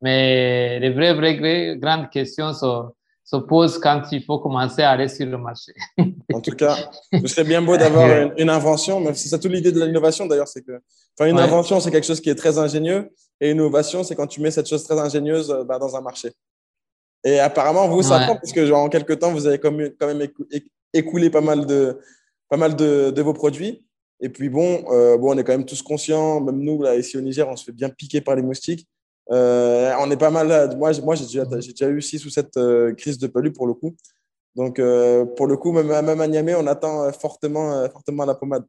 [0.02, 2.92] Mais les vraies, vraies grandes questions sont,
[3.24, 5.74] se pose quand il faut commencer à aller sur le marché.
[6.34, 6.76] en tout cas,
[7.12, 10.48] ce serait bien beau d'avoir une, invention, mais c'est ça toute l'idée de l'innovation d'ailleurs,
[10.48, 10.80] c'est que,
[11.18, 13.10] enfin, une invention, c'est quelque chose qui est très ingénieux,
[13.42, 16.02] et une innovation, c'est quand tu mets cette chose très ingénieuse euh, bah, dans un
[16.02, 16.34] marché.
[17.26, 20.28] Et apparemment, vous, ça prend, parce que genre, en quelques temps, vous avez quand même
[20.94, 22.00] écoulé pas mal de,
[22.50, 23.84] pas mal de, de vos produits.
[24.22, 27.18] Et puis bon, euh, bon, on est quand même tous conscients, même nous, là, ici
[27.18, 28.88] au Niger, on se fait bien piquer par les moustiques.
[29.32, 30.78] Euh, on est pas mal.
[30.78, 33.74] Moi, moi j'ai déjà, déjà, eu six ou sept euh, crises de palu pour le
[33.74, 33.96] coup.
[34.56, 38.64] Donc, euh, pour le coup, même, même à Niamey, on attend fortement, fortement la pommade.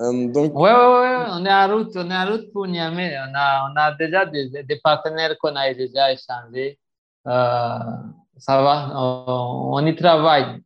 [0.00, 0.54] Donc...
[0.54, 3.14] Ouais, ouais, ouais, on est en route, on est en route pour Niamey.
[3.18, 6.78] On a, on a déjà des, des partenaires qu'on a déjà échangés.
[7.24, 10.60] ça va, on, on y travaille.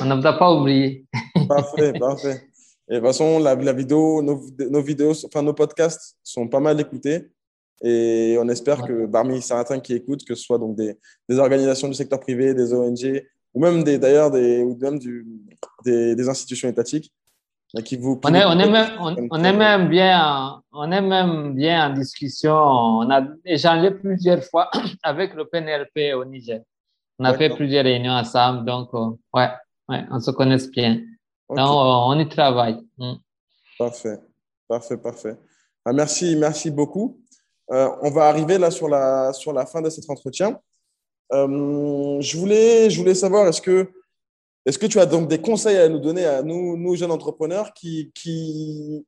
[0.00, 1.06] On ne doit pas oublier.
[1.48, 2.42] Parfait, parfait.
[2.88, 4.40] Et de toute façon, la, la vidéo, nos,
[4.70, 7.30] nos, vidéos, enfin nos podcasts sont pas mal écoutés.
[7.82, 10.96] Et on espère que parmi certains qui écoutent, que ce soit donc des,
[11.28, 13.22] des organisations du secteur privé, des ONG,
[13.54, 15.26] ou même d'ailleurs des, ou même du,
[15.84, 17.12] des, des, institutions étatiques,
[17.84, 18.20] qui vous.
[18.24, 18.90] on, est, on, est même,
[19.30, 22.54] on, est même bien, on est même bien en discussion.
[22.54, 24.70] On a échangé plusieurs fois
[25.02, 26.60] avec le PNLP au Niger.
[27.18, 29.48] On a fait plusieurs réunions ensemble, donc euh, ouais,
[29.88, 31.00] ouais, on se connaît bien.
[31.48, 32.78] Non, on y travaille.
[32.98, 33.14] Mm.
[33.78, 34.18] Parfait,
[34.68, 35.36] parfait, parfait.
[35.84, 37.20] Ah, merci, merci beaucoup.
[37.72, 40.58] Euh, on va arriver là sur la, sur la fin de cet entretien.
[41.32, 43.90] Euh, je, voulais, je voulais savoir, est-ce que,
[44.66, 48.12] est que tu as donc des conseils à nous donner à nous, jeunes entrepreneurs qui,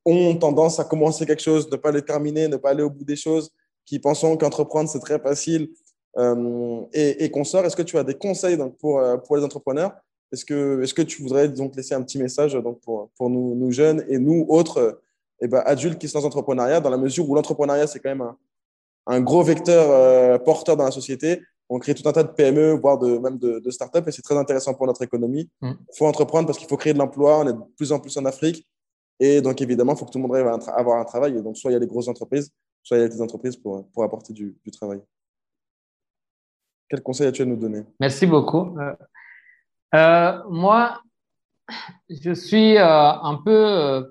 [0.05, 3.03] ont tendance à commencer quelque chose, ne pas le terminer, ne pas aller au bout
[3.03, 3.51] des choses,
[3.85, 5.69] qui pensent qu'entreprendre c'est très facile
[6.17, 7.65] euh, et, qu'on sort?
[7.65, 9.91] Est-ce que tu as des conseils donc, pour, pour les entrepreneurs?
[10.31, 14.45] Est-ce que, tu voudrais donc laisser un petit message donc, pour, nous, jeunes et nous
[14.49, 15.01] autres
[15.41, 18.21] eh ben, adultes qui sont dans l'entrepreneuriat, dans la mesure où l'entrepreneuriat, c'est quand même
[18.21, 18.37] un,
[19.09, 21.41] un gros vecteur euh, porteur dans la société.
[21.69, 24.23] On crée tout un tas de PME, voire de, même de, de startups, et c'est
[24.23, 25.49] très intéressant pour notre économie.
[25.61, 25.77] Il mm.
[25.97, 27.39] faut entreprendre parce qu'il faut créer de l'emploi.
[27.39, 28.67] On est de plus en plus en Afrique.
[29.19, 31.37] Et donc, évidemment, il faut que tout le monde arrive à avoir un travail.
[31.37, 32.51] Et donc, soit il y a des grosses entreprises,
[32.81, 35.01] soit il y a des entreprises pour, pour apporter du, du travail.
[36.89, 37.83] Quel conseil as-tu à nous donner?
[37.99, 38.75] Merci beaucoup.
[38.79, 38.95] Euh,
[39.93, 41.01] euh, moi,
[42.09, 44.03] je suis euh, un peu euh,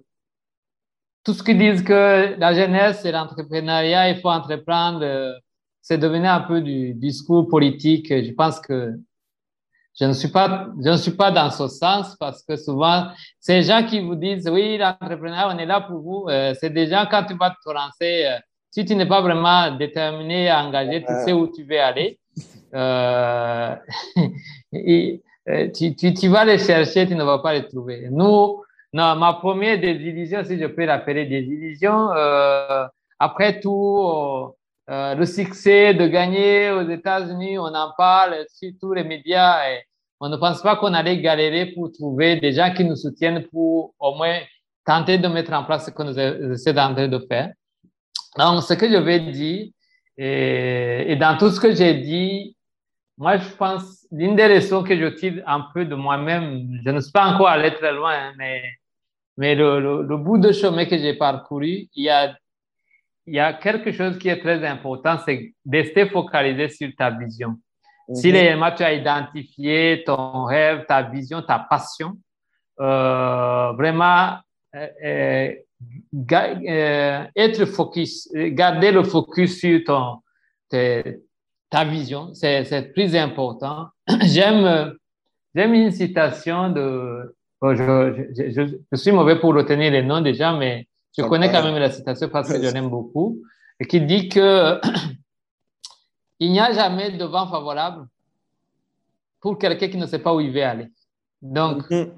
[1.24, 5.00] tout ce qui disent que la jeunesse et l'entrepreneuriat, il faut entreprendre,
[5.82, 8.08] c'est devenu un peu du discours politique.
[8.08, 8.94] Je pense que
[9.98, 13.08] je ne suis pas, je ne suis pas dans ce sens parce que souvent,
[13.40, 16.26] ces gens qui vous disent, oui, l'entrepreneuriat, on est là pour vous,
[16.60, 18.38] c'est des gens, quand tu vas te lancer,
[18.70, 22.18] si tu n'es pas vraiment déterminé, engagé, tu sais où tu veux aller.
[24.72, 28.08] et, euh, tu, tu, tu, vas les chercher, tu ne vas pas les trouver.
[28.10, 32.86] Nous, non, ma première désillusion, si je peux l'appeler désillusion, euh,
[33.18, 34.52] après tout,
[34.88, 39.82] euh, le succès de gagner aux États-Unis, on en parle sur tous les médias et
[40.20, 43.94] on ne pense pas qu'on allait galérer pour trouver des gens qui nous soutiennent pour
[43.98, 44.40] au moins
[44.84, 47.52] tenter de mettre en place ce que nous essayons de faire.
[48.38, 49.68] Donc, ce que je vais dire,
[50.16, 52.56] et, et dans tout ce que j'ai dit,
[53.18, 57.00] moi, je pense, l'une des leçons que je tire un peu de moi-même, je ne
[57.00, 58.62] suis pas encore allé très loin, hein, mais,
[59.36, 62.34] mais le, le, bout de chemin que j'ai parcouru, il y a,
[63.28, 67.10] il y a quelque chose qui est très important, c'est de rester focalisé sur ta
[67.10, 67.56] vision.
[68.14, 68.34] Si mhm.
[68.34, 72.14] réellement tu as identifié ton rêve, ta vision, ta passion,
[72.78, 74.38] vraiment
[77.36, 80.22] être focus, garder le focus sur ton,
[80.70, 83.88] ta vision, c'est plus important.
[84.22, 84.94] J'aime
[85.54, 87.34] j'aime une citation de...
[87.62, 90.86] je, je, suis mauvais pour retenir les noms déjà, mais
[91.18, 93.42] je connais quand même la citation parce que je l'aime beaucoup,
[93.80, 94.80] et qui dit que
[96.38, 98.06] il n'y a jamais de vent favorable
[99.40, 100.88] pour quelqu'un qui ne sait pas où il veut aller.
[101.40, 102.12] Donc, mhm.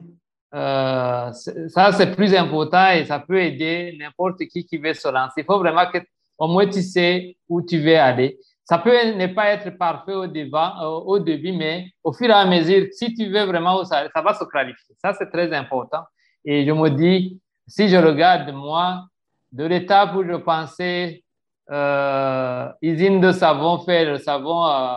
[0.54, 5.40] euh, ça, c'est plus important et ça peut aider n'importe qui qui veut se lancer.
[5.40, 5.98] Il faut vraiment que
[6.38, 8.38] au moins tu sais où tu veux aller.
[8.64, 12.46] Ça peut ne pas être parfait au, devant, au début, mais au fur et à
[12.46, 14.94] mesure, si tu veux vraiment, ça, ça va se clarifier.
[15.04, 16.04] Ça, c'est très important.
[16.44, 17.40] Et je me dis,
[17.70, 19.06] si je regarde moi,
[19.52, 21.22] de l'étape où je pensais
[21.70, 24.94] euh, usine de savon, faire le savon euh,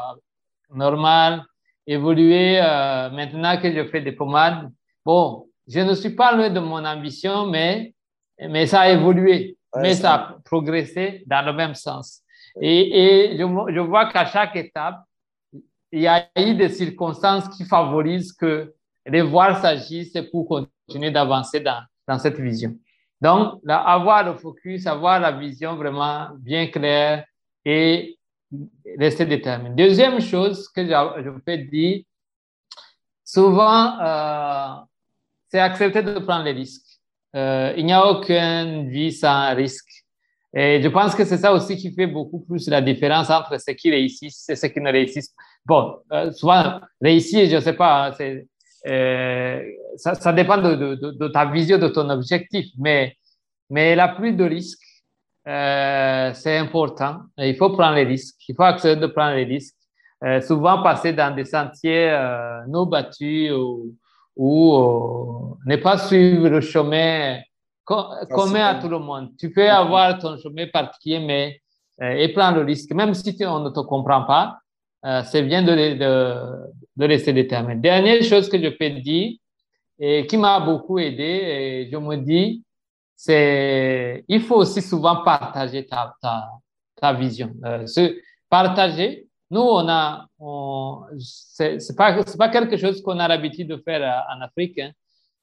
[0.71, 1.43] normal,
[1.85, 4.71] évoluer euh, maintenant que je fais des pommades.
[5.05, 7.93] Bon, je ne suis pas loin de mon ambition, mais,
[8.39, 10.13] mais ça a évolué, mais ça.
[10.13, 12.21] a progressé dans le même sens.
[12.59, 15.03] Et, et je, je vois qu'à chaque étape,
[15.91, 18.73] il y a eu des circonstances qui favorisent que
[19.05, 22.75] les voir s'agissent pour continuer d'avancer dans, dans cette vision.
[23.21, 27.25] Donc, avoir le focus, avoir la vision vraiment bien claire
[27.63, 28.17] et
[28.99, 29.75] rester déterminé.
[29.75, 32.01] Deuxième chose que je, peux dire,
[33.23, 34.75] souvent, euh,
[35.47, 36.99] c'est accepter de prendre les risques.
[37.35, 39.89] Euh, il n'y a aucune vie sans risque.
[40.53, 43.73] Et je pense que c'est ça aussi qui fait beaucoup plus la différence entre ceux
[43.73, 45.43] qui réussissent et ceux qui ne réussissent pas.
[45.65, 48.47] Bon, euh, souvent, réussir, je ne sais pas, hein, c'est
[48.85, 53.15] ça, ça, dépend de, de, de, ta vision, de ton objectif, mais,
[53.69, 54.81] mais la prise de risque,
[55.47, 57.21] euh, c'est important.
[57.37, 58.37] Il faut prendre les risques.
[58.47, 59.75] Il faut accepter de prendre les risques.
[60.23, 63.93] Euh, souvent passer dans des sentiers euh, non battus ou,
[64.37, 67.39] ou euh, ne pas suivre le chemin
[67.83, 69.31] commun à tout le monde.
[69.37, 71.59] Tu peux avoir ton chemin particulier, mais
[72.01, 74.57] et prendre le risque, même si on ne te comprend pas.
[75.05, 76.35] Euh, c'est bien de, de,
[76.95, 77.79] de rester déterminé.
[77.79, 79.37] Dernière chose que je peux dire
[79.99, 82.63] et qui m'a beaucoup aidé, et je me dis,
[83.15, 86.49] c'est il faut aussi souvent partager ta, ta,
[86.95, 87.51] ta vision.
[87.63, 87.85] Euh,
[88.49, 90.25] partager, nous, on a,
[91.19, 94.79] c'est pas, pas quelque chose qu'on a l'habitude de faire en Afrique.
[94.79, 94.91] Hein.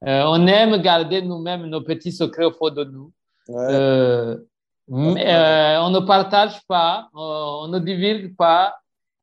[0.05, 3.11] Euh, on aime garder nous-mêmes nos petits secrets au fond de nous.
[3.49, 4.37] Euh,
[4.87, 8.75] mais, euh, on ne partage pas, on, on ne divulgue pas,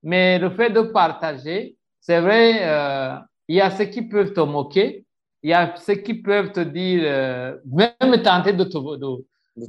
[0.03, 1.77] mais le fait de partager,
[2.09, 3.17] c'est vrai, euh,
[3.49, 5.05] il y a ceux qui peuvent te moquer,
[5.43, 9.27] il y a ceux qui peuvent te dire, euh, même tenter de te, de,
[9.59, 9.67] de,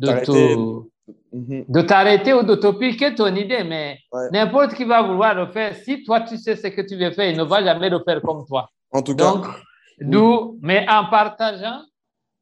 [1.81, 2.33] t'arrêter.
[2.33, 3.99] Ou de te piquer ton idée, mais
[4.31, 7.29] n'importe qui va vouloir le faire, si toi tu sais ce que tu veux faire,
[7.29, 8.69] il ne va jamais le faire comme toi.
[8.93, 9.45] En tout Donc,
[9.99, 11.81] d'où, mais en partageant,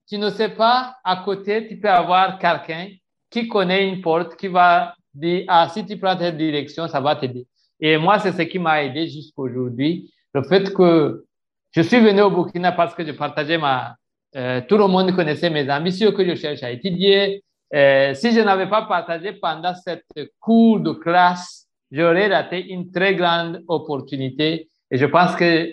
[0.08, 2.90] tu ne sais pas, à côté, tu peux avoir quelqu'un
[3.32, 7.16] qui connaît une porte, qui va dire, ah, si tu prends cette direction, ça va
[7.16, 7.48] t'aider.
[7.80, 10.12] Et moi, c'est ce qui m'a aidé jusqu'aujourd'hui.
[10.34, 11.26] Le fait que
[11.72, 13.96] je suis venu au Burkina parce que je partageais ma...
[14.36, 17.44] Euh, tout le monde connaissait mes ambitions que je cherche à étudier.
[17.74, 20.06] Euh, si je n'avais pas partagé pendant cette
[20.40, 24.70] cours de classe, j'aurais raté une très grande opportunité.
[24.92, 25.72] Et je pense que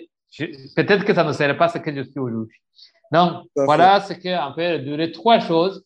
[0.75, 2.59] peut-être que ça ne serait pas ce que je suis aujourd'hui.
[3.11, 5.83] Donc, voilà ce qu'on peut durer trois choses.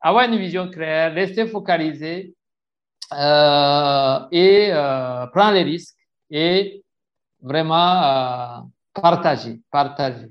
[0.00, 2.34] Avoir une vision claire, rester focalisé,
[3.18, 5.96] euh, et euh, prendre les risques
[6.30, 6.82] et
[7.40, 8.60] vraiment euh,
[8.94, 10.30] partager, partager.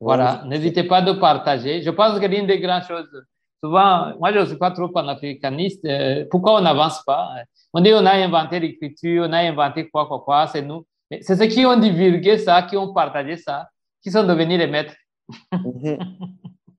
[0.00, 1.82] Voilà, n'hésitez pas de partager.
[1.82, 3.26] Je pense que l'une des grandes choses,
[3.62, 5.86] souvent, moi je ne suis pas trop panafricaniste,
[6.30, 7.28] pourquoi on n'avance pas?
[7.74, 10.86] On dit on a inventé l'écriture, on a inventé quoi, quoi, quoi, c'est nous.
[11.20, 13.68] C'est ceux qui ont divulgué ça, qui ont partagé ça,
[14.02, 14.94] qui sont devenus les maîtres
[15.52, 15.98] mhm.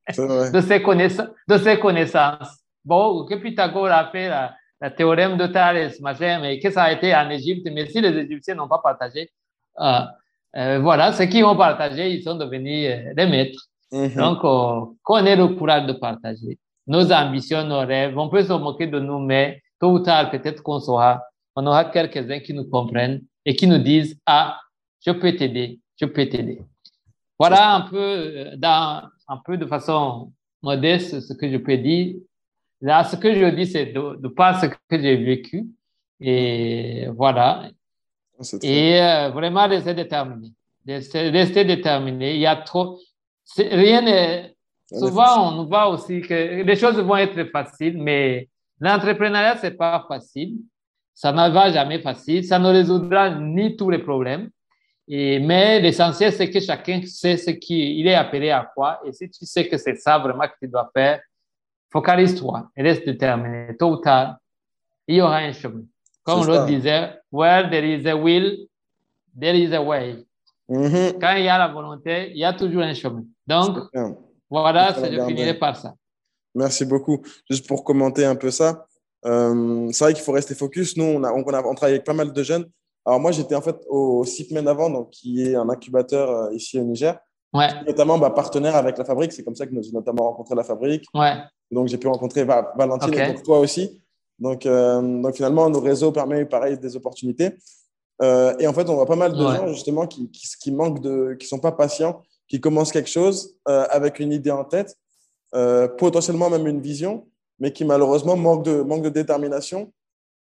[0.54, 2.58] de, ces connaissances, de ces connaissances.
[2.84, 6.92] Bon, que Pythagore a fait là, le théorème de Thalès, machin, mais que ça a
[6.92, 9.30] été en Égypte, mais si les Égyptiens n'ont pas partagé,
[9.80, 10.00] euh,
[10.58, 13.68] euh, voilà, ceux qui ont partagé, ils sont devenus euh, des maîtres.
[13.92, 14.16] Mhm.
[14.16, 14.40] Donc,
[15.04, 18.18] qu'on ait le courage de partager nos ambitions, nos rêves.
[18.18, 21.22] On peut se moquer de nous, mais tôt ou tard, peut-être qu'on saura,
[21.56, 24.58] on aura quelques-uns qui nous comprennent et qui nous disent, ah,
[25.06, 26.62] je peux t'aider, je peux t'aider.
[27.38, 30.32] Voilà un peu, dans, un peu de façon
[30.64, 32.16] modeste ce que je peux dire
[32.82, 35.68] Là, ce que je dis, c'est de, de pas ce que j'ai vécu.
[36.20, 37.70] Et voilà.
[38.64, 40.52] Et euh, vraiment rester déterminé.
[40.88, 42.36] Rester, déterminé.
[42.36, 43.00] Il y a trop.
[43.58, 44.56] Rien n'est.
[44.92, 48.50] Souvent, on voit aussi que les choses vont être faciles, mais
[48.80, 50.58] l'entrepreneuriat, c'est pas facile.
[51.14, 52.44] Ça ne va jamais facile.
[52.44, 54.50] Ça ne résoudra ni tous les problèmes.
[55.08, 59.00] Et, mais l'essentiel, c'est que chacun sait ce qu'il est appelé à quoi.
[59.06, 61.22] Et si tu sais que c'est ça vraiment que tu dois faire,
[61.92, 63.76] focalise-toi et reste déterminé.
[63.78, 64.38] Tôt ou tard,
[65.08, 65.84] il y aura un chemin.
[66.24, 68.68] Comme l'autre disait, where there is a will,
[69.40, 70.26] there is a way.
[70.70, 71.20] Mm-hmm.
[71.20, 73.24] Quand il y a la volonté, il y a toujours un chemin.
[73.46, 73.78] Donc,
[74.50, 75.94] voilà, je finirai par ça.
[76.54, 77.22] Merci beaucoup.
[77.50, 78.86] Juste pour commenter un peu ça,
[79.26, 80.98] euh, c'est vrai qu'il faut rester focus.
[80.98, 82.66] Nous, on, a, on, a, on, travaille avec pas mal de jeunes.
[83.06, 86.80] Alors moi, j'étais en fait au CIPMEN avant, donc, qui est un incubateur euh, ici
[86.80, 87.18] au Niger.
[87.54, 87.68] Ouais.
[87.86, 89.34] Notamment bah, partenaire avec la fabrique.
[89.34, 91.06] C'est comme ça que nous avons notamment rencontré la fabrique.
[91.14, 91.34] Ouais.
[91.70, 94.02] Donc j'ai pu rencontrer Valentine et donc toi aussi.
[94.40, 97.52] Donc, euh, donc finalement, nos réseaux permettent pareil des opportunités.
[98.22, 101.02] Euh, et en fait, on voit pas mal de gens justement qui, qui, qui, manquent
[101.02, 104.98] de, qui sont pas patients, qui commencent quelque chose euh, avec une idée en tête,
[105.98, 107.28] potentiellement même une vision,
[107.60, 109.92] mais qui malheureusement manquent de, manque de détermination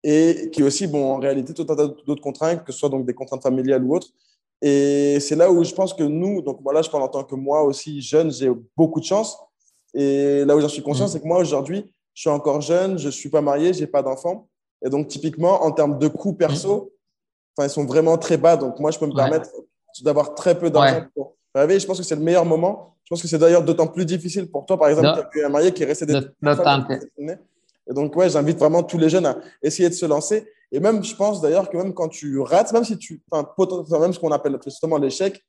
[0.03, 3.05] et qui aussi, bon, en réalité, tout un tas d'autres contraintes, que ce soit donc
[3.05, 4.07] des contraintes familiales ou autres.
[4.61, 7.35] Et c'est là où je pense que nous, donc voilà, je parle en tant que
[7.35, 9.37] moi aussi jeune, j'ai beaucoup de chance.
[9.93, 11.09] Et là où j'en suis conscient, mmh.
[11.09, 13.87] c'est que moi aujourd'hui, je suis encore jeune, je ne suis pas marié, je n'ai
[13.87, 14.49] pas d'enfant.
[14.85, 16.91] Et donc, typiquement, en termes de coûts perso,
[17.55, 18.57] enfin, ils sont vraiment très bas.
[18.57, 19.49] Donc, moi, je peux me permettre
[20.01, 21.07] d'avoir très peu d'argent.
[21.55, 21.79] Ouais.
[21.79, 22.95] Je pense que c'est le meilleur moment.
[23.03, 25.49] Je pense que c'est d'ailleurs d'autant plus difficile pour toi, par exemple, qui as un
[25.49, 26.19] marié qui est resté des
[27.89, 30.47] Et donc, ouais, j'invite vraiment tous les jeunes à essayer de se lancer.
[30.71, 34.13] Et même, je pense d'ailleurs que même quand tu rates, même si tu, enfin, même
[34.13, 35.43] ce qu'on appelle justement l'échec,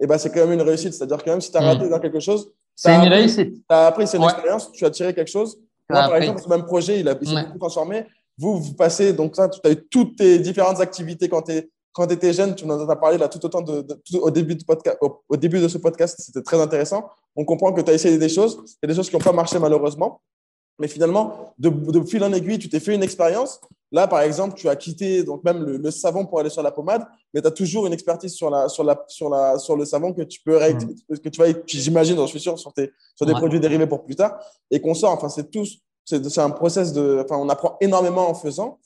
[0.00, 0.92] eh ben, c'est quand même une réussite.
[0.92, 1.64] C'est-à-dire que même si tu as hmm.
[1.64, 3.54] raté dans quelque chose, c'est une réussite.
[3.54, 5.58] Tu as appris, c'est une expérience, tu as tiré quelque chose.
[5.88, 8.06] Moi, par exemple, ce même projet, il, a, s'est beaucoup transformé.
[8.38, 12.12] Vous, vous passez, donc ça, tu as eu toutes tes différentes activités quand tu quand
[12.12, 13.82] étais jeune, tu nous en as parlé là tout autant de,
[14.20, 17.08] au, début de podcast, au, début de ce podcast, c'était très intéressant.
[17.34, 19.22] On comprend que tu as essayé des choses, il y a des choses qui n'ont
[19.22, 20.20] pas marché malheureusement.
[20.78, 23.60] Mais finalement, de, de fil en aiguille, tu t'es fait une expérience.
[23.92, 27.06] Là, par exemple, tu as quitté donc même le, savon pour aller sur la pommade,
[27.32, 30.12] mais tu as toujours une expertise sur, la, sur, la, sur, la, sur le savon
[30.12, 31.18] que tu peux mmh.
[31.22, 34.16] que tu vas, j'imagine, j'en suis sûr, sur, tes, sur des produits dérivés pour plus
[34.16, 34.38] tard
[34.70, 35.12] et qu'on sort.
[35.12, 38.78] Enfin, c'est tous, c'est un process de, enfin, on apprend énormément en faisant.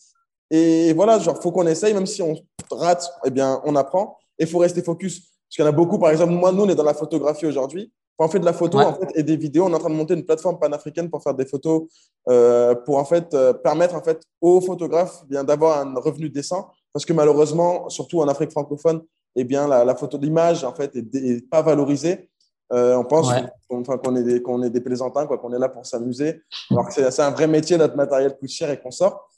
[0.51, 2.35] Et voilà, genre, faut qu'on essaye, même si on
[2.71, 4.19] rate, eh bien, on apprend.
[4.39, 5.21] Et il faut rester focus.
[5.21, 7.47] Parce qu'il y en a beaucoup, par exemple, moi, nous, on est dans la photographie
[7.47, 7.91] aujourd'hui
[8.21, 9.95] on fait de la photo en fait, et des vidéos, on est en train de
[9.95, 11.85] monter une plateforme panafricaine pour faire des photos,
[12.29, 16.29] euh, pour en fait euh, permettre en fait aux photographes eh bien d'avoir un revenu
[16.29, 19.03] décent, parce que malheureusement, surtout en Afrique francophone,
[19.37, 22.29] eh bien la, photo d'image en fait est, pas valorisée.
[22.73, 23.33] Euh, on pense
[23.69, 26.93] qu'on est des qu'on est des plaisantins, quoi, qu'on est là pour s'amuser, alors que
[26.93, 29.29] c'est un vrai métier, notre matériel coûte cher et qu'on sort.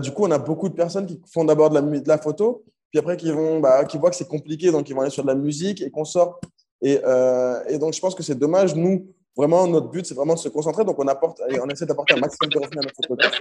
[0.00, 2.64] du coup, on a beaucoup de personnes qui font d'abord de la, de la photo,
[2.90, 5.24] puis après qui vont, bah, qui voient que c'est compliqué, donc ils vont aller sur
[5.24, 6.40] de la musique et qu'on sort
[6.84, 8.74] euh, et, donc, je pense que c'est dommage.
[8.74, 9.06] Nous,
[9.36, 10.84] vraiment, notre but, c'est vraiment de se concentrer.
[10.84, 13.38] Donc, on, apporte, on essaie d'apporter un maximum de revenus à notre photographe.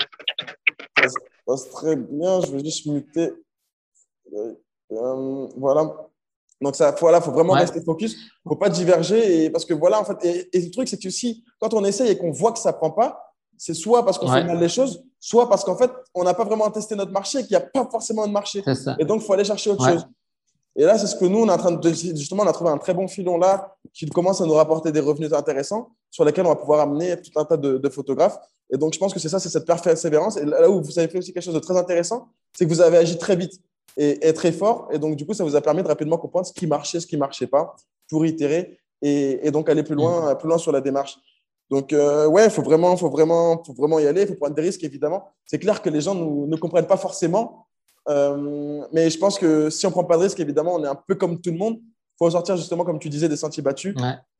[0.98, 1.16] Ça se
[1.46, 2.42] passe très bien.
[2.42, 3.34] Je vais juste muter.
[4.34, 5.94] Euh, voilà.
[6.62, 8.14] Donc, ça, voilà, faut vraiment rester focus.
[8.14, 9.44] Il ne faut pas diverger.
[9.44, 12.12] Et, parce que voilà, en fait, et, le truc, c'est que si, quand on essaye
[12.12, 14.70] et qu'on voit que ça ne prend pas, c'est soit parce qu'on fait mal les
[14.70, 17.64] choses, soit parce qu'en fait, on n'a pas vraiment testé notre marché et qu'il n'y
[17.64, 18.64] a pas forcément de marché.
[19.00, 20.06] Et donc, il faut aller chercher autre chose.
[20.76, 21.90] Et là, c'est ce que nous, on est en train de.
[21.90, 25.00] Justement, on a trouvé un très bon filon là qui commence à nous rapporter des
[25.00, 28.38] revenus intéressants sur lesquels on va pouvoir amener tout un tas de, photographes.
[28.72, 30.38] Et donc, je pense que c'est ça, c'est cette persévérance.
[30.38, 32.28] Et là où vous avez fait aussi quelque chose de très intéressant,
[32.58, 33.60] c'est que vous avez agi très vite
[33.98, 34.90] et, très fort.
[34.92, 37.06] Et donc, du coup, ça vous a permis de rapidement comprendre ce qui marchait, ce
[37.06, 37.76] qui marchait pas
[38.10, 41.20] pour itérer et, donc aller plus loin, plus loin sur la démarche.
[41.70, 44.24] Donc, euh, ouais, il faut vraiment, faut, vraiment, faut vraiment y aller.
[44.24, 45.30] Il faut prendre des risques, évidemment.
[45.46, 47.63] C'est clair que les gens ne comprennent pas forcément
[48.10, 50.96] euh, mais je pense que si on prend pas de risque, évidemment, on est un
[50.96, 51.78] peu comme tout le monde.
[51.80, 53.96] Il faut sortir justement, comme tu disais, des sentiers battus.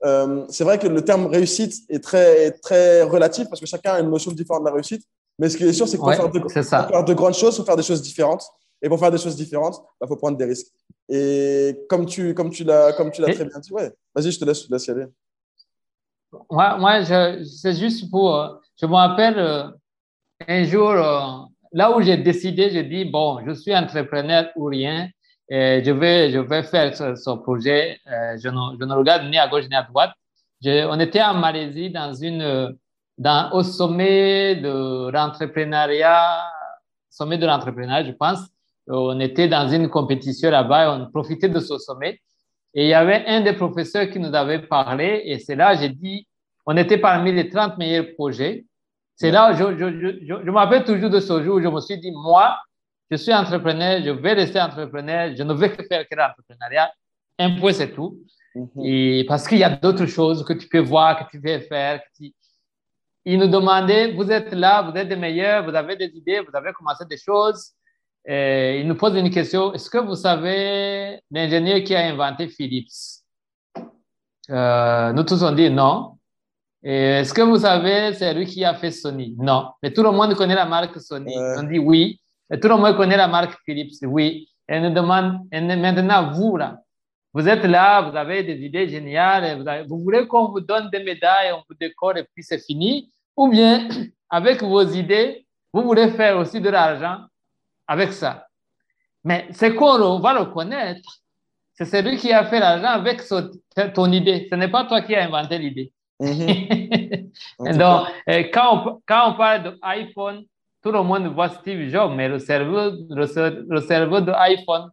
[0.06, 4.00] Euh, c'est vrai que le terme réussite est très, très relatif parce que chacun a
[4.00, 5.04] une notion différente de la réussite.
[5.40, 7.58] Mais ce qui est sûr, c'est qu'il faut, faire, de, faire de grandes choses, il
[7.58, 8.44] faut faire des choses différentes.
[8.82, 10.68] Et pour faire des choses différentes, il bah, faut prendre des risques.
[11.10, 14.40] Et comme tu, comme tu l'as, comme tu l'as très bien dit, ouais, vas-y, je
[14.40, 15.06] te laisse, je te y aller.
[16.50, 18.36] Moi, moi c'est juste pour.
[18.36, 18.50] Euh,
[18.80, 19.74] je me rappelle
[20.48, 25.10] un jour, là où j'ai décidé, j'ai dit, bon, je suis entrepreneur ou rien,
[25.50, 28.00] et je vais, je vais faire ce, projet.
[28.08, 30.12] Euh, je, ne, regarde ni à gauche ni à droite.
[30.66, 32.78] on était en Malaisie dans une,
[33.52, 36.44] au sommet de l'entrepreneuriat,
[37.10, 38.40] sommet de l'entrepreneuriat, je pense.
[38.88, 42.20] On était dans une compétition là-bas et on profitait de ce sommet.
[42.74, 45.90] Et il y avait un des professeurs qui nous avait parlé et c'est là, j'ai
[45.90, 46.28] dit,
[46.66, 48.66] on était parmi les 30 meilleurs projets.
[49.16, 51.80] C'est là, je, je, je, je, me rappelle toujours de ce jour où je me
[51.80, 52.58] suis dit, moi,
[53.12, 56.92] je suis entrepreneur, je vais rester entrepreneur, je ne vais que faire que l'entrepreneuriat.
[57.38, 58.20] Un point, c'est tout.
[58.56, 58.86] Mm-hmm.
[58.86, 62.02] Et parce qu'il y a d'autres choses que tu peux voir, que tu peux faire.
[62.02, 62.26] Que
[63.26, 66.56] Il nous demandait, vous êtes là, vous êtes des meilleurs, vous avez des idées, vous
[66.56, 67.74] avez commencé des choses.
[68.28, 69.74] il nous pose une question.
[69.74, 73.22] Est-ce que vous savez l'ingénieur qui a inventé Philips?
[74.50, 76.18] Nous tous on dit non.
[76.84, 79.36] Est-ce que vous savez c'est lui qui a fait Sony?
[79.38, 79.72] Non.
[79.82, 81.34] Mais tout le monde connaît la marque Sony.
[81.38, 82.20] On dit oui.
[82.52, 83.94] Et tout le monde connaît la marque Philips.
[84.04, 84.50] Oui.
[84.68, 86.78] Et nous demande, et maintenant, vous, là,
[87.34, 91.04] vous êtes là, vous avez des idées géniales, vous, vous voulez qu'on vous donne des
[91.04, 93.88] médailles, on vous décore et puis c'est fini, ou bien
[94.30, 97.26] avec vos idées, vous voulez faire aussi de l'argent
[97.88, 98.48] avec ça?
[99.24, 101.20] Mais c'est qu'on va le connaître.
[101.74, 103.22] C'est celui qui a fait l'argent avec
[103.96, 104.48] ton idée.
[104.50, 105.92] Ce n'est pas toi qui as inventé l'idée.
[106.20, 107.30] Mm-hmm.
[107.78, 110.44] Donc, euh, quand on, quand on parle d'iPhone,
[110.82, 114.92] tout le monde voit Steve Jobs, mais le cerveau, le, le cerveau de iPhone,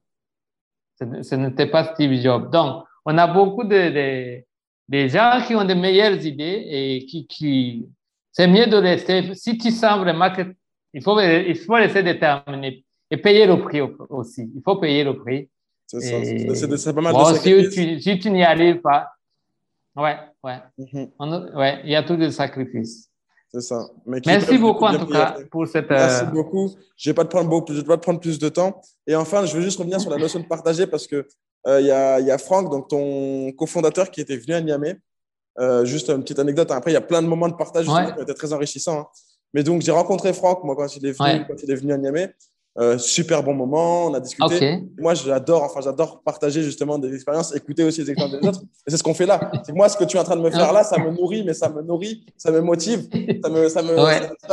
[0.98, 2.50] ce, n'était pas Steve Jobs.
[2.50, 4.42] Donc, on a beaucoup de,
[4.88, 7.86] de, gens qui ont de meilleures idées et qui, qui
[8.30, 10.42] c'est mieux de laisser, si tu sens vraiment que
[10.92, 14.50] il faut, il faut laisser déterminer et payer le prix aussi.
[14.54, 15.48] Il faut payer le prix.
[15.86, 16.76] C'est ça.
[16.76, 19.08] C'est pas mal de si tu, si tu n'y arrives pas,
[19.96, 20.58] ouais, ouais.
[20.78, 21.56] Mm-hmm.
[21.56, 23.10] ouais, il y a tous des sacrifices.
[23.52, 23.88] C'est ça.
[24.06, 25.90] Merci beaucoup en tout cas pour cette.
[25.90, 26.70] Merci euh, beaucoup.
[26.96, 28.80] Je ne vais, pas te prendre beaucoup, je vais pas te prendre plus de temps.
[29.08, 31.24] Et enfin, je veux juste revenir sur la notion de partager parce qu'il
[31.66, 34.96] euh, y, a, y a Franck, donc ton cofondateur, qui était venu à Niamey.
[35.58, 36.70] Euh, juste une petite anecdote.
[36.70, 39.00] Après, il y a plein de moments de partage qui ont été très enrichissants.
[39.00, 39.06] Hein.
[39.52, 41.98] Mais donc, j'ai rencontré Franck, moi, quand il est venu, quand il est venu à
[41.98, 42.32] Niamey.
[42.78, 44.80] Euh, super bon moment, on a discuté.
[44.96, 48.62] Moi, j'adore, enfin, j'adore partager justement des expériences, écouter aussi les expériences des autres.
[48.86, 49.50] Et c'est ce qu'on fait là.
[49.64, 51.42] C'est moi, ce que tu es en train de me faire là, ça me nourrit,
[51.44, 53.08] mais ça me nourrit, ça me motive,
[53.42, 53.96] ça me, ça me,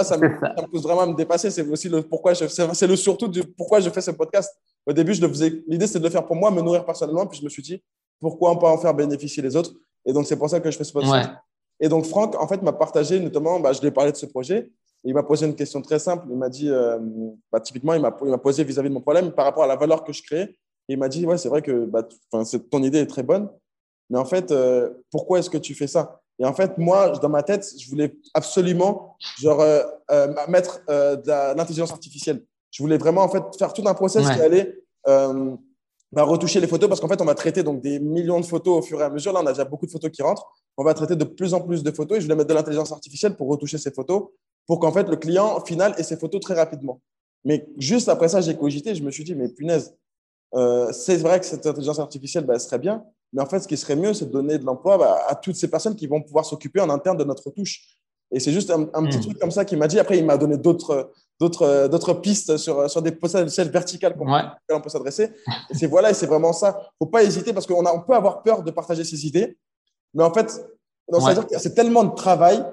[0.04, 1.52] ça, me, pousse vraiment à me dépasser.
[1.52, 4.52] C'est aussi le pourquoi je, c'est le surtout du pourquoi je fais ce podcast.
[4.88, 7.28] Au début, je le faisais, l'idée c'était de le faire pour moi, me nourrir personnellement,
[7.28, 7.84] puis je me suis dit
[8.20, 9.74] pourquoi on peut en faire bénéficier les autres?
[10.06, 11.30] Et donc c'est pour ça que je fais ce podcast.
[11.80, 14.26] Et donc Franck, en fait, m'a partagé notamment, bah, je lui ai parlé de ce
[14.26, 14.72] projet
[15.04, 16.26] il m'a posé une question très simple.
[16.30, 17.00] Il m'a dit, euh,
[17.52, 20.14] bah, typiquement, il m'a posé vis-à-vis de mon problème par rapport à la valeur que
[20.14, 20.58] je crée.
[20.88, 22.08] il m'a dit, ouais, c'est vrai que bah,
[22.72, 23.50] ton idée est très bonne,
[24.10, 26.22] mais en fait, euh, pourquoi est-ce que tu fais ça?
[26.40, 29.84] Et en fait, moi, dans ma tête, je voulais absolument genre, euh,
[30.48, 32.44] mettre de l'intelligence artificielle.
[32.70, 34.76] Je voulais vraiment en fait, faire tout un process qui allait
[36.12, 38.80] bah, retoucher les photos parce qu'en fait, on va traiter donc, des millions de photos
[38.80, 39.34] au fur et à mesure.
[39.34, 40.46] Là, on a déjà beaucoup de photos qui rentrent.
[40.78, 42.92] On va traiter de plus en plus de photos et je voulais mettre de l'intelligence
[42.92, 44.28] artificielle pour retoucher ces photos
[44.68, 47.02] pour qu'en fait le client final ait ses photos très rapidement.
[47.44, 49.96] Mais juste après ça, j'ai cogité, je me suis dit, mais punaise,
[50.54, 53.04] euh, c'est vrai que cette intelligence artificielle, bah, serait bien,
[53.34, 55.56] mais en fait, ce qui serait mieux, c'est de donner de l'emploi bah, à toutes
[55.56, 57.98] ces personnes qui vont pouvoir s'occuper en interne de notre touche.
[58.32, 59.22] Et c'est juste un, petit hmm.
[59.22, 60.00] truc comme ça qu'il m'a dit.
[60.00, 64.28] Après, il m'a donné d'autres, d'autres, d'autres pistes sur, sur des potentiels verticales qu'on
[64.70, 65.32] on peut s'adresser.
[65.70, 66.92] Et c'est voilà, et c'est vraiment ça.
[67.00, 69.58] Faut pas hésiter parce qu'on on peut avoir peur de partager ses idées,
[70.14, 70.62] mais en fait,
[71.58, 72.66] c'est tellement de travail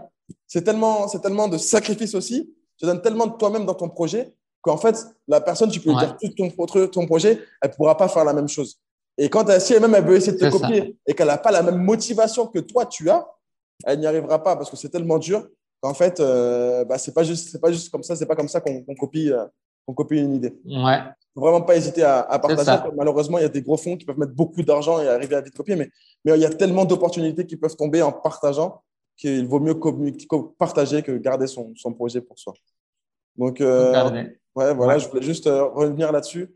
[0.55, 2.55] c'est tellement, c'est tellement de sacrifice aussi.
[2.79, 5.97] Tu donnes tellement de toi-même dans ton projet qu'en fait, la personne, tu peux lui
[5.97, 8.79] dire tout ton, ton projet, elle ne pourra pas faire la même chose.
[9.19, 11.51] Et quand elle, si elle-même elle veut essayer de te copier et qu'elle n'a pas
[11.51, 13.27] la même motivation que toi tu as,
[13.85, 15.45] elle n'y arrivera pas parce que c'est tellement dur
[15.81, 18.49] qu'en fait, euh, bah, c'est pas juste, c'est pas juste comme ça, c'est pas comme
[18.49, 19.45] ça qu'on copie, euh,
[19.93, 20.57] copie une idée.
[20.67, 21.01] Ouais.
[21.35, 22.79] Faut vraiment pas hésiter à, à partager.
[22.97, 25.41] Malheureusement, il y a des gros fonds qui peuvent mettre beaucoup d'argent et arriver à
[25.41, 25.91] vite copier, mais,
[26.25, 28.83] mais il y a tellement d'opportunités qui peuvent tomber en partageant
[29.17, 29.79] qu'il vaut mieux
[30.59, 32.55] partager que garder son, son projet pour soi.
[33.37, 34.25] Donc, euh,
[34.55, 36.55] ouais, voilà, je voulais juste euh, revenir là-dessus.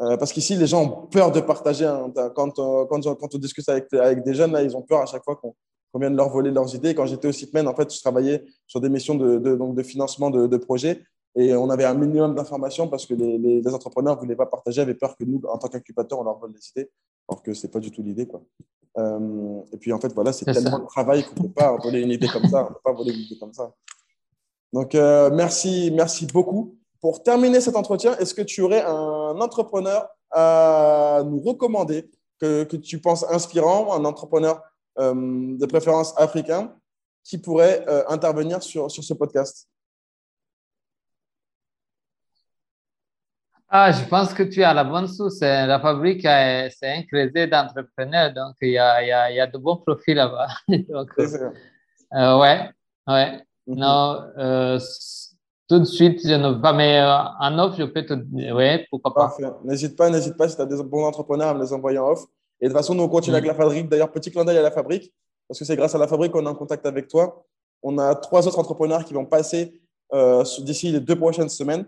[0.00, 1.86] Euh, parce qu'ici, les gens ont peur de partager.
[1.86, 2.12] Hein.
[2.34, 5.22] quand, quand, quand, on discute avec, avec des jeunes, là, ils ont peur à chaque
[5.22, 5.54] fois qu'on
[5.98, 6.94] vienne leur voler leurs idées.
[6.94, 9.82] Quand j'étais au CITMEN, en fait, je travaillais sur des missions de, de, donc de
[9.82, 11.02] financement de, de, projets.
[11.36, 14.80] Et on avait un minimum d'informations parce que les, les, entrepreneurs ne voulaient pas partager,
[14.80, 16.90] avaient peur que nous, en tant qu'incubateur, on leur vole les idées.
[17.28, 18.26] Alors que ce n'est pas du tout l'idée.
[18.26, 18.42] Quoi.
[18.98, 22.00] Euh, et puis, en fait, voilà, c'est tellement de travail qu'on ne peut pas voler
[22.02, 22.64] une idée comme ça.
[22.64, 23.72] On peut pas voler une idée comme ça.
[24.72, 26.76] Donc, euh, merci, merci beaucoup.
[27.00, 32.10] Pour terminer cet entretien, est-ce que tu aurais un entrepreneur à nous recommander
[32.40, 34.60] que, que tu penses inspirant, un entrepreneur
[34.98, 36.74] euh, de préférence africain
[37.22, 39.68] qui pourrait intervenir sur, sur ce podcast?
[43.76, 45.40] Ah, je pense que tu as la bonne source.
[45.40, 49.58] La fabrique, c'est un crédit d'entrepreneurs, donc il y a, y a, y a, de
[49.58, 50.46] bons profils là-bas.
[50.68, 52.70] donc, euh, ouais,
[53.08, 53.42] ouais.
[53.66, 53.76] Mhm.
[53.76, 54.78] Non, euh,
[55.68, 58.14] tout de suite, je ne veux pas, mais euh, en off, je peux te
[58.52, 59.36] ouais, pourquoi pas.
[59.64, 62.10] N'hésite pas, n'hésite pas si tu as des bons entrepreneurs à me les envoyer en
[62.10, 62.22] off.
[62.60, 63.58] Et de toute façon, nous, on continue avec mhm.
[63.58, 63.88] la fabrique.
[63.88, 65.12] D'ailleurs, petit clin d'œil à la fabrique,
[65.48, 67.44] parce que c'est grâce à la fabrique qu'on est en contact avec toi.
[67.82, 69.80] On a trois autres entrepreneurs qui vont passer
[70.60, 71.86] d'ici les deux prochaines semaines.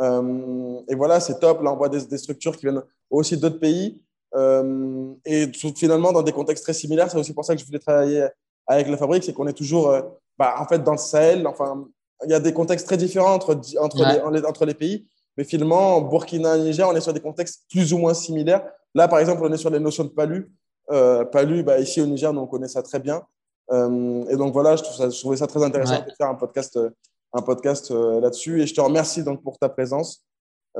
[0.00, 1.62] Euh, et voilà, c'est top.
[1.62, 4.00] Là, on voit des, structures qui viennent aussi d'autres pays.
[4.34, 7.78] Euh, et finalement, dans des contextes très similaires, c'est aussi pour ça que je voulais
[7.78, 8.28] travailler
[8.68, 10.02] avec la fabrique, c'est qu'on est toujours euh,
[10.38, 11.46] bah, en fait dans le Sahel.
[11.46, 11.88] Enfin,
[12.24, 15.06] il y a des contextes très différents entre, entre, les, entre les pays,
[15.36, 18.68] Mais finalement, Burkina, Niger, on est sur des contextes plus ou moins similaires.
[18.94, 20.52] Là, par exemple, on est sur les notions de palu.
[20.90, 23.22] Euh, palu, bah, ici au Niger, nous, on connaît ça très bien.
[23.70, 26.34] Euh, et donc voilà, je, trouve ça, je, trouvais ça très intéressant de faire un
[26.34, 26.78] podcast,
[27.32, 28.62] un podcast là-dessus.
[28.62, 30.24] Et je te remercie donc pour ta présence.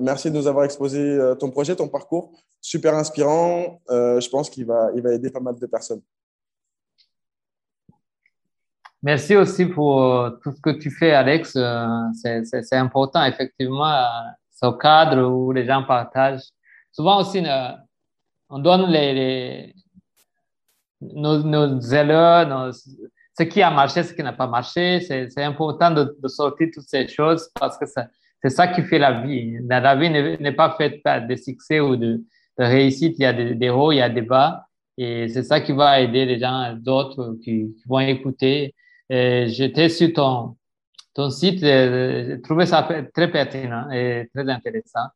[0.01, 2.33] Merci de nous avoir exposé ton projet, ton parcours.
[2.61, 3.81] Super inspirant.
[3.89, 6.03] je pense qu'il va, il va aider pas mal de personnes.
[9.03, 11.55] Merci aussi pour euh, tout ce que tu fais, Alex.
[11.55, 14.05] Euh, c'est important, effectivement, euh,
[14.51, 16.49] ce cadre où les gens partagent.
[16.91, 17.45] Souvent aussi,
[18.49, 19.73] on donne les,
[21.01, 22.73] nos, nos erreurs,
[23.39, 25.01] ce qui a marché, ce qui n'a pas marché.
[25.01, 29.59] C'est important de, sortir toutes ces choses parce que c'est ça qui fait la vie.
[29.69, 32.21] La, vie n'est pas faite de succès ou de,
[32.59, 33.15] réussite.
[33.19, 34.65] Il y a des, hauts, il y a des bas.
[34.97, 38.75] Et c'est ça qui va aider les gens, d'autres qui, vont écouter
[39.09, 40.57] J'étais sur ton,
[41.15, 45.07] ton site, j'ai trouvé ça très pertinent et très intéressant.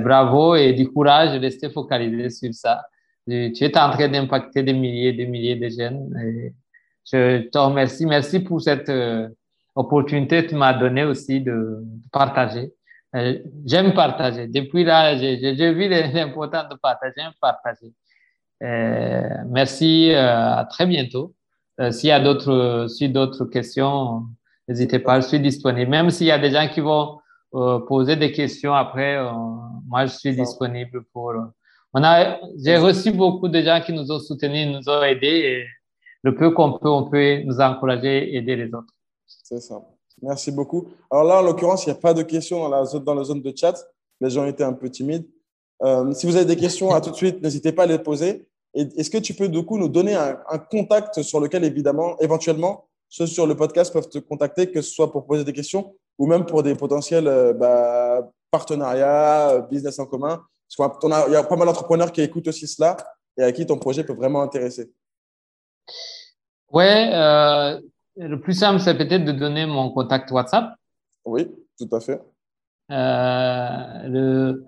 [0.00, 2.86] bravo et du courage de rester focalisé sur ça.
[3.26, 6.16] Tu es en train d'impacter des milliers et des milliers de jeunes.
[6.24, 6.54] Et
[7.10, 8.06] je te remercie.
[8.06, 9.28] Merci pour cette euh,
[9.74, 12.72] opportunité que tu m'as donnée aussi de, partager.
[13.14, 14.46] Euh, j'aime partager.
[14.46, 17.14] Depuis là, j'ai vu l'importance de partager.
[17.16, 17.92] J'aime partager.
[18.62, 20.12] Euh, merci.
[20.14, 21.34] à très bientôt.
[21.80, 24.22] Euh, s'il y a d'autres, si d'autres questions,
[24.68, 25.90] n'hésitez pas, je suis disponible.
[25.90, 27.18] Même s'il y a des gens qui vont
[27.54, 29.30] euh, poser des questions après, euh,
[29.86, 31.34] moi, je suis disponible pour.
[31.92, 35.66] on a, j'ai reçu beaucoup de gens qui nous ont soutenus, nous ont aidés
[36.26, 38.92] le peu qu'on peut, on peut nous encourager et aider les autres.
[39.26, 39.80] C'est ça.
[40.20, 40.88] Merci beaucoup.
[41.08, 43.76] Alors là, en l'occurrence, il n'y a pas de questions dans la zone, de chat.
[44.20, 45.28] Les gens étaient un peu timides.
[46.14, 48.48] si vous avez des questions, à tout de suite, n'hésitez pas à les poser.
[48.74, 53.26] Est-ce que tu peux du coup nous donner un, contact sur lequel, évidemment, éventuellement, ceux
[53.26, 56.44] sur le podcast peuvent te contacter, que ce soit pour poser des questions ou même
[56.44, 60.42] pour des potentiels euh, bah, partenariats, euh, business en commun
[60.76, 62.96] Parce qu'il y a pas mal d'entrepreneurs qui écoutent aussi cela
[63.38, 64.90] et à qui ton projet peut vraiment intéresser.
[66.70, 67.80] Ouais, euh,
[68.16, 70.74] le plus simple, c'est peut-être de donner mon contact WhatsApp.
[71.24, 71.48] Oui,
[71.78, 72.20] tout à fait.
[72.88, 74.64] le,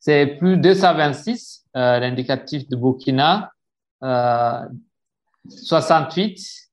[0.00, 3.52] c'est plus 226, euh, l'indicatif de Burkina,
[4.00, 6.70] 68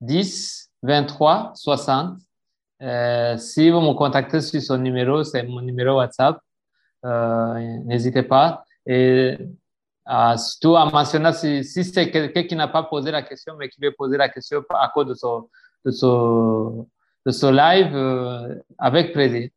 [0.00, 2.18] 10 23 60.
[3.38, 6.38] si vous me contactez sur son numéro, c'est mon numéro WhatsApp.
[7.04, 8.64] Euh, n'hésitez pas.
[8.86, 9.36] Et
[10.36, 13.80] surtout à mentionner si, si c'est quelqu'un qui n'a pas posé la question, mais qui
[13.80, 15.48] veut poser la question à cause de son,
[15.84, 16.88] de son,
[17.26, 19.50] de son live, euh, avec plaisir.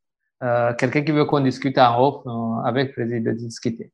[0.43, 3.91] Euh, quelqu'un qui veut qu'on discute en off, euh, avec plaisir de discuter.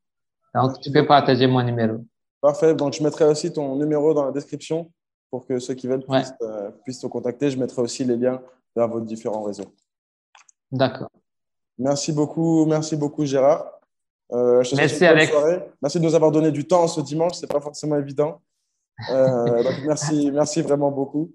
[0.55, 1.97] Donc, tu peux partager mon numéro.
[2.41, 2.73] Parfait.
[2.73, 4.89] Donc, je mettrai aussi ton numéro dans la description
[5.29, 7.51] pour que ceux qui veulent puissent, euh, puissent te contacter.
[7.51, 8.41] Je mettrai aussi les liens
[8.75, 9.73] vers vos différents réseaux.
[10.71, 11.09] D'accord.
[11.77, 13.76] Merci beaucoup, merci beaucoup Gérard.
[14.31, 15.31] Merci Alex.
[15.81, 17.33] Merci de nous avoir donné du temps ce dimanche.
[17.35, 18.41] C'est pas forcément évident.
[19.09, 21.31] donc merci, merci vraiment beaucoup.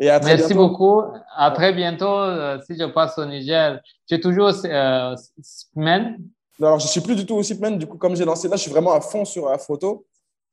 [0.00, 1.02] Merci beaucoup.
[1.36, 2.06] À très bientôt.
[2.06, 6.18] Euh, si je passe au Niger, tu es toujours euh, semaine?
[6.60, 7.78] Alors, je ne suis plus du tout au semaine.
[7.78, 10.06] Du coup, comme j'ai lancé là, je suis vraiment à fond sur la photo.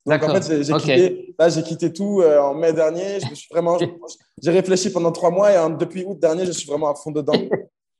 [0.06, 3.20] Donc, en fait, j'ai quitté, là, j'ai quitté tout euh, en mai dernier.
[3.20, 3.78] Je me suis vraiment,
[4.42, 7.32] j'ai réfléchi pendant trois mois et depuis août dernier, je suis vraiment à fond dedans.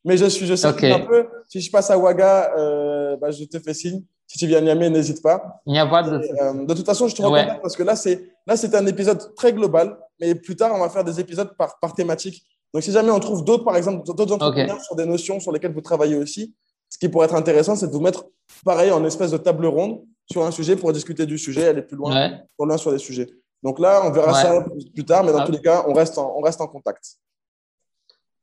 [0.05, 1.27] Mais je suis, je sais un peu.
[1.49, 4.03] Si je passe à Ouaga, euh, bah, je te fais signe.
[4.27, 5.61] Si tu viens à Niamey, n'hésite pas.
[5.67, 6.17] Il n'y a pas de.
[6.17, 9.35] Euh, de toute façon, je te recommande parce que là, c'est là, c'est un épisode
[9.35, 12.45] très global, mais plus tard, on va faire des épisodes par, par thématique.
[12.75, 15.73] Donc, si jamais on trouve d'autres, par exemple, d'autres entrepreneurs sur des notions sur lesquelles
[15.73, 16.55] vous travaillez aussi,
[16.91, 18.27] ce qui pourrait être intéressant, c'est de vous mettre,
[18.65, 21.97] pareil, en espèce de table ronde sur un sujet pour discuter du sujet, aller plus
[21.97, 23.29] loin, plus loin sur les sujets.
[23.63, 24.65] Donc là, on verra ça
[24.95, 25.47] plus tard, mais dans ah.
[25.47, 27.17] tous les cas, on reste en, on reste en contact.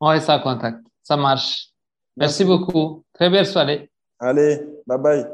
[0.01, 0.79] On reste en contact.
[1.05, 1.69] Ça marche.
[2.17, 3.03] Merci, Merci beaucoup.
[3.13, 3.91] Très belle soirée.
[4.19, 5.25] Allez, bye bye.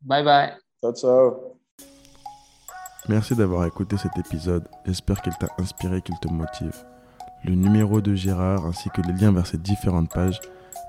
[0.00, 0.52] Bye bye.
[0.80, 1.58] Ciao, ciao.
[3.08, 4.68] Merci d'avoir écouté cet épisode.
[4.86, 6.76] J'espère qu'il t'a inspiré, qu'il te motive.
[7.44, 10.40] Le numéro de Gérard ainsi que les liens vers ces différentes pages,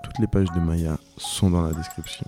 [0.04, 2.28] toutes les pages de Maya sont dans la description.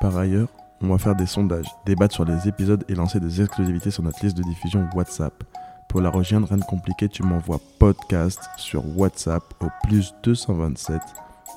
[0.00, 0.48] Par ailleurs,
[0.82, 4.22] on va faire des sondages, débattre sur les épisodes et lancer des exclusivités sur notre
[4.22, 5.34] liste de diffusion WhatsApp.
[5.88, 11.00] Pour la rejoindre, rien de compliqué, tu m'envoies podcast sur WhatsApp au plus 227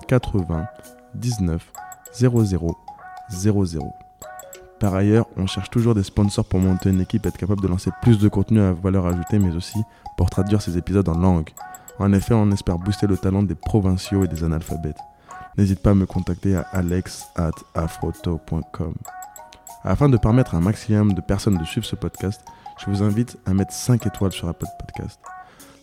[0.07, 0.67] 80
[1.15, 1.71] 19
[2.13, 2.77] 00
[3.31, 3.93] 00.
[4.79, 7.67] Par ailleurs, on cherche toujours des sponsors pour monter une équipe et être capable de
[7.67, 9.79] lancer plus de contenu à valeur ajoutée, mais aussi
[10.15, 11.49] pour traduire ces épisodes en langue.
[11.99, 14.99] En effet, on espère booster le talent des provinciaux et des analphabètes.
[15.57, 18.93] N'hésite pas à me contacter à alex.afroto.com.
[19.83, 22.41] Afin de permettre à un maximum de personnes de suivre ce podcast,
[22.79, 25.19] je vous invite à mettre 5 étoiles sur Apple Podcast.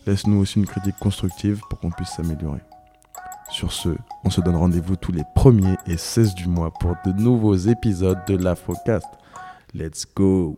[0.05, 2.61] Laisse-nous aussi une critique constructive pour qu'on puisse s'améliorer.
[3.51, 3.89] Sur ce,
[4.23, 8.19] on se donne rendez-vous tous les 1er et 16 du mois pour de nouveaux épisodes
[8.27, 9.07] de l'Afrocast.
[9.73, 10.57] Let's go